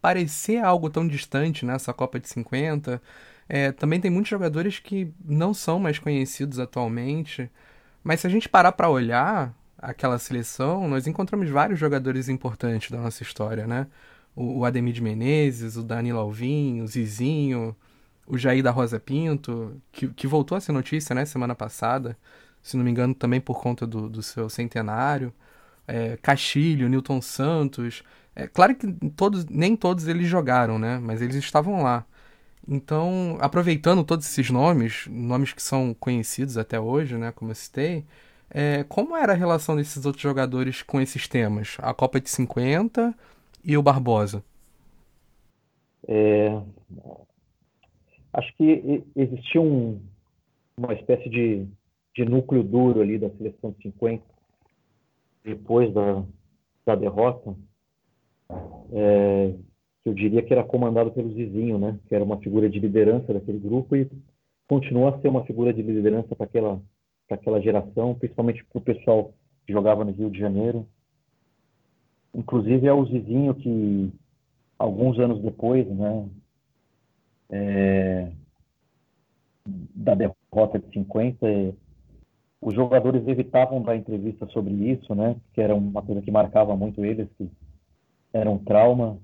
parecer 0.00 0.62
algo 0.62 0.90
tão 0.90 1.08
distante 1.08 1.64
nessa 1.64 1.90
né, 1.90 1.96
Copa 1.96 2.20
de 2.20 2.28
50, 2.28 3.00
é, 3.48 3.72
também 3.72 4.00
tem 4.00 4.10
muitos 4.10 4.30
jogadores 4.30 4.78
que 4.78 5.10
não 5.24 5.54
são 5.54 5.78
mais 5.78 5.98
conhecidos 5.98 6.58
atualmente, 6.58 7.50
mas 8.02 8.20
se 8.20 8.26
a 8.26 8.30
gente 8.30 8.48
parar 8.48 8.72
para 8.72 8.90
olhar 8.90 9.54
aquela 9.78 10.18
seleção, 10.18 10.86
nós 10.88 11.06
encontramos 11.06 11.48
vários 11.48 11.78
jogadores 11.78 12.28
importantes 12.28 12.90
da 12.90 12.98
nossa 12.98 13.22
história, 13.22 13.66
né? 13.66 13.86
O, 14.36 14.60
o 14.60 14.64
Ademir 14.64 14.92
de 14.92 15.02
Menezes, 15.02 15.76
o 15.76 15.82
Danilo 15.82 16.18
Alvim, 16.18 16.80
o 16.82 16.86
Zizinho, 16.86 17.74
o 18.26 18.38
Jair 18.38 18.62
da 18.62 18.70
Rosa 18.70 18.98
Pinto, 19.00 19.80
que, 19.92 20.08
que 20.08 20.26
voltou 20.26 20.56
a 20.56 20.60
ser 20.60 20.72
notícia, 20.72 21.14
né, 21.14 21.24
semana 21.24 21.54
passada, 21.54 22.16
se 22.62 22.76
não 22.76 22.84
me 22.84 22.90
engano, 22.90 23.14
também 23.14 23.40
por 23.40 23.60
conta 23.60 23.86
do, 23.86 24.08
do 24.08 24.22
seu 24.22 24.48
centenário. 24.48 25.32
É, 25.86 26.16
Castilho, 26.18 26.88
Newton 26.88 27.20
Santos. 27.20 28.02
É 28.34 28.46
claro 28.48 28.74
que 28.74 28.90
todos, 29.16 29.44
nem 29.46 29.76
todos 29.76 30.08
eles 30.08 30.26
jogaram, 30.26 30.78
né? 30.78 30.98
Mas 30.98 31.20
eles 31.20 31.36
estavam 31.36 31.82
lá. 31.82 32.06
Então, 32.66 33.36
aproveitando 33.40 34.02
todos 34.02 34.26
esses 34.26 34.50
nomes, 34.50 35.06
nomes 35.10 35.52
que 35.52 35.62
são 35.62 35.94
conhecidos 35.94 36.56
até 36.56 36.80
hoje, 36.80 37.16
né, 37.18 37.30
como 37.32 37.50
eu 37.50 37.54
citei, 37.54 38.06
é, 38.50 38.84
como 38.84 39.16
era 39.16 39.32
a 39.32 39.36
relação 39.36 39.76
desses 39.76 40.04
outros 40.06 40.22
jogadores 40.22 40.82
com 40.82 41.00
esses 41.00 41.28
temas? 41.28 41.76
A 41.80 41.92
Copa 41.92 42.20
de 42.20 42.30
50 42.30 43.14
e 43.62 43.76
o 43.76 43.82
Barbosa? 43.82 44.42
É, 46.08 46.60
acho 48.34 48.54
que 48.56 49.04
existia 49.16 49.60
um, 49.60 50.00
uma 50.76 50.92
espécie 50.94 51.28
de, 51.28 51.66
de 52.14 52.24
núcleo 52.24 52.62
duro 52.62 53.00
ali 53.00 53.18
da 53.18 53.30
seleção 53.30 53.70
de 53.72 53.82
50, 53.82 54.22
depois 55.44 55.92
da, 55.92 56.22
da 56.84 56.94
derrota. 56.94 57.54
É, 58.92 59.54
que 60.02 60.10
eu 60.10 60.14
diria 60.14 60.42
que 60.42 60.52
era 60.52 60.62
comandado 60.62 61.10
pelo 61.10 61.32
Zizinho, 61.32 61.78
né? 61.78 61.98
Que 62.06 62.14
era 62.14 62.22
uma 62.22 62.36
figura 62.36 62.68
de 62.68 62.78
liderança 62.78 63.32
daquele 63.32 63.58
grupo 63.58 63.96
e 63.96 64.08
continua 64.68 65.10
a 65.10 65.20
ser 65.20 65.28
uma 65.28 65.44
figura 65.44 65.72
de 65.72 65.82
liderança 65.82 66.36
para 66.36 66.44
aquela 66.44 66.80
aquela 67.30 67.58
geração, 67.60 68.14
principalmente 68.14 68.62
para 68.66 68.78
o 68.78 68.82
pessoal 68.82 69.32
que 69.66 69.72
jogava 69.72 70.04
no 70.04 70.12
Rio 70.12 70.30
de 70.30 70.38
Janeiro. 70.38 70.86
Inclusive 72.34 72.86
é 72.86 72.92
o 72.92 73.06
Zizinho 73.06 73.54
que 73.54 74.12
alguns 74.78 75.18
anos 75.18 75.40
depois, 75.40 75.88
né? 75.88 76.28
É, 77.50 78.30
da 79.94 80.14
derrota 80.14 80.78
de 80.78 80.92
50, 80.92 81.74
os 82.60 82.74
jogadores 82.74 83.26
evitavam 83.26 83.82
dar 83.82 83.96
entrevista 83.96 84.46
sobre 84.48 84.72
isso, 84.72 85.14
né? 85.14 85.36
Que 85.52 85.60
era 85.60 85.74
uma 85.74 86.02
coisa 86.02 86.22
que 86.22 86.30
marcava 86.30 86.76
muito 86.76 87.04
eles, 87.04 87.28
que 87.36 87.48
era 88.32 88.50
um 88.50 88.58
trauma. 88.58 89.18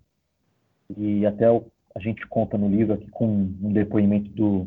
E 0.96 1.24
até 1.26 1.50
o, 1.50 1.64
a 1.94 2.00
gente 2.00 2.26
conta 2.26 2.56
no 2.56 2.68
livro 2.68 2.94
aqui 2.94 3.10
com 3.10 3.26
um 3.26 3.72
depoimento 3.72 4.30
do, 4.30 4.66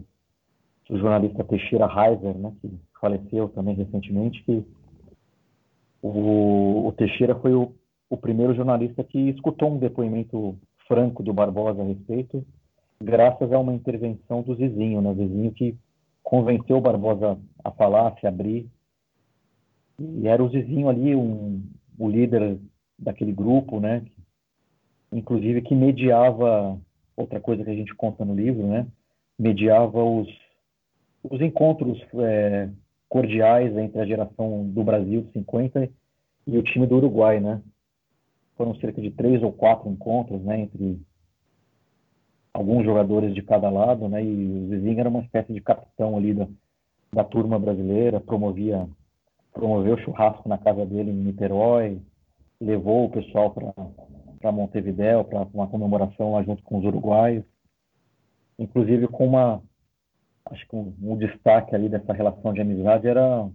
do 0.90 0.98
jornalista 0.98 1.44
Teixeira 1.44 1.86
Heiser, 1.86 2.36
né, 2.38 2.54
que 2.62 2.72
faleceu 3.00 3.50
também 3.50 3.76
recentemente, 3.76 4.44
que 4.44 4.64
o, 6.02 6.88
o 6.88 6.92
Teixeira 6.94 7.36
foi 7.36 7.54
o, 7.54 7.74
o 8.10 8.18
primeiro 8.18 8.54
jornalista 8.54 9.04
que 9.04 9.30
escutou 9.30 9.74
um 9.74 9.78
depoimento 9.78 10.58
franco 10.88 11.24
do 11.24 11.34
Barbosa 11.34 11.82
a 11.82 11.86
respeito 11.86 12.46
graças 13.04 13.52
a 13.52 13.60
uma 13.60 13.74
intervenção 13.74 14.42
do 14.42 14.56
Zizinho, 14.56 15.02
né? 15.02 15.10
O 15.10 15.52
que 15.52 15.78
convenceu 16.24 16.78
o 16.78 16.82
Barbosa 16.82 17.38
a 17.64 17.72
falar, 17.72 18.08
a 18.08 18.16
se 18.20 18.26
abrir. 18.26 18.68
E 20.00 20.28
era 20.28 20.44
o 20.44 20.50
Zizinho 20.50 20.90
ali, 20.90 21.16
um, 21.16 21.62
o 22.00 22.10
líder 22.10 22.58
daquele 22.98 23.32
grupo, 23.32 23.80
né? 23.80 24.04
Inclusive 25.12 25.62
que 25.62 25.76
mediava, 25.76 26.80
outra 27.16 27.40
coisa 27.40 27.64
que 27.64 27.70
a 27.70 27.76
gente 27.76 27.94
conta 27.96 28.26
no 28.26 28.34
livro, 28.34 28.66
né? 28.66 28.88
Mediava 29.38 30.04
os, 30.04 30.28
os 31.24 31.42
encontros 31.42 32.02
é, 32.16 32.70
cordiais 33.10 33.76
entre 33.78 34.00
a 34.00 34.06
geração 34.06 34.68
do 34.70 34.84
Brasil 34.84 35.22
de 35.22 35.32
50 35.34 35.90
e 36.48 36.58
o 36.58 36.64
time 36.64 36.88
do 36.88 36.96
Uruguai, 36.96 37.40
né? 37.40 37.62
Foram 38.56 38.76
cerca 38.76 39.02
de 39.02 39.12
três 39.12 39.44
ou 39.44 39.52
quatro 39.52 39.90
encontros, 39.90 40.42
né? 40.44 40.62
Entre 40.62 41.00
alguns 42.54 42.86
jogadores 42.86 43.34
de 43.34 43.42
cada 43.42 43.70
lado, 43.70 44.08
né? 44.08 44.24
E 44.24 44.28
o 44.28 44.70
Zizinho 44.70 45.00
era 45.00 45.10
uma 45.10 45.22
espécie 45.22 45.52
de 45.52 45.60
capitão 45.60 46.16
ali 46.16 46.34
da, 46.34 46.48
da 47.12 47.24
turma 47.24 47.58
brasileira, 47.58 48.20
promovia 48.20 48.88
promoveu 49.52 49.98
churrasco 50.00 50.50
na 50.50 50.58
casa 50.58 50.84
dele 50.86 51.12
em 51.12 51.26
Niterói, 51.26 52.02
levou 52.60 53.06
o 53.06 53.12
pessoal 53.12 53.52
para 53.52 54.52
Montevidéu 54.52 55.24
para 55.24 55.48
uma 55.54 55.68
comemoração 55.68 56.34
lá 56.34 56.44
junto 56.44 56.64
com 56.64 56.80
os 56.80 56.86
uruguaios, 56.86 57.46
inclusive 58.58 59.08
com 59.08 59.28
uma 59.28 59.62
acho 60.46 60.68
que 60.68 60.76
um, 60.76 60.94
um 61.02 61.18
destaque 61.18 61.76
ali 61.76 61.88
dessa 61.88 62.14
relação 62.14 62.52
de 62.52 62.62
amizade 62.62 63.08
era 63.08 63.48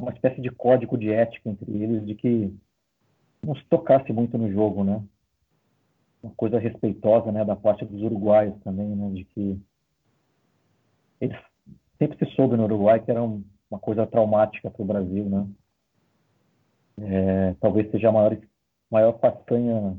uma 0.00 0.12
espécie 0.12 0.40
de 0.40 0.50
código 0.50 0.98
de 0.98 1.10
ética 1.10 1.48
entre 1.48 1.70
eles 1.72 2.04
de 2.04 2.14
que 2.14 2.52
não 3.42 3.54
se 3.54 3.64
tocasse 3.66 4.12
muito 4.12 4.36
no 4.36 4.50
jogo, 4.52 4.84
né? 4.84 5.02
Uma 6.26 6.34
coisa 6.34 6.58
respeitosa, 6.58 7.30
né, 7.30 7.44
da 7.44 7.54
parte 7.54 7.84
dos 7.84 8.02
uruguaios 8.02 8.58
também, 8.62 8.88
né, 8.88 9.10
de 9.10 9.24
que 9.24 9.60
eles 11.20 11.36
sempre 11.98 12.18
se 12.18 12.34
soube 12.34 12.56
no 12.56 12.64
Uruguai 12.64 13.00
que 13.00 13.10
era 13.10 13.22
um, 13.22 13.44
uma 13.70 13.78
coisa 13.78 14.06
traumática 14.06 14.70
para 14.70 14.82
o 14.82 14.86
Brasil, 14.86 15.24
né? 15.24 15.48
É, 16.98 17.54
talvez 17.60 17.90
seja 17.90 18.08
a 18.08 18.12
maior, 18.12 18.38
maior 18.90 19.18
façanha, 19.18 19.96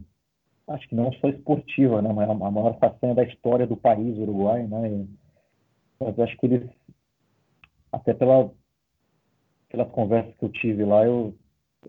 acho 0.67 0.87
que 0.87 0.95
não 0.95 1.11
só 1.13 1.29
esportiva, 1.29 2.01
né, 2.01 2.11
mas 2.11 2.29
a 2.29 2.33
maior 2.33 2.77
façanha 2.79 3.15
da 3.15 3.23
história 3.23 3.65
do 3.65 3.77
país 3.77 4.17
Uruguai, 4.17 4.67
né? 4.67 4.91
E, 4.91 5.09
mas 5.99 6.19
acho 6.19 6.37
que 6.37 6.45
eles, 6.45 6.69
até 7.91 8.13
pela, 8.13 8.51
pelas 9.69 9.89
conversas 9.91 10.35
que 10.37 10.45
eu 10.45 10.49
tive 10.49 10.83
lá, 10.83 11.05
eu, 11.05 11.33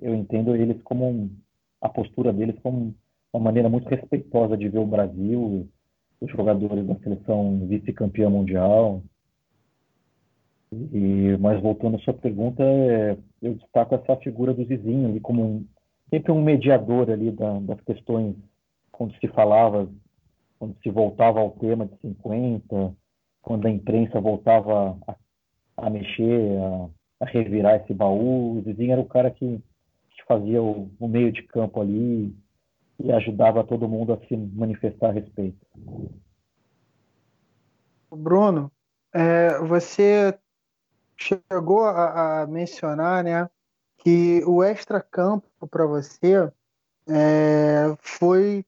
eu 0.01 0.15
entendo 0.15 0.55
eles 0.55 0.81
como 0.83 1.09
um, 1.09 1.37
a 1.81 1.89
postura 1.89 2.33
deles 2.33 2.59
como 2.63 2.95
uma 3.33 3.45
maneira 3.45 3.69
muito 3.69 3.89
respeitosa 3.89 4.57
de 4.57 4.69
ver 4.69 4.79
o 4.79 4.87
Brasil, 4.87 5.69
os 6.21 6.31
jogadores 6.31 6.87
da 6.87 6.97
seleção 6.97 7.67
vice-campeã 7.67 8.29
mundial. 8.29 9.03
E, 10.73 11.37
mas 11.41 11.61
voltando 11.63 11.97
à 11.97 12.01
sua 12.01 12.15
pergunta, 12.15 12.63
é, 12.63 13.17
eu 13.41 13.55
destaco 13.55 13.95
essa 13.95 14.17
figura 14.17 14.53
do 14.53 14.65
Zizinho 14.65 15.09
ali 15.09 15.21
como 15.21 15.43
um, 15.43 15.67
sempre 16.11 16.33
um 16.33 16.43
mediador 16.43 17.11
ali 17.11 17.31
da, 17.31 17.59
das 17.61 17.81
questões 17.83 18.37
quando 18.93 19.15
se 19.19 19.29
falava, 19.29 19.89
quando 20.59 20.77
se 20.83 20.91
voltava 20.91 21.41
ao 21.41 21.53
tema 21.53 21.87
de 21.87 21.97
50, 22.01 22.95
quando 23.41 23.67
a 23.67 23.71
imprensa 23.71 24.21
voltava 24.21 24.99
a, 25.07 25.17
a 25.77 25.91
mexer, 25.91 26.59
a, 26.59 27.25
a, 27.25 27.27
revirar 27.27 27.81
esse 27.81 27.95
baú. 27.95 28.59
O 28.59 28.63
Zizinho 28.63 28.93
era 28.93 29.01
o 29.01 29.07
cara 29.07 29.31
que, 29.31 29.59
que 30.11 30.25
fazia 30.27 30.63
o, 30.63 30.91
o 30.99 31.09
meio 31.09 31.33
de 31.33 31.43
campo 31.45 31.81
ali, 31.81 32.35
e 32.99 33.13
ajudava 33.13 33.65
todo 33.65 33.89
mundo 33.89 34.13
a 34.13 34.19
se 34.27 34.37
manifestar 34.37 35.09
a 35.09 35.13
respeito. 35.13 35.65
Bruno, 38.11 38.73
é, 39.13 39.59
você 39.59 40.37
chegou 41.17 41.85
a, 41.85 42.43
a, 42.43 42.47
mencionar, 42.47 43.23
né, 43.23 43.49
que 43.99 44.43
o 44.47 44.63
extra-campo 44.63 45.67
para 45.69 45.87
você 45.87 46.51
é, 47.09 47.97
foi 48.01 48.65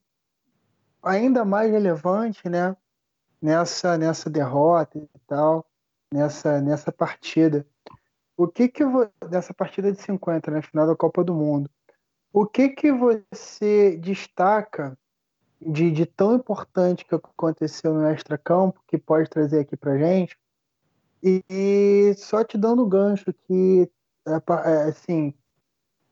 ainda 1.02 1.44
mais 1.44 1.70
relevante, 1.70 2.48
né, 2.48 2.76
nessa 3.40 3.96
nessa 3.96 4.28
derrota 4.28 4.98
e 4.98 5.08
tal, 5.26 5.66
nessa 6.12 6.60
nessa 6.60 6.92
partida. 6.92 7.66
O 8.36 8.46
que 8.48 8.68
que 8.68 8.82
dessa 9.28 9.52
partida 9.52 9.92
de 9.92 10.00
50, 10.00 10.50
né, 10.50 10.62
final 10.62 10.86
da 10.86 10.96
Copa 10.96 11.22
do 11.22 11.34
Mundo? 11.34 11.70
O 12.32 12.46
que 12.46 12.68
que 12.68 12.92
você 12.92 13.96
destaca 13.96 14.96
de, 15.60 15.90
de 15.90 16.06
tão 16.06 16.36
importante 16.36 17.04
que 17.04 17.14
aconteceu 17.14 17.92
no 17.92 18.06
extra-campo 18.06 18.80
que 18.86 18.96
pode 18.96 19.28
trazer 19.28 19.60
aqui 19.60 19.76
para 19.76 19.98
gente? 19.98 20.38
E, 21.22 21.44
e, 21.50 22.14
só 22.16 22.44
te 22.44 22.56
dando 22.56 22.86
gancho 22.86 23.32
que, 23.46 23.90
é, 24.26 24.70
é, 24.70 24.82
assim, 24.84 25.34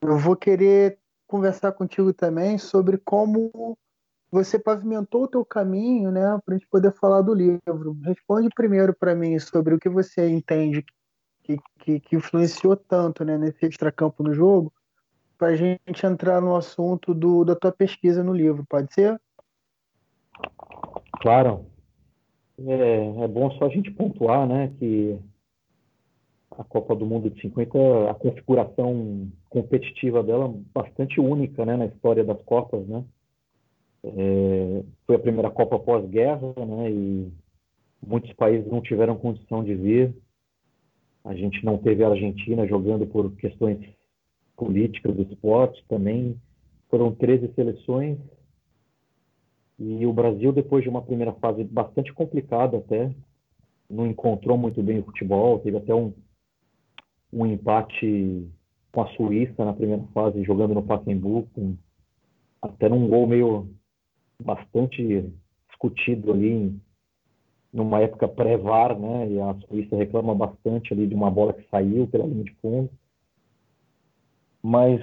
eu 0.03 0.19
vou 0.19 0.35
querer 0.35 0.99
conversar 1.27 1.73
contigo 1.73 2.13
também 2.13 2.59
sobre 2.59 2.99
como 2.99 3.79
você 4.31 4.59
pavimentou 4.59 5.23
o 5.23 5.29
teu 5.29 5.45
caminho, 5.45 6.11
né, 6.11 6.39
para 6.45 6.55
a 6.55 6.59
gente 6.59 6.69
poder 6.69 6.93
falar 6.93 7.23
do 7.23 7.33
livro. 7.33 7.97
Responde 8.03 8.49
primeiro 8.55 8.93
para 8.93 9.15
mim 9.15 9.39
sobre 9.39 9.73
o 9.73 9.79
que 9.79 9.89
você 9.89 10.29
entende 10.29 10.85
que, 11.45 11.59
que, 11.79 12.01
que 12.01 12.17
influenciou 12.17 12.77
tanto, 12.77 13.25
né, 13.25 13.39
nesse 13.39 13.65
extracampo 13.65 14.23
no 14.23 14.35
jogo 14.35 14.73
para 15.39 15.49
a 15.49 15.57
gente 15.57 16.05
entrar 16.05 16.41
no 16.41 16.57
assunto 16.57 17.15
do, 17.15 17.45
da 17.45 17.55
tua 17.55 17.71
pesquisa 17.71 18.25
no 18.25 18.35
livro, 18.35 18.67
pode 18.69 18.93
ser? 18.93 19.19
Claro. 21.21 21.65
É, 22.59 23.23
é 23.25 23.29
bom 23.29 23.51
só 23.53 23.67
a 23.67 23.69
gente 23.69 23.91
pontuar 23.93 24.47
né, 24.47 24.73
que 24.79 25.17
a 26.51 26.65
Copa 26.65 26.97
do 26.97 27.07
Mundo 27.07 27.31
de 27.31 27.41
50, 27.41 28.11
a 28.11 28.15
configuração 28.15 29.31
competitiva 29.49 30.25
dela 30.25 30.53
bastante 30.75 31.21
única 31.21 31.65
né, 31.65 31.77
na 31.77 31.87
história 31.87 32.25
das 32.25 32.43
Copas. 32.43 32.85
Né? 32.89 33.05
É, 34.03 34.83
foi 35.07 35.15
a 35.15 35.21
primeira 35.21 35.51
Copa 35.51 35.79
pós-guerra 35.79 36.53
né, 36.57 36.91
e 36.91 37.33
muitos 38.05 38.33
países 38.33 38.67
não 38.71 38.81
tiveram 38.81 39.17
condição 39.17 39.63
de 39.63 39.75
vir. 39.75 40.17
A 41.25 41.33
gente 41.35 41.65
não 41.65 41.79
teve 41.79 42.03
a 42.03 42.09
Argentina 42.09 42.67
jogando 42.67 43.07
por 43.07 43.31
questões 43.37 43.79
política 44.59 45.11
do 45.11 45.23
esporte 45.23 45.83
também. 45.89 46.37
Foram 46.91 47.15
13 47.15 47.55
seleções. 47.55 48.19
E 49.79 50.05
o 50.05 50.13
Brasil, 50.13 50.53
depois 50.53 50.83
de 50.83 50.91
uma 50.91 51.01
primeira 51.01 51.33
fase 51.35 51.63
bastante 51.63 52.13
complicada 52.13 52.77
até, 52.77 53.15
não 53.89 54.07
encontrou 54.07 54.59
muito 54.59 54.83
bem 54.83 54.99
o 54.99 55.05
futebol, 55.05 55.61
teve 55.61 55.77
até 55.77 55.95
um, 55.95 56.13
um 57.33 57.47
empate 57.47 58.51
com 58.91 59.03
a 59.03 59.09
Suíça 59.11 59.65
na 59.65 59.73
primeira 59.73 60.03
fase, 60.13 60.43
jogando 60.43 60.75
no 60.75 60.83
Pacaembu, 60.83 61.49
com, 61.55 61.77
até 62.61 62.89
num 62.89 63.07
gol 63.07 63.27
meio 63.29 63.69
bastante 64.43 65.33
discutido 65.69 66.33
ali, 66.33 66.77
numa 67.73 68.01
época 68.01 68.27
pré-VAR, 68.27 68.99
né? 68.99 69.31
E 69.31 69.41
a 69.41 69.55
Suíça 69.69 69.95
reclama 69.95 70.35
bastante 70.35 70.93
ali 70.93 71.07
de 71.07 71.15
uma 71.15 71.31
bola 71.31 71.53
que 71.53 71.69
saiu 71.69 72.09
pela 72.09 72.27
linha 72.27 72.45
de 72.45 72.55
fundo 72.57 72.91
mas 74.63 75.01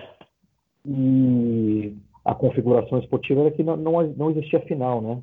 e 0.86 1.98
a 2.24 2.36
configuração 2.36 3.00
esportiva 3.00 3.42
era 3.42 3.52
que 3.52 3.64
não, 3.64 3.76
não, 3.76 4.08
não 4.08 4.32
existia 4.32 4.60
final, 4.62 5.02
né? 5.02 5.22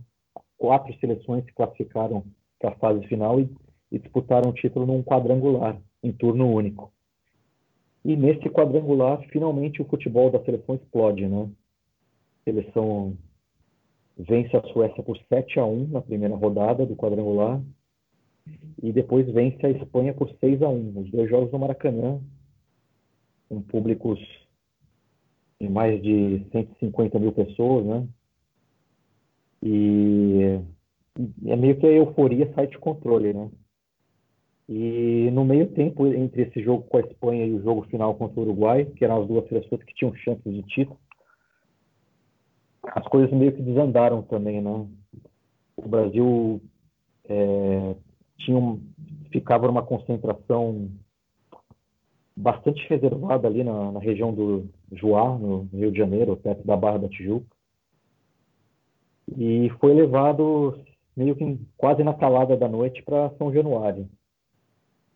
Quatro 0.59 0.93
seleções 0.99 1.45
se 1.45 1.53
classificaram 1.53 2.24
para 2.59 2.70
a 2.70 2.76
fase 2.76 3.07
final 3.07 3.41
e, 3.41 3.49
e 3.91 3.99
disputaram 3.99 4.51
o 4.51 4.55
título 4.55 4.87
num 4.87 5.03
quadrangular, 5.03 5.80
em 6.03 6.12
turno 6.12 6.53
único. 6.53 6.93
E 8.05 8.16
nesse 8.16 8.49
quadrangular, 8.51 9.20
finalmente 9.28 9.80
o 9.80 9.85
futebol 9.85 10.30
da 10.30 10.43
seleção 10.45 10.74
explode, 10.74 11.26
né? 11.26 11.49
A 12.41 12.45
seleção 12.45 13.16
vence 14.18 14.57
a 14.57 14.62
Suécia 14.64 15.03
por 15.03 15.16
7 15.28 15.59
a 15.59 15.64
1 15.64 15.89
na 15.89 16.01
primeira 16.01 16.35
rodada 16.35 16.85
do 16.85 16.97
quadrangular 16.97 17.61
e 18.83 18.93
depois 18.93 19.26
vence 19.30 19.64
a 19.64 19.70
Espanha 19.70 20.12
por 20.12 20.28
6 20.39 20.62
a 20.62 20.68
1 20.68 21.01
os 21.01 21.11
dois 21.11 21.30
jogos 21.30 21.53
no 21.53 21.59
Maracanã 21.59 22.20
com 23.53 23.61
públicos 23.61 24.18
em 25.61 25.68
mais 25.68 26.03
de 26.03 26.42
150 26.50 27.18
mil 27.18 27.32
pessoas, 27.32 27.84
né? 27.84 28.09
E 29.62 30.59
é 31.44 31.55
meio 31.55 31.78
que 31.78 31.86
a 31.86 31.90
euforia 31.90 32.50
sai 32.55 32.66
de 32.66 32.78
controle, 32.78 33.34
né? 33.34 33.50
E 34.66 35.30
no 35.32 35.44
meio 35.44 35.70
tempo, 35.72 36.07
entre 36.07 36.44
esse 36.44 36.62
jogo 36.62 36.84
com 36.84 36.96
a 36.96 37.00
Espanha 37.00 37.44
e 37.44 37.53
o 37.53 37.62
jogo 37.62 37.82
final 37.88 38.14
contra 38.14 38.40
o 38.40 38.42
Uruguai, 38.42 38.86
que 38.86 39.05
eram 39.05 39.20
as 39.20 39.28
duas 39.28 39.46
seleções 39.48 39.82
que 39.82 39.94
tinham 39.94 40.14
chances 40.14 40.50
de 40.50 40.62
título, 40.62 40.98
as 42.84 43.07
coisas 43.09 43.30
meio 43.30 43.53
que 43.53 43.61
desandaram 43.61 44.22
também, 44.22 44.62
né? 44.62 44.86
O 45.76 45.86
Brasil 45.86 46.62
é, 47.28 47.94
tinha 48.38 48.78
ficava 49.30 49.66
numa 49.66 49.82
concentração 49.82 50.90
bastante 52.43 52.86
reservada 52.88 53.47
ali 53.47 53.62
na, 53.62 53.93
na 53.93 54.01
região 54.01 54.34
do 54.34 54.68
Juá, 54.90 55.38
no 55.38 55.68
Rio 55.72 55.93
de 55.93 55.99
Janeiro, 55.99 56.36
perto 56.36 56.66
da 56.66 56.76
Barra 56.76 56.99
da 56.99 57.09
Tijuca. 57.09 57.47
E 59.38 59.70
foi 59.80 59.95
levado 59.95 60.78
meio 61.16 61.36
que 61.36 61.59
quase 61.76 62.03
na 62.03 62.12
calada 62.12 62.57
da 62.57 62.68
noite 62.68 63.03
para 63.03 63.30
São 63.38 63.53
Januário. 63.53 64.09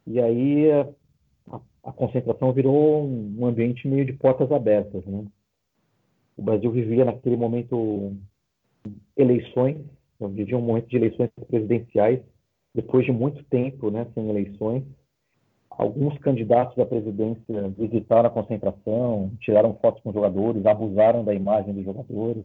E 0.06 0.20
aí 0.20 0.70
a, 1.50 1.60
a, 1.82 1.92
concentração 1.92 2.52
virou 2.52 3.04
um 3.04 3.44
ambiente 3.44 3.88
meio 3.88 4.04
de 4.04 4.12
portas 4.12 4.50
abertas, 4.52 5.04
né? 5.04 5.24
O 6.36 6.42
Brasil 6.42 6.70
vivia 6.70 7.04
naquele 7.04 7.36
momento 7.36 8.14
eleições, 9.16 9.78
vivia 10.20 10.56
um 10.56 10.62
momento 10.62 10.86
de 10.88 10.96
eleições 10.96 11.30
presidenciais, 11.48 12.20
depois 12.74 13.06
de 13.06 13.10
muito 13.10 13.42
tempo, 13.44 13.90
né, 13.90 14.06
sem 14.14 14.28
eleições. 14.28 14.84
Alguns 15.78 16.16
candidatos 16.18 16.78
à 16.78 16.86
presidência 16.86 17.68
visitaram 17.76 18.28
a 18.28 18.32
concentração, 18.32 19.30
tiraram 19.40 19.74
fotos 19.74 20.02
com 20.02 20.10
jogadores, 20.10 20.64
abusaram 20.64 21.22
da 21.22 21.34
imagem 21.34 21.74
dos 21.74 21.84
jogadores. 21.84 22.44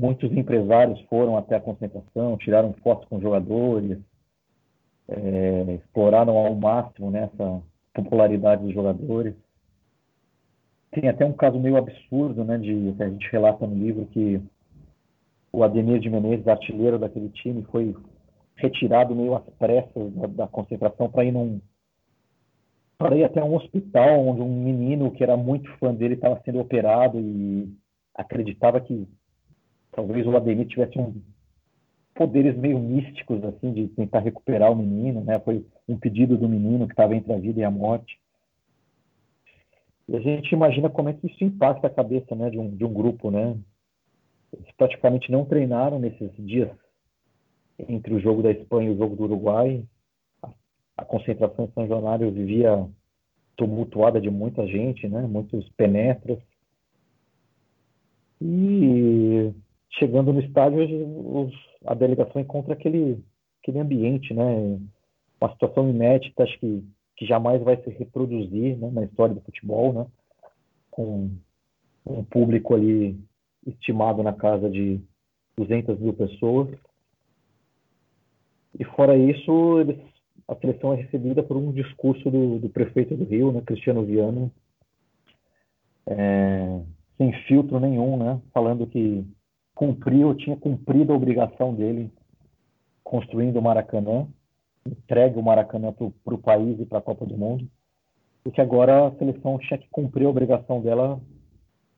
Muitos 0.00 0.30
empresários 0.32 1.00
foram 1.02 1.36
até 1.36 1.56
a 1.56 1.60
concentração, 1.60 2.36
tiraram 2.36 2.72
fotos 2.84 3.08
com 3.08 3.20
jogadores, 3.20 3.98
é, 5.08 5.74
exploraram 5.74 6.36
ao 6.36 6.54
máximo 6.54 7.10
nessa 7.10 7.44
né, 7.44 7.62
popularidade 7.92 8.62
dos 8.62 8.72
jogadores. 8.72 9.34
Tem 10.92 11.08
até 11.08 11.24
um 11.24 11.32
caso 11.32 11.58
meio 11.58 11.76
absurdo, 11.76 12.44
né, 12.44 12.58
de 12.58 12.94
que 12.96 13.02
a 13.02 13.08
gente 13.08 13.28
relata 13.32 13.66
no 13.66 13.74
livro 13.74 14.06
que 14.06 14.40
o 15.52 15.64
Ademir 15.64 15.98
de 15.98 16.08
Menezes, 16.08 16.46
artilheiro 16.46 16.98
daquele 16.98 17.28
time, 17.30 17.64
foi 17.72 17.96
retirado 18.54 19.16
meio 19.16 19.34
às 19.34 19.44
pressas 19.58 20.12
da, 20.14 20.26
da 20.28 20.46
concentração 20.46 21.10
para 21.10 21.24
ir 21.24 21.32
num 21.32 21.60
para 23.02 23.16
ir 23.16 23.24
até 23.24 23.42
um 23.42 23.54
hospital 23.54 24.20
onde 24.20 24.40
um 24.40 24.62
menino 24.62 25.10
que 25.10 25.22
era 25.22 25.36
muito 25.36 25.70
fã 25.78 25.92
dele 25.92 26.14
estava 26.14 26.40
sendo 26.44 26.60
operado 26.60 27.18
e 27.18 27.68
acreditava 28.14 28.80
que 28.80 29.08
talvez 29.90 30.26
o 30.26 30.36
Ademir 30.36 30.66
tivesse 30.68 30.98
um 30.98 31.20
poderes 32.14 32.56
meio 32.56 32.78
místicos 32.78 33.42
assim 33.44 33.72
de 33.72 33.88
tentar 33.88 34.20
recuperar 34.20 34.70
o 34.70 34.76
menino, 34.76 35.22
né? 35.22 35.38
Foi 35.40 35.66
um 35.88 35.98
pedido 35.98 36.36
do 36.36 36.48
menino 36.48 36.86
que 36.86 36.92
estava 36.92 37.16
entre 37.16 37.32
a 37.32 37.38
vida 37.38 37.60
e 37.60 37.64
a 37.64 37.70
morte. 37.70 38.18
E 40.08 40.16
a 40.16 40.20
gente 40.20 40.52
imagina 40.52 40.90
como 40.90 41.08
é 41.08 41.12
que 41.14 41.26
isso 41.26 41.42
impacta 41.42 41.86
a 41.86 41.90
cabeça, 41.90 42.34
né, 42.34 42.50
de 42.50 42.58
um 42.58 42.70
de 42.74 42.84
um 42.84 42.92
grupo, 42.92 43.30
né? 43.30 43.56
Eles 44.52 44.70
praticamente 44.76 45.32
não 45.32 45.44
treinaram 45.44 45.98
nesses 45.98 46.30
dias 46.36 46.70
entre 47.78 48.14
o 48.14 48.20
jogo 48.20 48.42
da 48.42 48.50
Espanha 48.50 48.90
e 48.90 48.94
o 48.94 48.98
jogo 48.98 49.16
do 49.16 49.24
Uruguai. 49.24 49.82
A, 50.96 51.04
concentração 51.04 51.64
em 51.64 51.72
São 51.72 51.88
Januário 51.88 52.30
vivia 52.30 52.88
tumultuada 53.56 54.20
de 54.20 54.30
muita 54.30 54.66
gente, 54.66 55.08
né? 55.08 55.22
Muitos 55.22 55.68
penetras. 55.70 56.38
E 58.40 59.52
chegando 59.90 60.32
no 60.32 60.40
estádio, 60.40 60.80
os, 60.80 61.54
a 61.86 61.94
delegação 61.94 62.40
encontra 62.40 62.74
aquele, 62.74 63.22
aquele 63.62 63.78
ambiente, 63.78 64.34
né? 64.34 64.78
Uma 65.40 65.52
situação 65.52 65.88
inédita, 65.88 66.42
acho 66.42 66.58
que, 66.58 66.84
que 67.16 67.26
jamais 67.26 67.62
vai 67.62 67.76
se 67.82 67.90
reproduzir 67.90 68.76
né? 68.78 68.90
na 68.92 69.04
história 69.04 69.34
do 69.34 69.40
futebol, 69.40 69.92
né? 69.92 70.06
Com 70.90 71.30
um 72.06 72.24
público 72.24 72.74
ali 72.74 73.18
estimado 73.66 74.22
na 74.22 74.32
casa 74.32 74.68
de 74.68 75.00
200 75.56 75.98
mil 75.98 76.12
pessoas. 76.12 76.68
E 78.78 78.84
fora 78.84 79.16
isso, 79.16 79.80
eles, 79.80 79.98
a 80.48 80.54
seleção 80.56 80.92
é 80.92 80.96
recebida 80.96 81.42
por 81.42 81.56
um 81.56 81.72
discurso 81.72 82.30
do, 82.30 82.58
do 82.58 82.68
prefeito 82.68 83.16
do 83.16 83.24
Rio, 83.24 83.52
né, 83.52 83.62
Cristiano 83.64 84.04
Viana, 84.04 84.50
é, 86.06 86.80
sem 87.16 87.32
filtro 87.44 87.78
nenhum, 87.78 88.16
né, 88.16 88.40
falando 88.52 88.86
que 88.86 89.24
cumpriu, 89.74 90.34
tinha 90.34 90.56
cumprido 90.56 91.12
a 91.12 91.16
obrigação 91.16 91.74
dele 91.74 92.10
construindo 93.02 93.58
o 93.58 93.62
Maracanã, 93.62 94.26
entregue 94.86 95.38
o 95.38 95.42
Maracanã 95.42 95.92
para 95.92 96.34
o 96.34 96.38
país 96.38 96.78
e 96.80 96.86
para 96.86 96.98
a 96.98 97.02
Copa 97.02 97.26
do 97.26 97.36
Mundo, 97.36 97.68
e 98.44 98.50
que 98.50 98.60
agora 98.60 99.06
a 99.06 99.14
seleção 99.16 99.58
tinha 99.58 99.78
que 99.78 99.88
cumprir 99.90 100.26
a 100.26 100.30
obrigação 100.30 100.80
dela 100.80 101.20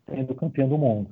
sendo 0.09 0.34
campeã 0.34 0.68
do 0.68 0.76
mundo. 0.76 1.11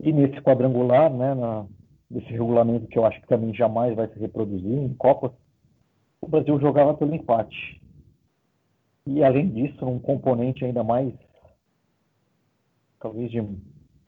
E 0.00 0.12
nesse 0.12 0.40
quadrangular, 0.42 1.12
né, 1.12 1.34
na, 1.34 1.66
nesse 2.10 2.28
regulamento 2.28 2.86
que 2.86 2.98
eu 2.98 3.04
acho 3.04 3.20
que 3.20 3.26
também 3.26 3.54
jamais 3.54 3.96
vai 3.96 4.08
se 4.08 4.18
reproduzir 4.18 4.70
em 4.70 4.94
Copas, 4.94 5.32
o 6.28 6.30
Brasil 6.30 6.60
jogava 6.60 6.92
pelo 6.92 7.14
empate. 7.14 7.80
E 9.06 9.24
além 9.24 9.48
disso, 9.48 9.86
um 9.86 9.98
componente 9.98 10.62
ainda 10.62 10.84
mais, 10.84 11.12
talvez 13.00 13.30
de 13.30 13.42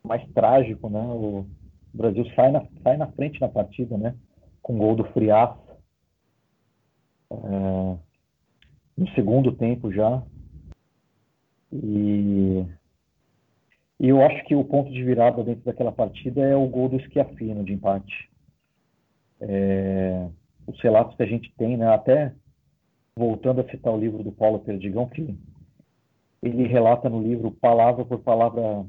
mais 0.04 0.22
trágico, 0.32 0.90
né? 0.90 1.00
O 1.00 1.46
Brasil 1.94 2.26
sai 2.34 2.52
na, 2.52 2.62
sai 2.82 2.98
na 2.98 3.10
frente 3.12 3.40
na 3.40 3.48
partida, 3.48 3.96
né? 3.96 4.14
Com 4.60 4.74
o 4.74 4.78
gol 4.78 4.96
do 4.96 5.04
Friaça. 5.12 5.58
É, 7.30 7.96
no 8.98 9.08
segundo 9.14 9.52
tempo 9.52 9.90
já. 9.90 10.22
E, 11.72 12.66
e 13.98 14.08
eu 14.08 14.22
acho 14.22 14.44
que 14.44 14.54
o 14.54 14.64
ponto 14.64 14.92
de 14.92 15.02
virada 15.02 15.42
dentro 15.42 15.64
daquela 15.64 15.92
partida 15.92 16.42
é 16.42 16.54
o 16.54 16.68
gol 16.68 16.90
do 16.90 17.00
Schiaffino 17.00 17.64
de 17.64 17.72
empate. 17.72 18.28
É, 19.40 20.28
os 20.70 20.80
relatos 20.80 21.16
que 21.16 21.22
a 21.22 21.26
gente 21.26 21.52
tem, 21.56 21.76
né? 21.76 21.92
Até 21.92 22.32
voltando 23.16 23.60
a 23.60 23.68
citar 23.68 23.92
o 23.92 23.98
livro 23.98 24.22
do 24.22 24.32
Paulo 24.32 24.60
Perdigão, 24.60 25.06
que 25.08 25.36
ele 26.42 26.66
relata 26.66 27.08
no 27.08 27.20
livro 27.22 27.50
palavra 27.50 28.04
por 28.04 28.20
palavra 28.20 28.86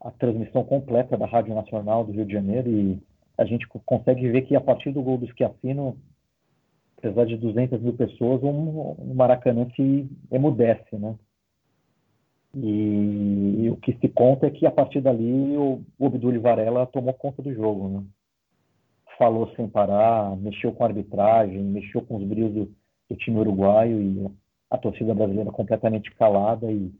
a 0.00 0.10
transmissão 0.10 0.64
completa 0.64 1.16
da 1.16 1.26
Rádio 1.26 1.54
Nacional 1.54 2.04
do 2.04 2.12
Rio 2.12 2.26
de 2.26 2.32
Janeiro 2.32 2.68
e 2.68 3.00
a 3.38 3.44
gente 3.44 3.66
consegue 3.86 4.28
ver 4.28 4.42
que 4.42 4.54
a 4.54 4.60
partir 4.60 4.90
do 4.92 5.00
gol 5.00 5.16
do 5.16 5.26
Schiaffino, 5.28 5.96
apesar 6.98 7.24
de 7.24 7.36
200 7.36 7.80
mil 7.80 7.94
pessoas, 7.94 8.42
um, 8.42 8.96
um 8.98 9.14
Maracanã 9.14 9.66
se 9.74 10.08
emudece, 10.30 10.96
né? 10.98 11.14
E, 12.54 13.64
e, 13.64 13.70
o 13.70 13.76
que 13.76 13.96
se 13.96 14.08
conta 14.10 14.46
é 14.46 14.50
que 14.50 14.66
a 14.66 14.70
partir 14.70 15.00
dali 15.00 15.56
o, 15.56 15.82
o 15.98 16.40
Varela 16.40 16.86
tomou 16.86 17.14
conta 17.14 17.40
do 17.40 17.54
jogo, 17.54 17.88
né? 17.88 18.04
Falou 19.18 19.52
sem 19.54 19.68
parar, 19.68 20.36
mexeu 20.36 20.72
com 20.72 20.84
a 20.84 20.88
arbitragem, 20.88 21.62
mexeu 21.62 22.02
com 22.02 22.16
os 22.16 22.24
brilhos 22.24 22.52
do, 22.54 22.74
do 23.10 23.16
time 23.16 23.38
uruguaio 23.38 24.00
e 24.00 24.30
a 24.70 24.78
torcida 24.78 25.14
brasileira 25.14 25.50
completamente 25.50 26.10
calada 26.12 26.70
e 26.70 26.92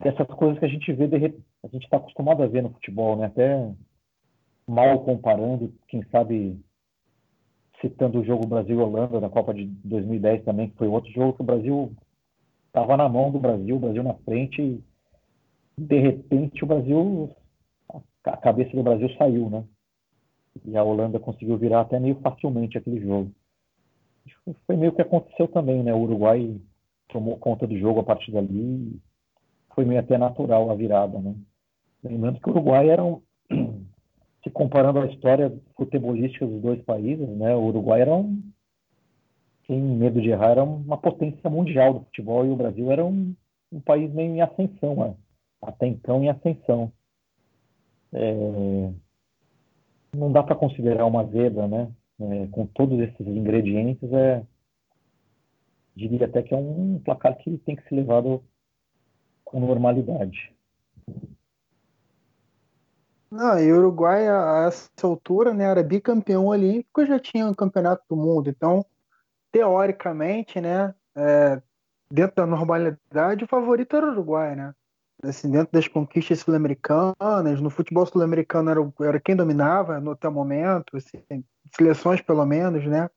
essas 0.00 0.26
coisas 0.28 0.58
que 0.58 0.64
a 0.64 0.68
gente 0.68 0.92
vê, 0.92 1.04
a 1.04 1.68
gente 1.68 1.84
está 1.84 1.98
acostumado 1.98 2.42
a 2.42 2.46
ver 2.46 2.62
no 2.62 2.70
futebol, 2.70 3.16
né? 3.16 3.26
Até 3.26 3.70
mal 4.66 5.00
comparando, 5.00 5.72
quem 5.88 6.02
sabe 6.10 6.58
citando 7.80 8.20
o 8.20 8.24
jogo 8.24 8.46
Brasil-Holanda 8.46 9.20
da 9.20 9.28
Copa 9.28 9.52
de 9.52 9.66
2010 9.66 10.44
também, 10.44 10.70
que 10.70 10.76
foi 10.76 10.88
outro 10.88 11.10
jogo 11.12 11.34
que 11.34 11.42
o 11.42 11.46
Brasil 11.46 11.92
estava 12.66 12.96
na 12.96 13.08
mão 13.08 13.30
do 13.30 13.38
Brasil, 13.38 13.76
o 13.76 13.80
Brasil 13.80 14.02
na 14.02 14.14
frente, 14.14 14.62
e 14.62 14.82
de 15.76 15.98
repente 15.98 16.62
o 16.62 16.66
Brasil, 16.66 17.30
a 18.24 18.36
cabeça 18.36 18.70
do 18.76 18.82
Brasil 18.82 19.08
saiu, 19.16 19.50
né? 19.50 19.64
E 20.64 20.76
a 20.76 20.82
Holanda 20.82 21.18
conseguiu 21.18 21.56
virar 21.56 21.82
até 21.82 21.98
meio 21.98 22.16
facilmente 22.16 22.76
aquele 22.76 23.00
jogo. 23.00 23.30
Foi 24.66 24.76
meio 24.76 24.92
que 24.92 25.02
aconteceu 25.02 25.48
também, 25.48 25.82
né? 25.82 25.94
O 25.94 26.02
Uruguai 26.02 26.60
tomou 27.08 27.38
conta 27.38 27.66
do 27.66 27.78
jogo 27.78 28.00
a 28.00 28.04
partir 28.04 28.32
dali 28.32 29.00
foi 29.74 29.84
meio 29.84 30.00
até 30.00 30.18
natural 30.18 30.70
a 30.70 30.74
virada, 30.74 31.18
né? 31.18 31.34
Lembrando 32.02 32.40
que 32.40 32.48
o 32.48 32.52
Uruguai 32.52 32.88
era 32.88 33.02
um, 33.04 33.22
se 34.42 34.50
comparando 34.50 34.98
à 35.00 35.06
história 35.06 35.52
futebolística 35.76 36.46
dos 36.46 36.60
dois 36.60 36.82
países, 36.82 37.28
né? 37.28 37.54
O 37.54 37.66
Uruguai 37.66 38.00
era 38.00 38.14
um, 38.14 38.42
sem 39.66 39.80
medo 39.80 40.20
de 40.20 40.30
errar, 40.30 40.50
era 40.50 40.64
uma 40.64 40.98
potência 40.98 41.48
mundial 41.48 41.94
do 41.94 42.00
futebol 42.00 42.44
e 42.44 42.50
o 42.50 42.56
Brasil 42.56 42.90
era 42.90 43.04
um, 43.04 43.34
um 43.72 43.80
país 43.80 44.12
meio 44.12 44.34
em 44.34 44.40
ascensão, 44.40 44.96
né? 44.96 45.14
até 45.62 45.86
então 45.86 46.22
em 46.22 46.30
ascensão. 46.30 46.92
É, 48.12 48.90
não 50.14 50.32
dá 50.32 50.42
para 50.42 50.56
considerar 50.56 51.06
uma 51.06 51.24
zebra, 51.26 51.66
né? 51.68 51.90
É, 52.20 52.46
com 52.48 52.66
todos 52.66 52.98
esses 53.00 53.26
ingredientes, 53.26 54.12
é, 54.12 54.44
diria 55.96 56.26
até 56.26 56.42
que 56.42 56.52
é 56.52 56.56
um 56.56 57.00
placar 57.02 57.36
que 57.38 57.56
tem 57.58 57.76
que 57.76 57.88
ser 57.88 57.94
levado 57.94 58.42
com 59.44 59.60
normalidade. 59.60 60.54
Não, 63.30 63.58
e 63.60 63.72
o 63.72 63.78
Uruguai, 63.78 64.28
a 64.28 64.66
essa 64.66 64.90
altura, 65.04 65.54
né, 65.54 65.64
era 65.64 65.82
bicampeão 65.82 66.46
olímpico 66.46 67.00
e 67.00 67.06
já 67.06 67.18
tinha 67.18 67.46
um 67.46 67.54
campeonato 67.54 68.02
do 68.08 68.16
mundo. 68.16 68.50
Então, 68.50 68.84
teoricamente, 69.52 70.60
né, 70.60 70.94
é, 71.14 71.62
dentro 72.10 72.36
da 72.36 72.46
normalidade, 72.46 73.44
o 73.44 73.48
favorito 73.48 73.96
era 73.96 74.06
o 74.06 74.10
Uruguai, 74.10 74.56
né? 74.56 74.74
Assim, 75.22 75.50
dentro 75.50 75.72
das 75.72 75.86
conquistas 75.86 76.40
sul-americanas, 76.40 77.60
no 77.60 77.68
futebol 77.68 78.06
sul-americano 78.06 78.70
era, 78.70 78.92
era 79.00 79.20
quem 79.20 79.36
dominava 79.36 80.00
no 80.00 80.12
até 80.12 80.28
o 80.28 80.32
momento, 80.32 80.96
assim, 80.96 81.44
seleções 81.76 82.22
pelo 82.22 82.44
menos, 82.46 82.86
né? 82.86 83.10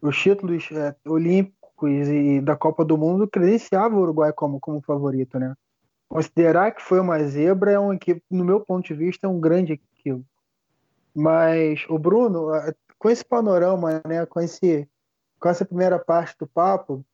Os 0.00 0.16
títulos 0.16 0.68
é, 0.70 0.94
olímpicos 1.04 2.08
e 2.08 2.40
da 2.40 2.56
Copa 2.56 2.84
do 2.84 2.96
Mundo 2.96 3.26
credenciavam 3.26 3.98
o 3.98 4.02
Uruguai 4.02 4.32
como, 4.32 4.60
como 4.60 4.80
favorito, 4.80 5.38
né? 5.38 5.54
Considerar 6.08 6.70
que 6.72 6.82
foi 6.82 7.00
uma 7.00 7.22
zebra 7.24 7.72
é 7.72 7.78
um 7.78 7.92
equívoco, 7.92 8.24
no 8.30 8.44
meu 8.44 8.60
ponto 8.60 8.86
de 8.86 8.94
vista, 8.94 9.26
é 9.26 9.30
um 9.30 9.40
grande 9.40 9.74
equívoco. 9.74 10.24
Mas, 11.14 11.84
o 11.88 11.98
Bruno, 11.98 12.50
com 12.98 13.10
esse 13.10 13.24
panorama, 13.24 14.00
né, 14.06 14.24
com, 14.26 14.40
esse, 14.40 14.88
com 15.38 15.48
essa 15.48 15.64
primeira 15.64 15.98
parte 15.98 16.36
do 16.38 16.46
papo, 16.46 17.04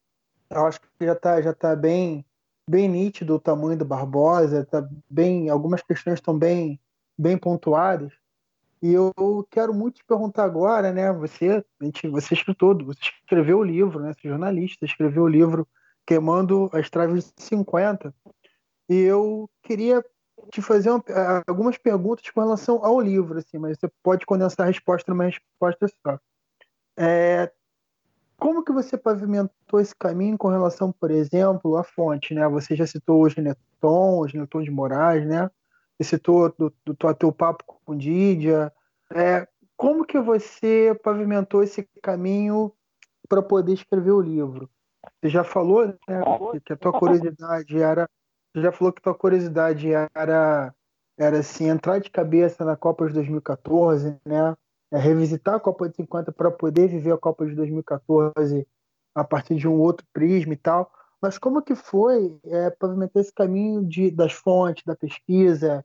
eu 0.51 0.67
acho 0.67 0.81
que 0.81 0.89
já 1.05 1.13
está 1.13 1.41
já 1.43 1.53
tá 1.53 1.75
bem, 1.75 2.25
bem 2.69 2.89
nítido 2.89 3.35
o 3.35 3.41
tamanho 3.41 3.79
do 3.79 3.85
Barbosa, 3.85 4.65
tá 4.65 4.87
bem, 5.09 5.49
algumas 5.49 5.83
questões 5.83 6.15
estão 6.15 6.39
bem, 6.39 6.81
bem 7.17 7.37
pontuadas. 7.37 8.13
E 8.83 8.93
eu 8.93 9.13
quero 9.51 9.73
muito 9.73 9.97
te 9.97 10.05
perguntar 10.05 10.45
agora, 10.45 10.93
né? 10.93 11.11
Você, 11.13 11.65
gente, 11.81 12.07
você 12.09 12.35
escritor, 12.35 12.83
você 12.85 13.01
escreveu 13.23 13.59
o 13.59 13.65
livro, 13.65 14.01
né? 14.01 14.13
Você 14.13 14.27
é 14.27 14.31
jornalista, 14.31 14.85
escreveu 14.85 15.23
o 15.23 15.29
livro 15.29 15.67
Queimando 16.07 16.69
as 16.73 16.91
Traves 16.91 17.33
de 17.35 17.43
50. 17.43 18.15
E 18.89 18.97
eu 18.97 19.49
queria 19.63 20.05
te 20.51 20.61
fazer 20.61 20.91
uma, 20.91 21.03
algumas 21.47 21.79
perguntas 21.79 22.29
com 22.29 22.41
relação 22.41 22.85
ao 22.85 23.01
livro, 23.01 23.39
assim, 23.39 23.57
mas 23.57 23.79
você 23.79 23.91
pode 24.03 24.27
condensar 24.27 24.67
a 24.67 24.71
resposta 24.71 25.11
numa 25.11 25.25
resposta 25.25 25.89
só. 25.89 26.19
É, 26.97 27.51
como 28.39 28.65
que 28.65 28.73
você 28.73 28.97
pavimentou 28.97 29.81
esse 29.81 29.95
caminho 29.95 30.37
com 30.37 30.49
relação, 30.49 30.93
por 30.93 31.11
exemplo, 31.11 31.77
à 31.77 31.85
fonte, 31.85 32.35
né? 32.35 32.47
Você 32.49 32.75
já 32.75 32.87
citou 32.87 33.23
o 33.23 33.29
Geneton, 33.29 34.19
o 34.19 34.29
Geneton 34.29 34.63
de 34.63 34.71
Moraes, 34.71 35.27
né? 35.27 35.51
Você 35.99 36.11
citou 36.11 36.53
do, 36.59 36.73
do, 36.85 36.95
do 36.95 37.15
teu 37.15 37.33
papo 37.33 37.65
com 37.67 37.97
Didia. 37.97 38.73
É, 39.13 39.47
como 39.77 40.05
que 40.05 40.19
você 40.19 40.99
pavimentou 41.03 41.63
esse 41.63 41.89
caminho 42.03 42.73
para 43.29 43.43
poder 43.43 43.73
escrever 43.73 44.11
o 44.11 44.21
livro? 44.21 44.69
Você 45.21 45.29
já 45.29 45.45
falou 45.45 45.87
né, 45.87 46.21
que 46.65 46.73
a 46.73 46.77
tua 46.77 46.93
curiosidade 46.93 47.81
era 47.81 48.09
já 48.55 48.71
falou 48.71 48.93
que 48.93 49.03
tua 49.03 49.15
curiosidade 49.15 49.93
era, 49.93 50.75
era 51.19 51.39
assim, 51.39 51.69
entrar 51.69 51.99
de 51.99 52.11
cabeça 52.11 52.65
na 52.65 52.77
Copa 52.77 53.07
de 53.07 53.15
2014, 53.15 54.17
né? 54.25 54.57
É 54.95 54.99
revisitar 54.99 55.57
a 55.57 55.61
Copa 55.61 55.89
de 55.89 55.97
50 55.97 56.31
para 56.31 56.53
poder 56.53 56.87
viver 56.87 57.13
a 57.13 57.19
Copa 57.19 57.45
de 57.45 57.53
2014 57.57 58.65
a 59.13 59.25
partir 59.25 59.57
de 59.57 59.67
um 59.67 59.81
outro 59.81 60.07
prisma 60.13 60.53
e 60.53 60.57
tal. 60.57 60.89
Mas 61.21 61.37
como 61.37 61.61
que 61.61 61.75
foi 61.75 62.39
é, 62.45 62.71
pavimentar 62.71 63.21
esse 63.21 63.35
caminho 63.35 63.85
de, 63.85 64.09
das 64.09 64.33
fontes, 64.33 64.85
da 64.85 64.95
pesquisa? 64.95 65.85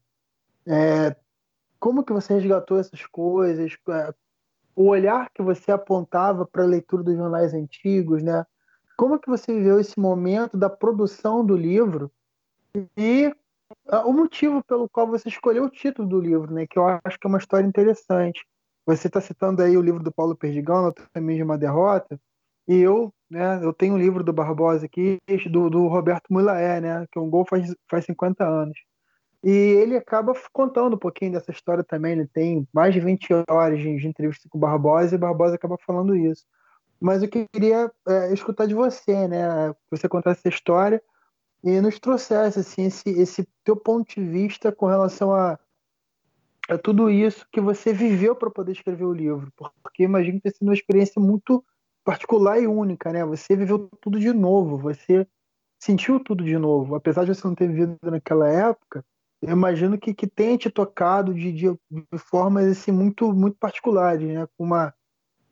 É, 0.68 1.16
como 1.80 2.04
que 2.04 2.14
você 2.14 2.36
resgatou 2.36 2.78
essas 2.78 3.04
coisas? 3.08 3.76
É, 3.90 4.14
o 4.76 4.90
olhar 4.90 5.32
que 5.34 5.42
você 5.42 5.72
apontava 5.72 6.46
para 6.46 6.64
a 6.64 6.68
leitura 6.68 7.02
dos 7.02 7.18
jornais 7.18 7.52
antigos, 7.52 8.22
né? 8.22 8.46
Como 8.96 9.18
que 9.18 9.28
você 9.28 9.52
viveu 9.56 9.80
esse 9.80 10.00
momento 10.00 10.56
da 10.56 10.70
produção 10.70 11.44
do 11.44 11.58
livro 11.58 12.12
e 12.96 13.34
uh, 13.88 14.06
o 14.08 14.14
motivo 14.14 14.64
pelo 14.64 14.88
qual 14.88 15.08
você 15.08 15.30
escolheu 15.30 15.64
o 15.64 15.70
título 15.70 16.08
do 16.08 16.22
livro, 16.22 16.54
né? 16.54 16.68
Que 16.68 16.78
eu 16.78 16.86
acho 17.04 17.20
que 17.20 17.26
é 17.26 17.28
uma 17.28 17.40
história 17.40 17.66
interessante. 17.66 18.46
Você 18.90 19.06
está 19.06 19.22
citando 19.22 19.62
aí 19.62 19.78
o 19.78 19.82
livro 19.84 20.02
do 20.02 20.12
Paulo 20.12 20.36
Perdigão, 20.36 20.92
também 21.14 21.38
de 21.38 21.44
uma 21.44 21.60
derrota, 21.60 22.20
e 22.68 22.78
eu, 22.78 23.14
né? 23.30 23.64
Eu 23.64 23.72
tenho 23.72 23.94
um 23.94 23.98
livro 24.00 24.24
do 24.24 24.34
Barbosa 24.34 24.88
aqui, 24.88 25.20
do, 25.52 25.70
do 25.70 25.88
Roberto 25.88 26.26
Mulaé, 26.32 26.82
né? 26.82 27.06
Que 27.12 27.20
é 27.20 27.22
um 27.22 27.30
gol 27.30 27.46
faz, 27.46 27.72
faz 27.88 28.06
50 28.06 28.44
anos. 28.44 28.76
E 29.44 29.52
ele 29.52 29.96
acaba 29.96 30.34
contando 30.52 30.96
um 30.96 31.00
pouquinho 31.00 31.34
dessa 31.34 31.52
história 31.52 31.84
também. 31.84 32.14
Ele 32.14 32.28
tem 32.28 32.68
mais 32.74 32.92
de 32.92 33.00
20 33.00 33.28
horas 33.48 33.78
de, 33.78 33.96
de 33.96 34.08
entrevista 34.08 34.50
com 34.50 34.58
o 34.58 34.62
Barbosa 34.62 35.14
e 35.14 35.18
o 35.18 35.20
Barbosa 35.20 35.54
acaba 35.54 35.78
falando 35.86 36.16
isso. 36.16 36.44
Mas 37.00 37.22
eu 37.22 37.30
queria 37.30 37.92
é, 38.08 38.34
escutar 38.34 38.66
de 38.66 38.74
você, 38.74 39.28
né? 39.28 39.72
Você 39.92 40.10
contar 40.10 40.32
essa 40.32 40.50
história 40.50 41.00
e 41.64 41.80
nos 41.80 42.00
trouxesse 42.00 42.60
assim, 42.60 42.86
esse, 42.86 43.10
esse 43.12 43.48
teu 43.64 43.76
ponto 43.76 44.16
de 44.16 44.24
vista 44.24 44.72
com 44.72 44.88
relação 44.88 45.32
a, 45.32 45.60
a 46.70 46.78
tudo 46.78 47.10
isso 47.10 47.48
que 47.52 47.60
você 47.60 47.92
viveu 47.92 48.36
para 48.36 48.52
poder 48.52 48.74
escrever 48.74 49.04
o 49.04 49.14
livro, 49.14 49.52
porque 49.82 50.04
imagino 50.04 50.40
que 50.40 50.52
sido 50.52 50.68
uma 50.68 50.74
experiência 50.74 51.20
muito 51.20 51.66
particular 52.04 52.62
e 52.62 52.68
única, 52.68 53.12
né? 53.12 53.26
Você 53.26 53.56
viveu 53.56 53.90
tudo 54.00 54.20
de 54.20 54.32
novo, 54.32 54.78
você 54.78 55.28
sentiu 55.82 56.20
tudo 56.20 56.44
de 56.44 56.58
novo, 56.58 56.94
apesar 56.94 57.26
de 57.26 57.34
você 57.34 57.48
não 57.48 57.56
ter 57.56 57.68
vivido 57.68 57.98
naquela 58.04 58.48
época. 58.48 59.04
Eu 59.42 59.52
imagino 59.52 59.98
que, 59.98 60.14
que 60.14 60.28
tenha 60.28 60.58
te 60.58 60.70
tocado 60.70 61.34
de, 61.34 61.52
de, 61.52 61.72
de 61.90 62.18
formas 62.18 62.66
assim, 62.68 62.92
muito, 62.92 63.34
muito 63.34 63.58
particulares, 63.58 64.28
né? 64.28 64.48
Uma, 64.58 64.94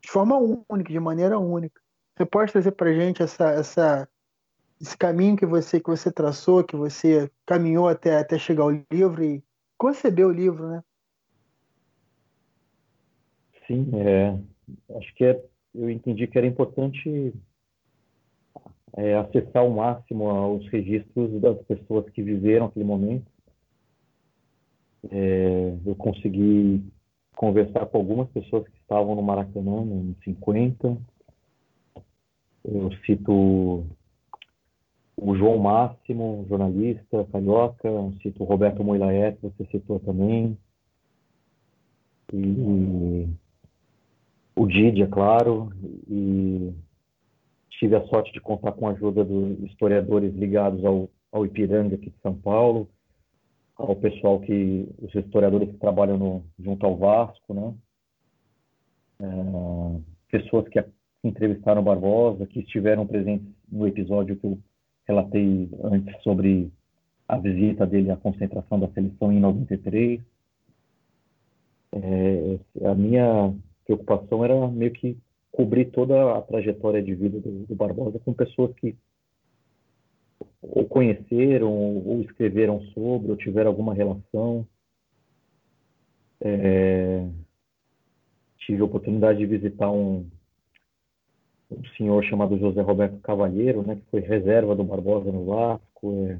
de 0.02 0.12
forma 0.12 0.38
única, 0.70 0.92
de 0.92 1.00
maneira 1.00 1.40
única. 1.40 1.82
Você 2.16 2.26
pode 2.26 2.52
trazer 2.52 2.72
para 2.74 2.94
gente 2.94 3.24
essa, 3.24 3.50
essa, 3.52 4.10
esse 4.80 4.96
caminho 4.96 5.38
que 5.38 5.46
você 5.46 5.80
que 5.80 5.90
você 5.90 6.12
traçou, 6.12 6.64
que 6.64 6.76
você 6.76 7.32
caminhou 7.46 7.88
até 7.88 8.20
até 8.20 8.38
chegar 8.38 8.64
ao 8.64 8.72
livro 8.92 9.24
e 9.24 9.44
conceber 9.78 10.28
o 10.28 10.32
livro, 10.32 10.68
né? 10.68 10.84
Sim, 13.68 13.90
é, 13.94 14.40
acho 14.98 15.14
que 15.16 15.26
é, 15.26 15.44
eu 15.76 15.90
entendi 15.90 16.26
que 16.26 16.38
era 16.38 16.48
importante 16.48 17.34
é, 18.96 19.16
acessar 19.18 19.62
ao 19.62 19.70
máximo 19.70 20.56
os 20.56 20.68
registros 20.70 21.40
das 21.42 21.62
pessoas 21.64 22.10
que 22.12 22.24
viveram 22.24 22.68
aquele 22.68 22.86
momento. 22.86 23.30
É, 25.12 25.78
eu 25.86 25.96
consegui 25.96 26.84
conversar 27.36 27.86
com 27.86 27.98
algumas 27.98 28.30
pessoas 28.30 28.68
que 28.68 28.78
estavam 28.80 29.16
no 29.16 29.22
Maracanã 29.22 29.84
em 29.84 30.16
50. 30.24 30.98
Eu 32.64 32.92
cito 33.06 33.86
o 35.16 35.36
João 35.36 35.58
Máximo, 35.58 36.46
jornalista, 36.48 37.26
carioca, 37.32 37.90
cito 38.22 38.44
o 38.44 38.46
Roberto 38.46 38.84
Moilaet, 38.84 39.38
você 39.42 39.66
citou 39.66 40.00
também, 40.00 40.58
e 42.34 43.28
o 44.58 44.66
Didi, 44.66 45.04
é 45.04 45.08
claro, 45.08 45.72
e 46.10 46.74
tive 47.70 47.96
a 47.96 48.06
sorte 48.08 48.34
de 48.34 48.42
contar 48.42 48.72
com 48.72 48.88
a 48.88 48.92
ajuda 48.92 49.24
dos 49.24 49.60
historiadores 49.70 50.34
ligados 50.34 50.84
ao, 50.84 51.10
ao 51.32 51.46
Ipiranga 51.46 51.94
aqui 51.94 52.10
de 52.10 52.20
São 52.22 52.34
Paulo, 52.34 52.90
ao 53.76 53.96
pessoal 53.96 54.40
que, 54.40 54.90
os 55.00 55.14
historiadores 55.14 55.70
que 55.70 55.78
trabalham 55.78 56.18
no, 56.18 56.44
junto 56.60 56.86
ao 56.88 56.98
Vasco, 56.98 57.54
né? 57.54 57.74
É, 59.20 60.00
pessoas 60.32 60.68
que 60.70 60.84
entrevistaram 61.24 61.84
Barbosa, 61.84 62.48
que 62.48 62.62
estiveram 62.62 63.06
presentes 63.06 63.48
no 63.72 63.88
episódio 63.88 64.38
que 64.38 64.48
eu 64.48 64.58
relatei 65.08 65.70
antes 65.84 66.20
sobre 66.24 66.72
a 67.28 67.38
visita 67.38 67.86
dele 67.86 68.10
à 68.10 68.18
concentração 68.18 68.80
da 68.80 68.88
seleção 68.90 69.32
em 69.32 69.40
93. 69.40 70.20
É, 71.94 72.60
a 72.86 72.96
minha 72.96 73.54
preocupação 73.88 74.44
era 74.44 74.68
meio 74.68 74.92
que 74.92 75.18
cobrir 75.52 75.86
toda 75.86 76.38
a 76.38 76.42
trajetória 76.42 77.02
de 77.02 77.16
vida 77.16 77.40
do, 77.40 77.66
do 77.66 77.76
Barbosa 77.76 78.20
com 78.20 78.34
pessoas 78.34 78.76
que 78.76 78.96
ou 80.62 80.86
conheceram 80.86 81.72
ou 81.72 82.22
escreveram 82.22 82.82
sobre 82.94 83.32
ou 83.32 83.38
tiveram 83.38 83.70
alguma 83.72 83.94
relação. 83.94 84.68
É, 86.42 87.28
tive 88.60 88.82
a 88.82 88.86
oportunidade 88.86 89.40
de 89.40 89.46
visitar 89.46 89.90
um, 89.90 90.30
um 91.72 91.86
senhor 91.98 92.24
chamado 92.26 92.60
José 92.60 92.82
Roberto 92.82 93.20
Cavalheiro, 93.22 93.82
né, 93.82 93.96
que 93.96 94.12
foi 94.12 94.20
reserva 94.20 94.76
do 94.76 94.84
Barbosa 94.84 95.32
no 95.32 95.46
Vasco. 95.46 96.28
É... 96.28 96.40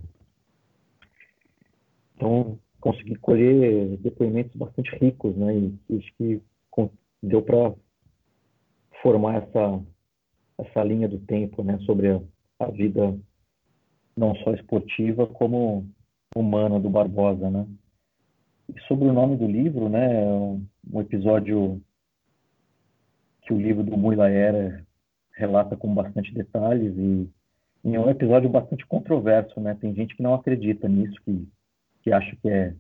Então, 2.16 2.60
consegui 2.80 3.16
colher 3.16 3.98
depoimentos 3.98 4.56
bastante 4.56 4.96
ricos, 4.98 5.36
né, 5.36 5.56
e 5.90 5.98
acho 5.98 6.14
que 6.18 6.42
deu 7.22 7.42
para 7.42 7.74
formar 9.02 9.44
essa 9.44 9.84
essa 10.60 10.84
linha 10.84 11.08
do 11.08 11.20
tempo, 11.20 11.64
né, 11.64 11.78
sobre 11.86 12.10
a, 12.10 12.20
a 12.60 12.66
vida 12.72 13.16
não 14.16 14.36
só 14.38 14.54
esportiva 14.54 15.28
como 15.28 15.88
humana 16.36 16.80
do 16.80 16.90
Barbosa, 16.90 17.50
né. 17.50 17.68
E 18.74 18.80
sobre 18.88 19.08
o 19.08 19.14
nome 19.14 19.38
do 19.38 19.46
livro, 19.46 19.88
né, 19.88 20.26
um 20.92 21.00
episódio 21.00 21.80
que 23.44 23.54
o 23.54 23.62
livro 23.62 23.84
do 23.84 23.96
Mui 23.96 24.20
Era 24.20 24.86
relata 25.38 25.78
com 25.78 25.94
bastante 25.94 26.34
detalhes 26.34 26.94
e, 26.98 27.30
e 27.86 27.96
é 27.96 28.00
um 28.00 28.10
episódio 28.10 28.50
bastante 28.50 28.86
controverso, 28.86 29.60
né? 29.62 29.78
Tem 29.80 29.94
gente 29.94 30.16
que 30.16 30.24
não 30.24 30.34
acredita 30.34 30.90
nisso, 30.90 31.16
que, 31.24 31.48
que 32.02 32.12
acha 32.12 32.36
que 32.42 32.50
é, 32.50 32.76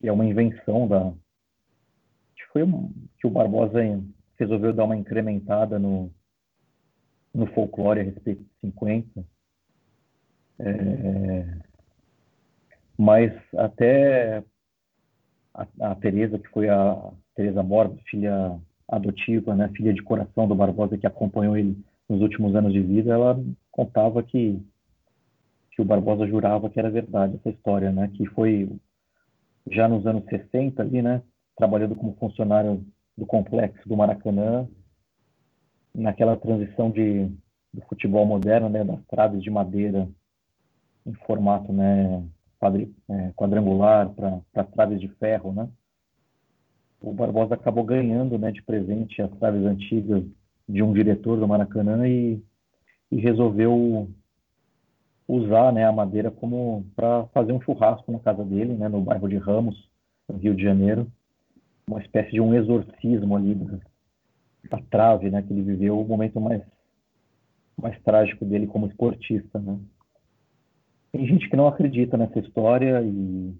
que 0.00 0.08
é 0.08 0.12
uma 0.12 0.24
invenção 0.24 0.88
da... 0.88 1.12
Foi 2.52 2.62
um, 2.62 2.92
que 3.18 3.26
o 3.26 3.30
Barbosa 3.30 3.78
resolveu 4.38 4.72
dar 4.72 4.84
uma 4.84 4.96
incrementada 4.96 5.78
no, 5.78 6.10
no 7.34 7.46
folclore 7.48 8.00
a 8.00 8.04
respeito 8.04 8.42
de 8.42 8.50
50. 8.60 9.24
É, 10.58 11.58
mas 12.98 13.32
até 13.56 14.44
a, 15.54 15.66
a 15.80 15.94
Teresa, 15.94 16.38
que 16.38 16.48
foi 16.48 16.68
a 16.68 17.12
Teresa 17.34 17.62
Borba, 17.62 17.96
filha 18.10 18.60
adotiva, 18.88 19.54
né, 19.54 19.70
filha 19.74 19.94
de 19.94 20.02
coração 20.02 20.48
do 20.48 20.54
Barbosa, 20.54 20.98
que 20.98 21.06
acompanhou 21.06 21.56
ele 21.56 21.76
nos 22.08 22.20
últimos 22.20 22.54
anos 22.56 22.72
de 22.72 22.82
vida, 22.82 23.12
ela 23.12 23.40
contava 23.70 24.22
que, 24.22 24.60
que 25.70 25.80
o 25.80 25.84
Barbosa 25.84 26.26
jurava 26.26 26.68
que 26.68 26.78
era 26.78 26.90
verdade 26.90 27.36
essa 27.36 27.50
história, 27.50 27.92
né, 27.92 28.10
que 28.14 28.26
foi 28.26 28.68
já 29.70 29.88
nos 29.88 30.06
anos 30.06 30.24
60 30.24 30.82
ali, 30.82 31.00
né, 31.00 31.22
trabalhando 31.60 31.94
como 31.94 32.16
funcionário 32.16 32.82
do 33.18 33.26
complexo 33.26 33.86
do 33.86 33.94
Maracanã, 33.94 34.66
naquela 35.94 36.34
transição 36.34 36.90
de, 36.90 37.26
do 37.72 37.82
futebol 37.86 38.24
moderno, 38.24 38.70
né, 38.70 38.82
das 38.82 39.04
traves 39.04 39.42
de 39.42 39.50
madeira 39.50 40.08
em 41.04 41.12
formato 41.26 41.70
né, 41.70 42.24
quadri, 42.58 42.90
é, 43.10 43.32
quadrangular 43.36 44.08
para 44.08 44.64
traves 44.72 45.00
de 45.00 45.08
ferro, 45.08 45.52
né? 45.52 45.68
O 46.98 47.12
Barbosa 47.12 47.54
acabou 47.54 47.84
ganhando, 47.84 48.38
né, 48.38 48.50
de 48.50 48.62
presente 48.62 49.20
as 49.20 49.30
traves 49.32 49.62
antigas 49.64 50.24
de 50.66 50.82
um 50.82 50.94
diretor 50.94 51.38
do 51.38 51.48
Maracanã 51.48 52.08
e, 52.08 52.42
e 53.10 53.16
resolveu 53.16 54.08
usar, 55.28 55.72
né, 55.74 55.84
a 55.84 55.92
madeira 55.92 56.30
como 56.30 56.86
para 56.96 57.26
fazer 57.34 57.52
um 57.52 57.60
churrasco 57.60 58.10
na 58.10 58.18
casa 58.18 58.44
dele, 58.44 58.74
né, 58.74 58.88
no 58.88 59.02
bairro 59.02 59.28
de 59.28 59.36
Ramos, 59.36 59.90
no 60.26 60.38
Rio 60.38 60.54
de 60.54 60.62
Janeiro, 60.62 61.06
uma 61.90 62.00
espécie 62.00 62.30
de 62.30 62.40
um 62.40 62.54
exorcismo 62.54 63.36
ali 63.36 63.54
da, 64.70 64.78
trave, 64.90 65.28
né, 65.30 65.42
que 65.42 65.52
ele 65.52 65.62
viveu 65.62 66.00
o 66.00 66.06
momento 66.06 66.40
mais 66.40 66.62
mais 67.76 67.98
trágico 68.02 68.44
dele 68.44 68.66
como 68.66 68.86
esportista, 68.86 69.58
né? 69.58 69.78
Tem 71.10 71.26
gente 71.26 71.48
que 71.48 71.56
não 71.56 71.66
acredita 71.66 72.16
nessa 72.16 72.38
história 72.38 73.02
e 73.02 73.54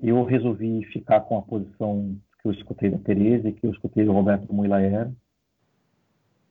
eu 0.00 0.22
resolvi 0.24 0.84
ficar 0.86 1.20
com 1.22 1.36
a 1.36 1.42
posição 1.42 2.16
que 2.40 2.48
eu 2.48 2.52
escutei 2.52 2.90
da 2.90 2.98
Tereza 2.98 3.48
e 3.48 3.52
que 3.52 3.66
eu 3.66 3.72
escutei 3.72 4.04
do 4.04 4.12
Roberto 4.12 4.52
Muilaer. 4.54 5.10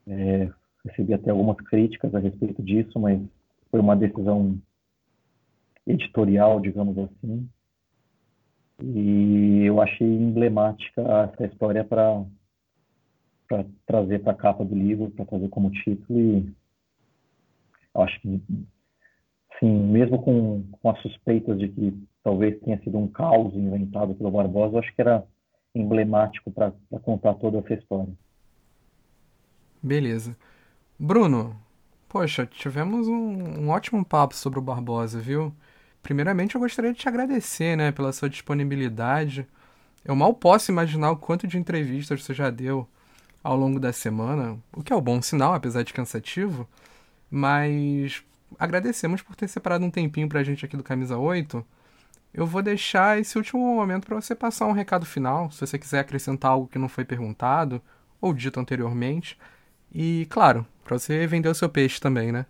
É, 0.05 0.49
recebi 0.85 1.13
até 1.13 1.31
algumas 1.31 1.55
críticas 1.57 2.13
a 2.13 2.19
respeito 2.19 2.61
disso, 2.61 2.99
mas 2.99 3.21
foi 3.71 3.79
uma 3.79 3.95
decisão 3.95 4.59
editorial, 5.87 6.59
digamos 6.59 6.97
assim. 6.97 7.49
E 8.83 9.63
eu 9.65 9.81
achei 9.81 10.07
emblemática 10.07 11.01
essa 11.33 11.45
história 11.45 11.83
para 11.83 12.25
trazer 13.85 14.19
para 14.19 14.33
a 14.33 14.35
capa 14.35 14.65
do 14.65 14.75
livro, 14.75 15.09
para 15.11 15.25
trazer 15.25 15.49
como 15.49 15.71
título. 15.71 16.19
E 16.19 16.53
eu 17.95 18.01
acho 18.01 18.19
que 18.21 18.41
Sim, 19.63 19.87
mesmo 19.87 20.21
com, 20.21 20.63
com 20.81 20.89
as 20.89 21.01
suspeitas 21.01 21.57
de 21.57 21.69
que 21.69 22.07
talvez 22.21 22.59
tenha 22.59 22.77
sido 22.83 22.97
um 22.97 23.07
caos 23.07 23.53
inventado 23.53 24.13
pelo 24.13 24.29
Barbosa, 24.29 24.75
eu 24.75 24.79
acho 24.79 24.93
que 24.93 25.01
era 25.01 25.23
emblemático 25.73 26.51
para 26.51 26.73
contar 27.01 27.35
toda 27.35 27.59
essa 27.59 27.73
história. 27.73 28.13
Beleza. 29.81 30.35
Bruno, 30.99 31.55
poxa, 32.09 32.45
tivemos 32.45 33.07
um, 33.07 33.61
um, 33.61 33.69
ótimo 33.69 34.03
papo 34.03 34.35
sobre 34.35 34.59
o 34.59 34.61
Barbosa, 34.61 35.19
viu? 35.19 35.53
Primeiramente, 36.03 36.55
eu 36.55 36.61
gostaria 36.61 36.91
de 36.91 36.99
te 36.99 37.07
agradecer, 37.07 37.77
né, 37.77 37.91
pela 37.91 38.11
sua 38.11 38.29
disponibilidade. 38.29 39.47
Eu 40.03 40.15
mal 40.15 40.33
posso 40.33 40.69
imaginar 40.69 41.11
o 41.11 41.17
quanto 41.17 41.47
de 41.47 41.57
entrevistas 41.57 42.23
você 42.23 42.33
já 42.33 42.49
deu 42.49 42.87
ao 43.41 43.55
longo 43.55 43.79
da 43.79 43.93
semana, 43.93 44.59
o 44.73 44.83
que 44.83 44.91
é 44.91 44.95
um 44.95 45.01
bom 45.01 45.21
sinal, 45.21 45.53
apesar 45.53 45.83
de 45.83 45.93
cansativo. 45.93 46.67
Mas 47.31 48.21
agradecemos 48.59 49.21
por 49.21 49.35
ter 49.35 49.47
separado 49.47 49.85
um 49.85 49.89
tempinho 49.89 50.27
pra 50.27 50.43
gente 50.43 50.65
aqui 50.65 50.75
do 50.77 50.83
Camisa 50.83 51.17
8. 51.17 51.65
Eu 52.33 52.45
vou 52.45 52.61
deixar 52.61 53.19
esse 53.19 53.37
último 53.37 53.61
momento 53.75 54.05
para 54.05 54.19
você 54.19 54.35
passar 54.35 54.65
um 54.67 54.71
recado 54.73 55.05
final, 55.05 55.51
se 55.51 55.61
você 55.61 55.79
quiser 55.79 55.99
acrescentar 55.99 56.51
algo 56.51 56.67
que 56.67 56.77
não 56.79 56.89
foi 56.89 57.05
perguntado 57.05 57.81
ou 58.19 58.33
dito 58.33 58.59
anteriormente. 58.59 59.37
E, 59.93 60.27
claro, 60.29 60.65
para 60.83 60.99
você 60.99 61.25
vender 61.27 61.49
o 61.49 61.55
seu 61.55 61.69
peixe 61.69 61.99
também, 61.99 62.31
né? 62.31 62.45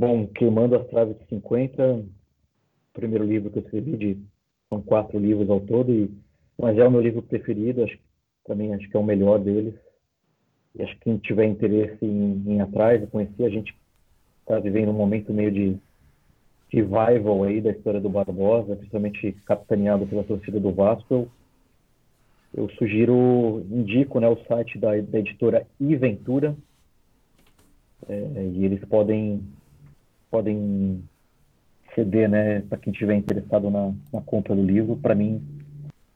Bom, 0.00 0.26
Queimando 0.28 0.76
as 0.76 0.86
Traves 0.86 1.14
de 1.18 1.26
50, 1.26 2.06
primeiro 2.94 3.22
livro 3.22 3.50
que 3.50 3.58
eu 3.58 3.62
escrevi, 3.62 3.96
de, 3.98 4.18
são 4.70 4.80
quatro 4.80 5.18
livros 5.18 5.50
ao 5.50 5.60
todo, 5.60 5.92
e, 5.92 6.10
mas 6.56 6.78
é 6.78 6.88
o 6.88 6.90
meu 6.90 7.02
livro 7.02 7.20
preferido, 7.20 7.84
acho, 7.84 7.98
também 8.46 8.72
acho 8.72 8.88
que 8.88 8.96
é 8.96 8.98
o 8.98 9.04
melhor 9.04 9.38
deles. 9.38 9.74
E 10.74 10.82
acho 10.82 10.94
que 10.94 11.00
quem 11.00 11.18
tiver 11.18 11.44
interesse 11.44 12.02
em, 12.02 12.42
em 12.46 12.56
ir 12.56 12.60
atrás, 12.62 13.06
conhecer, 13.10 13.44
a 13.44 13.50
gente 13.50 13.76
está 14.40 14.58
vivendo 14.58 14.88
um 14.88 14.94
momento 14.94 15.34
meio 15.34 15.52
de 15.52 15.76
revival 16.70 17.44
aí 17.44 17.60
da 17.60 17.70
história 17.70 18.00
do 18.00 18.08
Barbosa, 18.08 18.76
principalmente 18.76 19.32
capitaneado 19.44 20.06
pela 20.06 20.24
torcida 20.24 20.58
do 20.58 20.72
Vasco. 20.72 21.12
Eu, 21.12 21.30
eu 22.54 22.70
sugiro, 22.70 23.66
indico 23.70 24.18
né, 24.18 24.28
o 24.28 24.42
site 24.46 24.78
da, 24.78 24.98
da 24.98 25.18
editora 25.18 25.66
Iventura, 25.78 26.56
é, 28.08 28.50
e 28.54 28.64
eles 28.64 28.82
podem, 28.86 29.42
podem 30.30 31.02
ceder 31.94 32.28
né, 32.28 32.60
para 32.60 32.78
quem 32.78 32.92
estiver 32.92 33.14
interessado 33.14 33.70
na, 33.70 33.92
na 34.12 34.20
compra 34.20 34.54
do 34.54 34.62
livro. 34.62 34.96
Para 34.96 35.14
mim, 35.14 35.42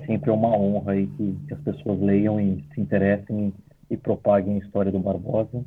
sempre 0.06 0.30
é 0.30 0.32
uma 0.32 0.56
honra 0.56 0.92
aí 0.92 1.06
que, 1.06 1.36
que 1.48 1.54
as 1.54 1.60
pessoas 1.60 2.00
leiam 2.00 2.40
e 2.40 2.64
se 2.74 2.80
interessem 2.80 3.52
e, 3.90 3.94
e 3.94 3.96
propaguem 3.96 4.54
a 4.54 4.58
história 4.58 4.92
do 4.92 4.98
Barbosa. 4.98 5.64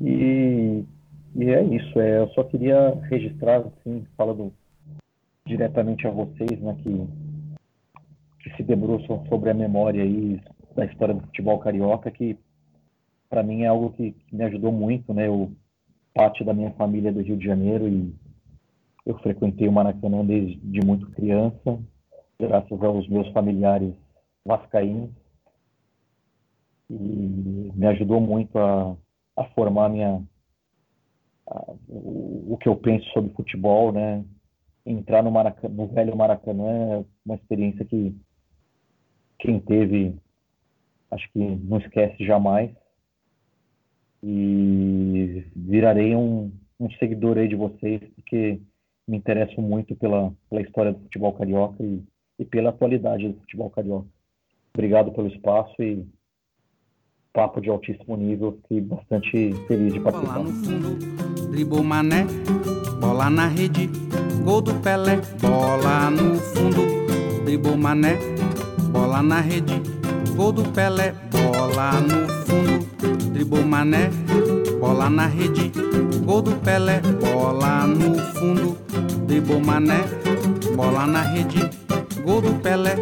E, 0.00 0.84
e 1.34 1.44
é 1.50 1.62
isso. 1.62 2.00
É, 2.00 2.20
eu 2.20 2.28
só 2.30 2.44
queria 2.44 2.94
registrar, 3.10 3.58
assim, 3.60 4.06
falando 4.16 4.52
diretamente 5.46 6.06
a 6.06 6.10
vocês, 6.10 6.58
né, 6.60 6.76
que, 6.82 7.06
que 8.42 8.56
se 8.56 8.62
debruçam 8.62 9.24
sobre 9.28 9.50
a 9.50 9.54
memória 9.54 10.02
aí 10.02 10.40
da 10.74 10.84
história 10.86 11.14
do 11.14 11.20
futebol 11.20 11.58
carioca, 11.58 12.10
que 12.10 12.36
para 13.28 13.42
mim 13.42 13.62
é 13.62 13.66
algo 13.66 13.90
que, 13.92 14.12
que, 14.12 14.36
me 14.36 14.44
ajudou 14.44 14.72
muito, 14.72 15.12
né? 15.12 15.26
Eu 15.26 15.50
parte 16.14 16.44
da 16.44 16.52
minha 16.52 16.70
família 16.72 17.08
é 17.08 17.12
do 17.12 17.22
Rio 17.22 17.36
de 17.36 17.44
Janeiro 17.44 17.88
e 17.88 18.14
eu 19.04 19.18
frequentei 19.18 19.66
o 19.66 19.72
Maracanã 19.72 20.24
desde 20.24 20.56
de 20.56 20.84
muito 20.84 21.10
criança, 21.10 21.78
graças 22.38 22.82
aos 22.82 23.08
meus 23.08 23.28
familiares 23.32 23.94
vascaínos. 24.44 25.10
E 26.90 26.94
me 27.74 27.86
ajudou 27.86 28.20
muito 28.20 28.56
a, 28.58 28.96
a 29.36 29.44
formar 29.50 29.88
minha 29.88 30.22
a, 31.48 31.72
o, 31.88 32.52
o, 32.52 32.58
que 32.58 32.68
eu 32.68 32.76
penso 32.76 33.08
sobre 33.10 33.32
futebol, 33.34 33.92
né? 33.92 34.24
Entrar 34.84 35.22
no, 35.22 35.30
Maracanã, 35.30 35.74
no 35.74 35.86
velho 35.88 36.16
Maracanã 36.16 36.70
é 36.70 37.04
uma 37.24 37.36
experiência 37.36 37.84
que 37.84 38.14
quem 39.38 39.58
teve, 39.60 40.14
acho 41.10 41.28
que 41.32 41.38
não 41.38 41.78
esquece 41.78 42.24
jamais. 42.24 42.70
E 44.24 45.44
virarei 45.56 46.14
um, 46.14 46.52
um 46.78 46.90
seguidor 46.92 47.38
aí 47.38 47.48
de 47.48 47.56
vocês, 47.56 48.00
porque 48.14 48.60
me 49.08 49.16
interesso 49.16 49.60
muito 49.60 49.96
pela, 49.96 50.32
pela 50.48 50.62
história 50.62 50.92
do 50.92 51.00
futebol 51.00 51.32
carioca 51.32 51.82
e, 51.82 52.02
e 52.38 52.44
pela 52.44 52.70
atualidade 52.70 53.28
do 53.28 53.40
futebol 53.40 53.70
carioca. 53.70 54.06
Obrigado 54.74 55.12
pelo 55.12 55.28
espaço 55.28 55.82
e 55.82 56.06
papo 57.32 57.60
de 57.60 57.70
altíssimo 57.70 58.16
nível, 58.16 58.58
fiquei 58.62 58.80
bastante 58.80 59.52
feliz 59.66 59.92
de 59.92 60.00
participar. 60.00 60.34
Bola 60.34 60.44
no 60.44 60.52
fundo, 60.52 61.50
dribou 61.50 61.82
mané, 61.82 62.26
bola 63.00 63.30
na 63.30 63.48
rede, 63.48 63.88
gol 64.44 64.60
do 64.60 64.74
Pelé, 64.80 65.16
bola 65.40 66.10
no 66.10 66.36
fundo, 66.36 67.44
dribou 67.44 67.76
mané, 67.76 68.16
bola 68.92 69.22
na 69.22 69.40
rede, 69.40 69.74
gol 70.36 70.52
do 70.52 70.62
Pelé, 70.72 71.12
bola 71.30 72.00
no 72.00 72.31
fundo, 72.52 72.86
dribou 73.32 73.64
mané, 73.64 74.10
bola 74.80 75.08
na 75.08 75.26
rede, 75.26 75.72
gol 76.24 76.42
do 76.42 76.52
Pelé, 76.56 77.00
bola 77.20 77.86
no 77.86 78.18
fundo, 78.34 78.76
dribou 79.26 79.60
mané, 79.60 80.04
bola 80.76 81.06
na 81.06 81.22
rede, 81.22 81.70
gol 82.24 82.42
do 82.42 82.52
Pelé, 82.60 82.96